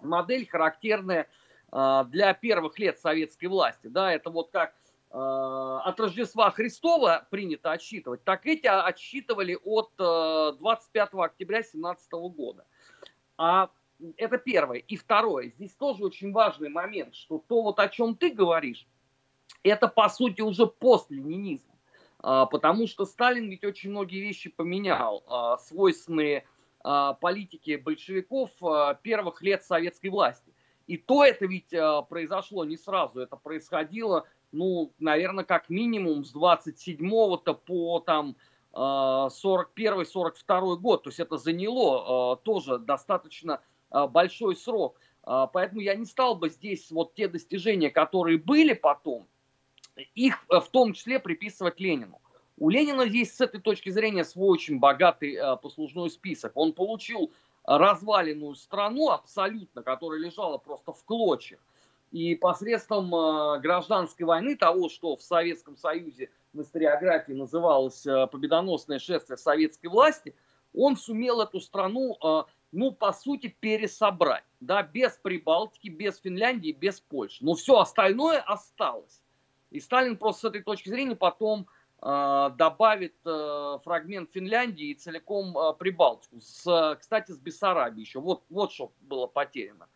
модель 0.00 0.48
характерная 0.48 1.28
э, 1.72 2.04
для 2.08 2.32
первых 2.32 2.78
лет 2.78 2.98
советской 2.98 3.46
власти, 3.46 3.88
да, 3.88 4.12
это 4.12 4.30
вот 4.30 4.50
как 4.50 4.72
Э, 5.10 5.80
от 5.84 5.98
Рождества 6.00 6.50
Христова 6.50 7.26
принято 7.30 7.72
отсчитывать, 7.72 8.24
так 8.24 8.44
эти 8.46 8.66
отсчитывали 8.66 9.58
от 9.64 9.90
25 9.96 11.08
э, 11.14 11.18
октября 11.18 11.58
2017 11.58 12.12
года. 12.12 12.66
А 13.38 13.70
это 14.16 14.36
первое. 14.36 14.78
И 14.78 14.96
второе, 14.96 15.48
здесь 15.48 15.74
тоже 15.74 16.04
очень 16.04 16.32
важный 16.32 16.68
момент, 16.68 17.14
что 17.14 17.42
то, 17.48 17.62
вот 17.62 17.78
о 17.78 17.88
чем 17.88 18.16
ты 18.16 18.30
говоришь, 18.30 18.86
это 19.62 19.88
по 19.88 20.08
сути 20.08 20.40
уже 20.40 20.66
постленинизм. 20.66 21.68
А, 22.20 22.46
потому 22.46 22.86
что 22.86 23.04
Сталин 23.04 23.48
ведь 23.48 23.64
очень 23.64 23.90
многие 23.90 24.20
вещи 24.20 24.50
поменял, 24.50 25.22
а, 25.26 25.58
свойственные 25.58 26.44
а, 26.82 27.14
политике 27.14 27.78
большевиков 27.78 28.50
первых 29.02 29.42
лет 29.42 29.64
советской 29.64 30.08
власти. 30.08 30.52
И 30.86 30.96
то 30.96 31.22
это 31.22 31.44
ведь 31.44 31.74
произошло 32.08 32.64
не 32.64 32.78
сразу, 32.78 33.20
это 33.20 33.36
происходило 33.36 34.24
ну, 34.50 34.94
наверное, 34.98 35.44
как 35.44 35.68
минимум 35.68 36.24
с 36.24 36.34
27-то 36.34 37.52
по 37.52 38.00
там 38.00 38.34
41-42 38.72 40.32
э, 40.48 40.76
год. 40.78 41.02
То 41.02 41.08
есть 41.10 41.20
это 41.20 41.36
заняло 41.36 42.38
тоже 42.38 42.78
достаточно 42.78 43.60
большой 43.90 44.56
срок. 44.56 44.98
Поэтому 45.22 45.82
я 45.82 45.94
не 45.96 46.06
стал 46.06 46.34
бы 46.36 46.48
здесь 46.48 46.90
вот 46.90 47.12
те 47.12 47.28
достижения, 47.28 47.90
которые 47.90 48.38
были 48.38 48.72
потом, 48.72 49.26
их 50.14 50.44
в 50.48 50.68
том 50.70 50.92
числе 50.92 51.18
приписывать 51.18 51.80
Ленину. 51.80 52.20
У 52.56 52.70
Ленина 52.70 53.06
здесь 53.06 53.34
с 53.34 53.40
этой 53.40 53.60
точки 53.60 53.90
зрения 53.90 54.24
свой 54.24 54.50
очень 54.50 54.78
богатый 54.78 55.38
послужной 55.62 56.10
список. 56.10 56.52
Он 56.56 56.72
получил 56.72 57.30
разваленную 57.64 58.54
страну 58.54 59.10
абсолютно, 59.10 59.82
которая 59.82 60.18
лежала 60.18 60.58
просто 60.58 60.92
в 60.92 61.04
клочьях. 61.04 61.60
И 62.10 62.34
посредством 62.34 63.14
э, 63.14 63.60
гражданской 63.60 64.24
войны, 64.24 64.56
того, 64.56 64.88
что 64.88 65.16
в 65.16 65.22
Советском 65.22 65.76
Союзе 65.76 66.30
в 66.54 66.62
историографии 66.62 67.32
называлось 67.32 68.06
э, 68.06 68.26
победоносное 68.28 68.98
шествие 68.98 69.36
советской 69.36 69.88
власти, 69.88 70.34
он 70.74 70.96
сумел 70.96 71.42
эту 71.42 71.60
страну, 71.60 72.16
э, 72.22 72.44
ну, 72.72 72.92
по 72.92 73.12
сути, 73.12 73.54
пересобрать. 73.60 74.44
Да, 74.60 74.82
без 74.82 75.18
Прибалтики, 75.22 75.88
без 75.88 76.18
Финляндии, 76.18 76.72
без 76.72 77.00
Польши. 77.00 77.44
Но 77.44 77.54
все 77.54 77.78
остальное 77.78 78.40
осталось. 78.40 79.20
И 79.70 79.80
Сталин 79.80 80.16
просто 80.16 80.42
с 80.42 80.50
этой 80.50 80.62
точки 80.62 80.88
зрения 80.88 81.16
потом 81.16 81.66
добавит 82.00 83.16
фрагмент 83.24 84.30
Финляндии 84.32 84.90
и 84.90 84.94
целиком 84.94 85.56
Прибалтику. 85.78 86.40
С, 86.40 86.96
кстати, 87.00 87.32
с 87.32 87.38
Бессарабией 87.38 88.04
еще. 88.04 88.20
Вот, 88.20 88.44
вот 88.48 88.72
что 88.72 88.92
было 89.00 89.26
потеряно. 89.26 89.88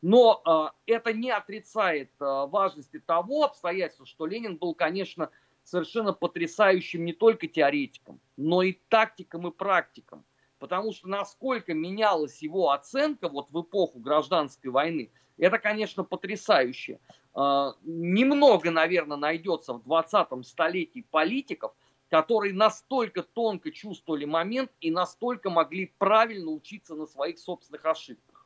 Но 0.00 0.72
э, 0.86 0.92
это 0.92 1.12
не 1.12 1.30
отрицает 1.30 2.10
э, 2.20 2.24
важности 2.24 3.00
того 3.00 3.44
обстоятельства, 3.44 4.06
что 4.06 4.26
Ленин 4.26 4.56
был, 4.56 4.74
конечно, 4.74 5.30
совершенно 5.64 6.12
потрясающим 6.12 7.04
не 7.04 7.12
только 7.12 7.48
теоретиком, 7.48 8.20
но 8.36 8.62
и 8.62 8.78
тактиком 8.88 9.48
и 9.48 9.50
практиком. 9.50 10.24
Потому 10.58 10.92
что 10.92 11.08
насколько 11.08 11.74
менялась 11.74 12.42
его 12.42 12.70
оценка 12.70 13.28
вот 13.28 13.50
в 13.50 13.60
эпоху 13.60 13.98
гражданской 13.98 14.70
войны, 14.70 15.10
это, 15.36 15.58
конечно, 15.58 16.04
потрясающе. 16.04 17.00
Э, 17.38 17.72
немного, 17.84 18.72
наверное, 18.72 19.16
найдется 19.16 19.74
в 19.74 19.86
20-м 19.86 20.42
столетии 20.42 21.06
политиков, 21.08 21.72
которые 22.10 22.52
настолько 22.52 23.22
тонко 23.22 23.70
чувствовали 23.70 24.24
момент 24.24 24.72
и 24.80 24.90
настолько 24.90 25.48
могли 25.48 25.92
правильно 25.98 26.50
учиться 26.50 26.96
на 26.96 27.06
своих 27.06 27.38
собственных 27.38 27.84
ошибках. 27.84 28.44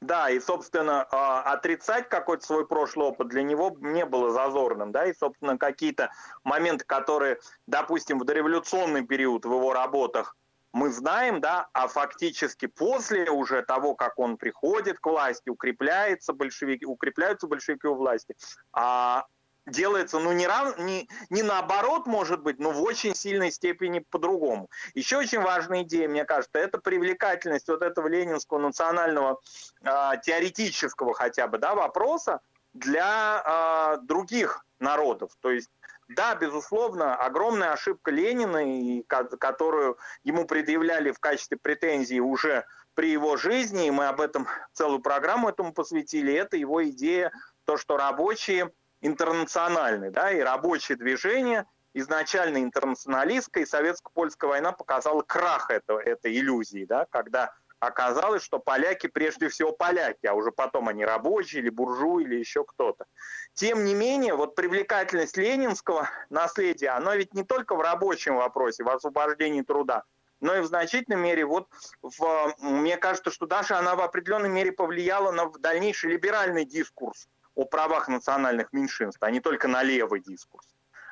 Да, 0.00 0.30
и, 0.30 0.40
собственно, 0.40 1.06
а, 1.10 1.42
отрицать 1.52 2.08
какой-то 2.08 2.46
свой 2.46 2.66
прошлый 2.66 3.08
опыт 3.08 3.28
для 3.28 3.42
него 3.42 3.76
не 3.80 4.06
было 4.06 4.30
зазорным, 4.30 4.92
да, 4.92 5.06
и, 5.06 5.12
собственно, 5.12 5.58
какие-то 5.58 6.10
моменты, 6.44 6.84
которые, 6.86 7.40
допустим, 7.66 8.18
в 8.20 8.24
дореволюционный 8.24 9.06
период 9.06 9.44
в 9.44 9.52
его 9.52 9.72
работах 9.72 10.36
мы 10.76 10.90
знаем, 10.90 11.40
да, 11.40 11.68
а 11.72 11.88
фактически 11.88 12.66
после 12.66 13.30
уже 13.30 13.62
того, 13.62 13.94
как 13.94 14.18
он 14.18 14.36
приходит 14.36 14.98
к 14.98 15.06
власти, 15.06 15.48
укрепляется 15.48 16.34
большевики, 16.34 16.84
укрепляются 16.84 17.46
большевики 17.46 17.86
у 17.86 17.94
власти, 17.94 18.36
а 18.74 19.24
делается, 19.66 20.18
ну, 20.18 20.32
не, 20.32 20.46
рав, 20.46 20.78
не, 20.78 21.08
не 21.30 21.42
наоборот, 21.42 22.06
может 22.06 22.42
быть, 22.42 22.58
но 22.58 22.72
в 22.72 22.82
очень 22.82 23.14
сильной 23.14 23.52
степени 23.52 24.04
по-другому. 24.10 24.68
Еще 24.92 25.16
очень 25.16 25.40
важная 25.40 25.82
идея, 25.82 26.08
мне 26.10 26.26
кажется, 26.26 26.58
это 26.58 26.76
привлекательность 26.76 27.68
вот 27.68 27.80
этого 27.80 28.06
ленинского 28.06 28.58
национального 28.58 29.40
э, 29.82 30.10
теоретического 30.22 31.14
хотя 31.14 31.48
бы, 31.48 31.56
да, 31.56 31.74
вопроса 31.74 32.40
для 32.74 33.96
э, 33.96 34.02
других 34.02 34.62
народов. 34.78 35.32
То 35.40 35.50
есть 35.50 35.70
да, 36.08 36.34
безусловно, 36.34 37.14
огромная 37.14 37.72
ошибка 37.72 38.10
Ленина, 38.10 39.02
которую 39.38 39.98
ему 40.22 40.46
предъявляли 40.46 41.10
в 41.10 41.18
качестве 41.18 41.56
претензии 41.56 42.20
уже 42.20 42.64
при 42.94 43.10
его 43.10 43.36
жизни, 43.36 43.88
и 43.88 43.90
мы 43.90 44.06
об 44.06 44.20
этом 44.20 44.46
целую 44.72 45.00
программу 45.00 45.48
этому 45.48 45.72
посвятили, 45.72 46.32
это 46.32 46.56
его 46.56 46.86
идея 46.88 47.32
то, 47.64 47.76
что 47.76 47.96
рабочие 47.96 48.72
интернациональны, 49.00 50.10
да, 50.10 50.30
и 50.30 50.40
рабочее 50.40 50.96
движение 50.96 51.66
изначально 51.92 52.58
интернационалистское, 52.58 53.64
и 53.64 53.66
советско-польская 53.66 54.48
война 54.48 54.72
показала 54.72 55.22
крах 55.22 55.70
этого, 55.70 55.98
этой 55.98 56.36
иллюзии, 56.36 56.84
да, 56.84 57.06
когда 57.10 57.52
оказалось, 57.80 58.42
что 58.42 58.58
поляки 58.58 59.06
прежде 59.06 59.48
всего 59.48 59.72
поляки, 59.72 60.26
а 60.26 60.34
уже 60.34 60.50
потом 60.50 60.88
они 60.88 61.04
рабочие 61.04 61.62
или 61.62 61.68
буржуи 61.68 62.24
или 62.24 62.36
еще 62.36 62.64
кто-то. 62.64 63.06
Тем 63.54 63.84
не 63.84 63.94
менее, 63.94 64.34
вот 64.34 64.54
привлекательность 64.54 65.36
ленинского 65.36 66.08
наследия, 66.30 66.90
она 66.90 67.16
ведь 67.16 67.34
не 67.34 67.44
только 67.44 67.74
в 67.74 67.80
рабочем 67.80 68.36
вопросе, 68.36 68.84
в 68.84 68.88
освобождении 68.88 69.62
труда, 69.62 70.04
но 70.40 70.54
и 70.54 70.60
в 70.60 70.66
значительной 70.66 71.18
мере, 71.18 71.44
вот 71.44 71.68
в, 72.02 72.54
мне 72.58 72.96
кажется, 72.96 73.30
что 73.30 73.46
даже 73.46 73.74
она 73.74 73.96
в 73.96 74.00
определенной 74.00 74.50
мере 74.50 74.72
повлияла 74.72 75.30
на 75.30 75.50
дальнейший 75.50 76.10
либеральный 76.10 76.64
дискурс 76.64 77.28
о 77.54 77.64
правах 77.64 78.08
национальных 78.08 78.72
меньшинств, 78.72 79.22
а 79.22 79.30
не 79.30 79.40
только 79.40 79.66
на 79.66 79.82
левый 79.82 80.20
дискурс. 80.20 80.66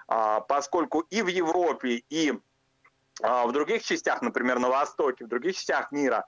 А, 0.06 0.40
поскольку 0.40 1.00
и 1.00 1.22
в 1.22 1.28
Европе, 1.28 2.02
и 2.10 2.38
а, 3.22 3.46
в 3.46 3.52
других 3.52 3.82
частях, 3.82 4.20
например, 4.20 4.58
на 4.58 4.68
Востоке, 4.68 5.24
в 5.24 5.28
других 5.28 5.56
частях 5.56 5.90
мира, 5.90 6.26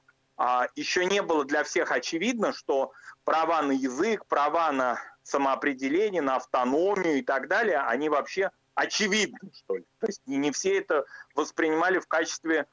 еще 0.75 1.07
не 1.07 1.23
было 1.23 1.45
для 1.45 1.65
всех 1.65 1.93
очевидно, 1.93 2.53
что 2.53 2.93
права 3.25 3.63
на 3.63 3.73
язык, 3.73 4.27
права 4.27 4.71
на 4.73 5.01
самоопределение, 5.23 6.23
на 6.23 6.37
автономию 6.37 7.19
и 7.19 7.23
так 7.23 7.49
далее, 7.49 7.79
они 7.79 8.09
вообще 8.09 8.51
очевидны, 8.75 9.51
что 9.53 9.77
ли. 9.77 9.85
То 9.99 10.07
есть 10.07 10.21
не 10.27 10.51
все 10.53 10.79
это 10.79 11.05
воспринимали 11.35 11.99
в 11.99 12.07
качестве 12.07 12.67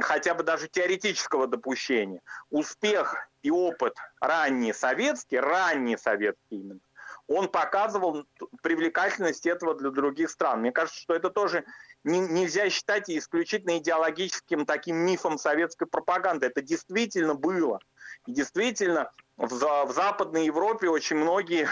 хотя 0.00 0.34
бы 0.34 0.42
даже 0.42 0.68
теоретического 0.68 1.46
допущения. 1.46 2.20
Успех 2.50 3.28
и 3.42 3.50
опыт 3.50 3.96
ранний 4.20 4.72
советский, 4.72 5.38
ранний 5.38 5.96
советский 5.96 6.56
именно, 6.56 6.80
он 7.28 7.48
показывал 7.48 8.26
привлекательность 8.62 9.46
этого 9.46 9.74
для 9.74 9.90
других 9.90 10.30
стран. 10.30 10.60
Мне 10.60 10.72
кажется, 10.72 11.00
что 11.00 11.14
это 11.14 11.30
тоже 11.30 11.64
не, 12.06 12.20
нельзя 12.20 12.70
считать 12.70 13.10
исключительно 13.10 13.78
идеологическим 13.78 14.64
таким 14.64 14.96
мифом 14.96 15.38
советской 15.38 15.86
пропаганды. 15.86 16.46
Это 16.46 16.62
действительно 16.62 17.34
было. 17.34 17.80
И 18.26 18.32
действительно 18.32 19.10
в, 19.36 19.48
в 19.48 19.92
Западной 19.92 20.46
Европе 20.46 20.88
очень 20.88 21.16
многие 21.16 21.68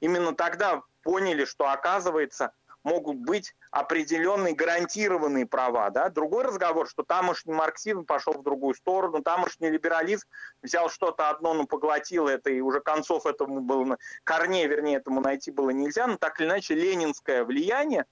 именно 0.00 0.34
тогда 0.34 0.82
поняли, 1.02 1.46
что 1.46 1.70
оказывается 1.70 2.52
могут 2.84 3.16
быть 3.16 3.54
определенные 3.70 4.54
гарантированные 4.54 5.46
права. 5.46 5.90
Да? 5.90 6.10
Другой 6.10 6.44
разговор, 6.44 6.88
что 6.88 7.02
тамошний 7.02 7.54
марксизм 7.54 8.04
пошел 8.04 8.34
в 8.34 8.42
другую 8.42 8.74
сторону, 8.74 9.22
тамошний 9.22 9.70
либерализм 9.70 10.26
взял 10.62 10.88
что-то 10.90 11.30
одно, 11.30 11.54
но 11.54 11.66
поглотил 11.66 12.28
это, 12.28 12.50
и 12.50 12.60
уже 12.60 12.80
концов 12.80 13.26
этому 13.26 13.60
было, 13.60 13.98
корней, 14.24 14.66
вернее, 14.66 14.98
этому 14.98 15.20
найти 15.20 15.50
было 15.50 15.70
нельзя, 15.70 16.06
но 16.06 16.16
так 16.18 16.40
или 16.40 16.46
иначе 16.46 16.74
ленинское 16.74 17.44
влияние 17.44 18.06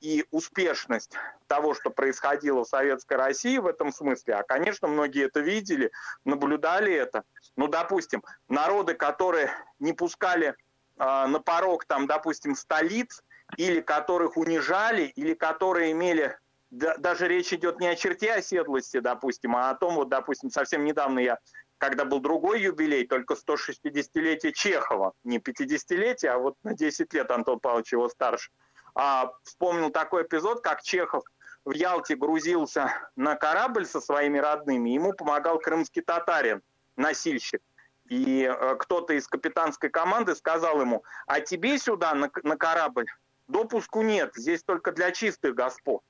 и 0.00 0.24
успешность 0.30 1.12
того, 1.46 1.74
что 1.74 1.90
происходило 1.90 2.64
в 2.64 2.68
Советской 2.68 3.16
России 3.16 3.58
в 3.58 3.66
этом 3.66 3.92
смысле, 3.92 4.34
а, 4.34 4.42
конечно, 4.42 4.88
многие 4.88 5.26
это 5.26 5.40
видели, 5.40 5.92
наблюдали 6.24 6.92
это. 6.92 7.22
Ну, 7.54 7.68
допустим, 7.68 8.24
народы, 8.48 8.94
которые 8.94 9.50
не 9.78 9.92
пускали 9.92 10.54
а, 10.98 11.28
на 11.28 11.40
порог, 11.40 11.84
там, 11.84 12.06
допустим, 12.06 12.56
столиц, 12.56 13.22
или 13.56 13.80
которых 13.80 14.36
унижали, 14.36 15.04
или 15.04 15.34
которые 15.34 15.92
имели 15.92 16.36
даже 16.70 17.28
речь 17.28 17.52
идет 17.52 17.78
не 17.78 17.86
о 17.86 17.94
черте 17.94 18.32
оседлости, 18.32 18.98
допустим, 18.98 19.54
а 19.54 19.70
о 19.70 19.74
том, 19.76 19.94
вот, 19.94 20.08
допустим, 20.08 20.50
совсем 20.50 20.84
недавно 20.84 21.20
я, 21.20 21.38
когда 21.78 22.04
был 22.04 22.20
другой 22.20 22.60
юбилей, 22.60 23.06
только 23.06 23.34
160-летие 23.34 24.52
Чехова, 24.52 25.12
не 25.24 25.38
50-летие, 25.38 26.28
а 26.28 26.38
вот 26.38 26.56
на 26.64 26.74
10 26.74 27.12
лет 27.14 27.30
Антон 27.30 27.60
Павлович 27.60 27.92
его 27.92 28.08
старше, 28.08 28.50
а, 28.96 29.30
вспомнил 29.42 29.90
такой 29.90 30.22
эпизод, 30.22 30.62
как 30.62 30.82
Чехов 30.82 31.22
в 31.66 31.72
Ялте 31.72 32.16
грузился 32.16 32.90
на 33.14 33.36
корабль 33.36 33.84
со 33.84 34.00
своими 34.00 34.38
родными, 34.38 34.90
ему 34.90 35.12
помогал 35.12 35.58
крымский 35.58 36.00
татарин, 36.00 36.62
носильщик. 36.96 37.60
И 38.08 38.42
э, 38.42 38.76
кто-то 38.76 39.12
из 39.12 39.26
капитанской 39.28 39.90
команды 39.90 40.34
сказал 40.34 40.80
ему, 40.80 41.04
а 41.26 41.40
тебе 41.40 41.76
сюда 41.76 42.14
на, 42.14 42.30
на 42.42 42.56
корабль 42.56 43.06
допуску 43.48 44.00
нет, 44.00 44.32
здесь 44.34 44.62
только 44.62 44.92
для 44.92 45.10
чистых 45.10 45.54
господ. 45.54 46.02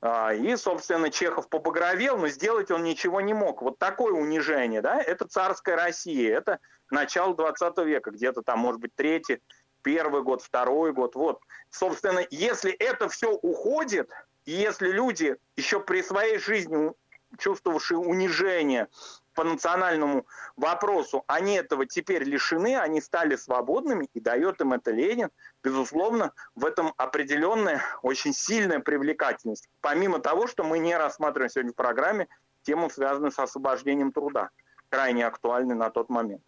А, 0.00 0.32
и, 0.32 0.54
собственно, 0.56 1.10
Чехов 1.10 1.48
побагровел, 1.48 2.18
но 2.18 2.28
сделать 2.28 2.70
он 2.70 2.84
ничего 2.84 3.20
не 3.20 3.34
мог. 3.34 3.62
Вот 3.62 3.78
такое 3.78 4.12
унижение, 4.12 4.80
да, 4.80 5.02
это 5.02 5.26
царская 5.26 5.74
Россия, 5.74 6.36
это 6.36 6.60
начало 6.90 7.34
20 7.34 7.78
века, 7.78 8.12
где-то 8.12 8.42
там, 8.42 8.60
может 8.60 8.80
быть, 8.80 8.94
третий, 8.94 9.40
первый 9.82 10.22
год, 10.22 10.42
второй 10.42 10.92
год, 10.92 11.14
вот. 11.14 11.40
Собственно, 11.70 12.24
если 12.30 12.72
это 12.72 13.08
все 13.08 13.32
уходит, 13.32 14.10
если 14.44 14.90
люди 14.90 15.36
еще 15.56 15.80
при 15.80 16.02
своей 16.02 16.38
жизни 16.38 16.92
чувствовавшие 17.38 17.98
унижение 17.98 18.88
по 19.34 19.44
национальному 19.44 20.26
вопросу, 20.56 21.24
они 21.26 21.54
этого 21.54 21.86
теперь 21.86 22.24
лишены, 22.24 22.76
они 22.76 23.00
стали 23.00 23.36
свободными, 23.36 24.08
и 24.12 24.20
дает 24.20 24.60
им 24.60 24.72
это 24.72 24.90
Ленин. 24.90 25.30
Безусловно, 25.62 26.32
в 26.54 26.64
этом 26.66 26.92
определенная, 26.96 27.82
очень 28.02 28.32
сильная 28.32 28.80
привлекательность. 28.80 29.68
Помимо 29.80 30.18
того, 30.18 30.46
что 30.46 30.64
мы 30.64 30.78
не 30.78 30.96
рассматриваем 30.96 31.50
сегодня 31.50 31.72
в 31.72 31.76
программе 31.76 32.28
тему, 32.62 32.90
связанную 32.90 33.30
с 33.30 33.38
освобождением 33.38 34.12
труда, 34.12 34.50
крайне 34.88 35.26
актуальной 35.26 35.76
на 35.76 35.90
тот 35.90 36.10
момент. 36.10 36.42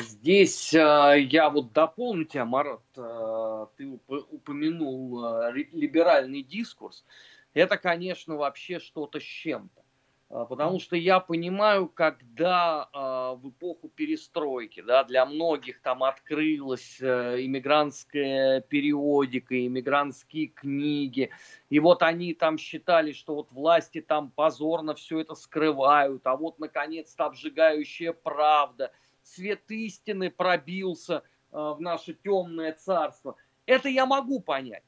Здесь 0.00 0.72
э, 0.74 1.26
я 1.28 1.50
вот 1.50 1.72
дополню 1.72 2.24
тебя, 2.24 2.44
Марат, 2.44 2.82
э, 2.96 3.66
ты 3.76 3.98
упомянул 4.06 5.24
э, 5.24 5.52
либеральный 5.72 6.42
дискурс. 6.42 7.04
Это, 7.52 7.76
конечно, 7.78 8.36
вообще 8.36 8.78
что-то 8.78 9.18
с 9.18 9.24
чем-то. 9.24 9.82
Потому 10.28 10.78
что 10.78 10.94
я 10.94 11.20
понимаю, 11.20 11.88
когда 11.88 12.86
в 12.92 13.48
эпоху 13.48 13.88
перестройки, 13.88 14.82
да, 14.82 15.02
для 15.04 15.24
многих 15.24 15.80
там 15.80 16.04
открылась 16.04 17.00
иммигрантская 17.00 18.60
периодика, 18.60 19.66
иммигрантские 19.66 20.48
книги, 20.48 21.30
и 21.70 21.80
вот 21.80 22.02
они 22.02 22.34
там 22.34 22.58
считали, 22.58 23.12
что 23.12 23.36
вот 23.36 23.50
власти 23.52 24.02
там 24.02 24.30
позорно 24.30 24.94
все 24.94 25.20
это 25.20 25.34
скрывают, 25.34 26.26
а 26.26 26.36
вот 26.36 26.58
наконец-то 26.58 27.24
обжигающая 27.24 28.12
правда, 28.12 28.92
свет 29.34 29.70
истины 29.70 30.30
пробился 30.30 31.22
э, 31.52 31.56
в 31.56 31.80
наше 31.80 32.14
темное 32.14 32.72
царство. 32.72 33.36
Это 33.66 33.88
я 33.88 34.06
могу 34.06 34.40
понять. 34.40 34.82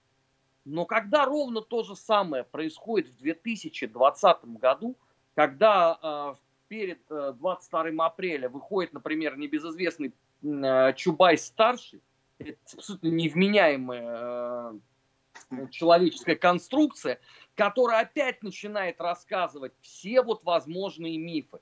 Но 0.65 0.85
когда 0.85 1.25
ровно 1.25 1.63
то 1.63 1.83
же 1.83 1.97
самое 1.97 2.45
происходит 2.45 3.09
в 3.11 3.17
2020 3.19 4.45
году, 4.59 4.97
когда 5.35 5.99
э, 6.03 6.35
перед 6.69 7.01
22 7.09 7.85
э, 7.85 7.97
апреля 7.99 8.49
выходит, 8.49 8.93
например, 8.93 9.37
небезызвестный 9.37 10.15
Чубайс-старший, 10.43 12.01
это 12.39 12.57
абсолютно 12.75 13.09
невменяемая 13.09 14.81
человеческая 15.71 16.37
конструкция, 16.37 17.21
которая 17.55 18.03
опять 18.03 18.43
начинает 18.43 19.01
рассказывать 19.01 19.73
все 19.81 20.23
вот 20.23 20.45
возможные 20.45 21.19
мифы. 21.19 21.59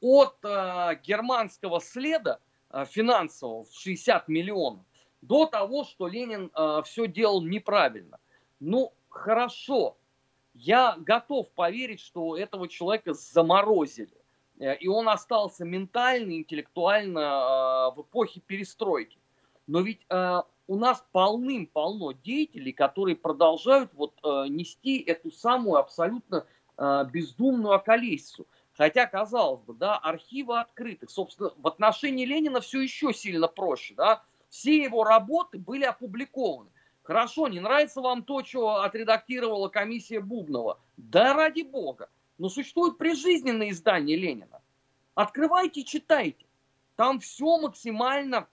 От 0.00 0.36
э, 0.42 1.00
германского 1.02 1.80
следа 1.80 2.40
э, 2.70 2.84
финансового 2.86 3.64
в 3.64 3.72
60 3.72 4.28
миллионов 4.28 4.84
до 5.22 5.46
того, 5.46 5.84
что 5.84 6.08
Ленин 6.08 6.50
э, 6.54 6.82
все 6.84 7.06
делал 7.06 7.42
неправильно. 7.42 8.18
Ну, 8.60 8.92
хорошо, 9.08 9.96
я 10.54 10.96
готов 10.98 11.50
поверить, 11.52 12.00
что 12.00 12.36
этого 12.36 12.68
человека 12.68 13.14
заморозили. 13.14 14.16
Э, 14.58 14.76
и 14.76 14.88
он 14.88 15.08
остался 15.08 15.64
ментально, 15.64 16.32
интеллектуально 16.32 17.18
э, 17.18 17.96
в 17.96 18.02
эпохе 18.02 18.40
перестройки. 18.40 19.18
Но 19.66 19.80
ведь 19.80 20.00
э, 20.08 20.42
у 20.66 20.76
нас 20.76 21.04
полным-полно 21.12 22.12
деятелей, 22.12 22.72
которые 22.72 23.16
продолжают 23.16 23.92
вот 23.94 24.14
нести 24.22 24.98
эту 25.00 25.32
самую 25.32 25.78
абсолютно 25.78 26.46
бездумную 26.78 27.74
околесицу. 27.74 28.46
Хотя, 28.80 29.04
казалось 29.04 29.60
бы, 29.60 29.74
да, 29.74 29.98
архивы 29.98 30.58
открыты. 30.58 31.06
Собственно, 31.06 31.52
в 31.58 31.66
отношении 31.66 32.24
Ленина 32.24 32.62
все 32.62 32.80
еще 32.80 33.12
сильно 33.12 33.46
проще. 33.46 33.92
Да? 33.94 34.22
Все 34.48 34.82
его 34.82 35.04
работы 35.04 35.58
были 35.58 35.84
опубликованы. 35.84 36.70
Хорошо, 37.02 37.48
не 37.48 37.60
нравится 37.60 38.00
вам 38.00 38.22
то, 38.22 38.42
что 38.42 38.76
отредактировала 38.80 39.68
комиссия 39.68 40.20
Бубнова. 40.20 40.80
Да 40.96 41.34
ради 41.34 41.60
бога. 41.60 42.08
Но 42.38 42.48
существует 42.48 42.96
прижизненное 42.96 43.68
издание 43.68 44.16
Ленина. 44.16 44.62
Открывайте, 45.14 45.84
читайте. 45.84 46.46
Там 46.96 47.20
все 47.20 47.58
максимально 47.58 48.48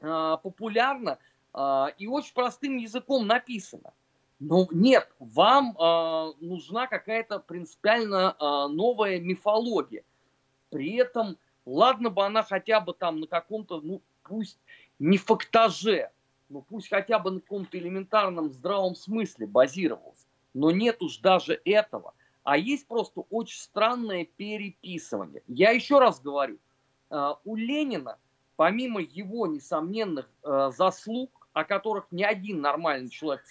э, 0.00 0.36
популярно 0.42 1.20
э, 1.54 1.86
и 1.96 2.08
очень 2.08 2.34
простым 2.34 2.76
языком 2.76 3.24
написано. 3.24 3.92
Но 4.40 4.66
нет, 4.70 5.06
вам 5.18 5.76
э, 5.78 6.32
нужна 6.40 6.86
какая-то 6.86 7.40
принципиально 7.40 8.34
э, 8.38 8.72
новая 8.72 9.20
мифология. 9.20 10.02
При 10.70 10.96
этом, 10.96 11.36
ладно 11.66 12.08
бы 12.08 12.24
она 12.24 12.42
хотя 12.42 12.80
бы 12.80 12.94
там 12.94 13.20
на 13.20 13.26
каком-то, 13.26 13.82
ну 13.82 14.00
пусть 14.22 14.58
не 14.98 15.18
фактаже, 15.18 16.10
ну 16.48 16.62
пусть 16.62 16.88
хотя 16.88 17.18
бы 17.18 17.32
на 17.32 17.40
каком-то 17.40 17.76
элементарном 17.76 18.50
здравом 18.50 18.94
смысле 18.94 19.46
базировался. 19.46 20.26
Но 20.54 20.70
нет 20.70 21.02
уж 21.02 21.18
даже 21.18 21.60
этого. 21.66 22.14
А 22.42 22.56
есть 22.56 22.86
просто 22.86 23.20
очень 23.28 23.60
странное 23.60 24.24
переписывание. 24.24 25.42
Я 25.48 25.72
еще 25.72 25.98
раз 25.98 26.18
говорю, 26.18 26.58
э, 27.10 27.34
у 27.44 27.56
Ленина, 27.56 28.16
помимо 28.56 29.02
его 29.02 29.46
несомненных 29.46 30.30
э, 30.44 30.70
заслуг, 30.74 31.46
о 31.52 31.64
которых 31.64 32.06
ни 32.10 32.22
один 32.22 32.62
нормальный 32.62 33.10
человек 33.10 33.44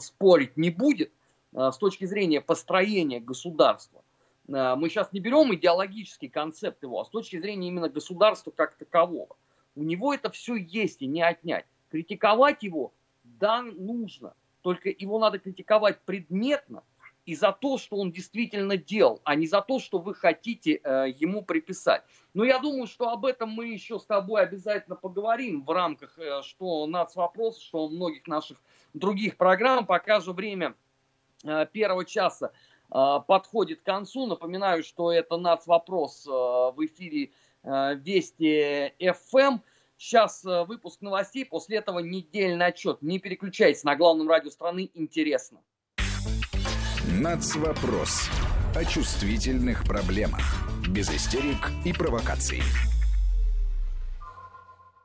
спорить 0.00 0.56
не 0.56 0.70
будет, 0.70 1.12
с 1.52 1.76
точки 1.78 2.04
зрения 2.04 2.40
построения 2.40 3.20
государства, 3.20 4.02
мы 4.46 4.88
сейчас 4.88 5.12
не 5.12 5.20
берем 5.20 5.54
идеологический 5.54 6.28
концепт 6.28 6.82
его, 6.82 7.00
а 7.00 7.04
с 7.04 7.08
точки 7.08 7.40
зрения 7.40 7.68
именно 7.68 7.88
государства 7.88 8.50
как 8.50 8.74
такового. 8.74 9.36
У 9.74 9.82
него 9.82 10.12
это 10.12 10.30
все 10.30 10.56
есть 10.56 11.02
и 11.02 11.06
не 11.06 11.22
отнять. 11.22 11.66
Критиковать 11.90 12.62
его, 12.62 12.92
да, 13.24 13.62
нужно. 13.62 14.34
Только 14.62 14.90
его 14.90 15.18
надо 15.18 15.38
критиковать 15.38 16.00
предметно, 16.02 16.82
и 17.24 17.34
за 17.34 17.52
то, 17.52 17.78
что 17.78 17.96
он 17.96 18.10
действительно 18.10 18.76
делал, 18.76 19.20
а 19.24 19.34
не 19.36 19.46
за 19.46 19.60
то, 19.60 19.78
что 19.78 19.98
вы 19.98 20.14
хотите 20.14 20.80
э, 20.82 21.06
ему 21.16 21.42
приписать. 21.42 22.02
Но 22.34 22.44
я 22.44 22.58
думаю, 22.58 22.86
что 22.86 23.10
об 23.10 23.24
этом 23.24 23.50
мы 23.50 23.68
еще 23.68 23.98
с 23.98 24.04
тобой 24.04 24.42
обязательно 24.42 24.96
поговорим 24.96 25.62
в 25.64 25.70
рамках 25.70 26.18
э, 26.18 26.42
что 26.42 26.88
вопрос, 27.14 27.60
что 27.60 27.88
многих 27.88 28.26
наших 28.26 28.60
других 28.94 29.36
программ. 29.36 29.86
Пока 29.86 30.20
же 30.20 30.32
время 30.32 30.74
э, 31.44 31.66
первого 31.72 32.04
часа 32.04 32.52
э, 32.90 33.18
подходит 33.26 33.80
к 33.80 33.84
концу. 33.84 34.26
Напоминаю, 34.26 34.82
что 34.82 35.12
это 35.12 35.36
вопрос 35.66 36.26
э, 36.26 36.30
в 36.30 36.76
эфире 36.78 37.30
Вести 37.64 38.92
ФМ. 38.98 39.36
Эм. 39.38 39.62
Сейчас 39.96 40.42
выпуск 40.42 41.00
новостей, 41.00 41.44
после 41.46 41.76
этого 41.76 42.00
недельный 42.00 42.66
отчет. 42.66 43.02
Не 43.02 43.20
переключайтесь 43.20 43.84
на 43.84 43.94
главном 43.94 44.28
радио 44.28 44.50
страны, 44.50 44.90
интересно. 44.94 45.60
Нацвопрос. 47.20 48.28
О 48.74 48.84
чувствительных 48.84 49.84
проблемах. 49.84 50.42
Без 50.88 51.08
истерик 51.08 51.70
и 51.84 51.92
провокаций. 51.92 52.62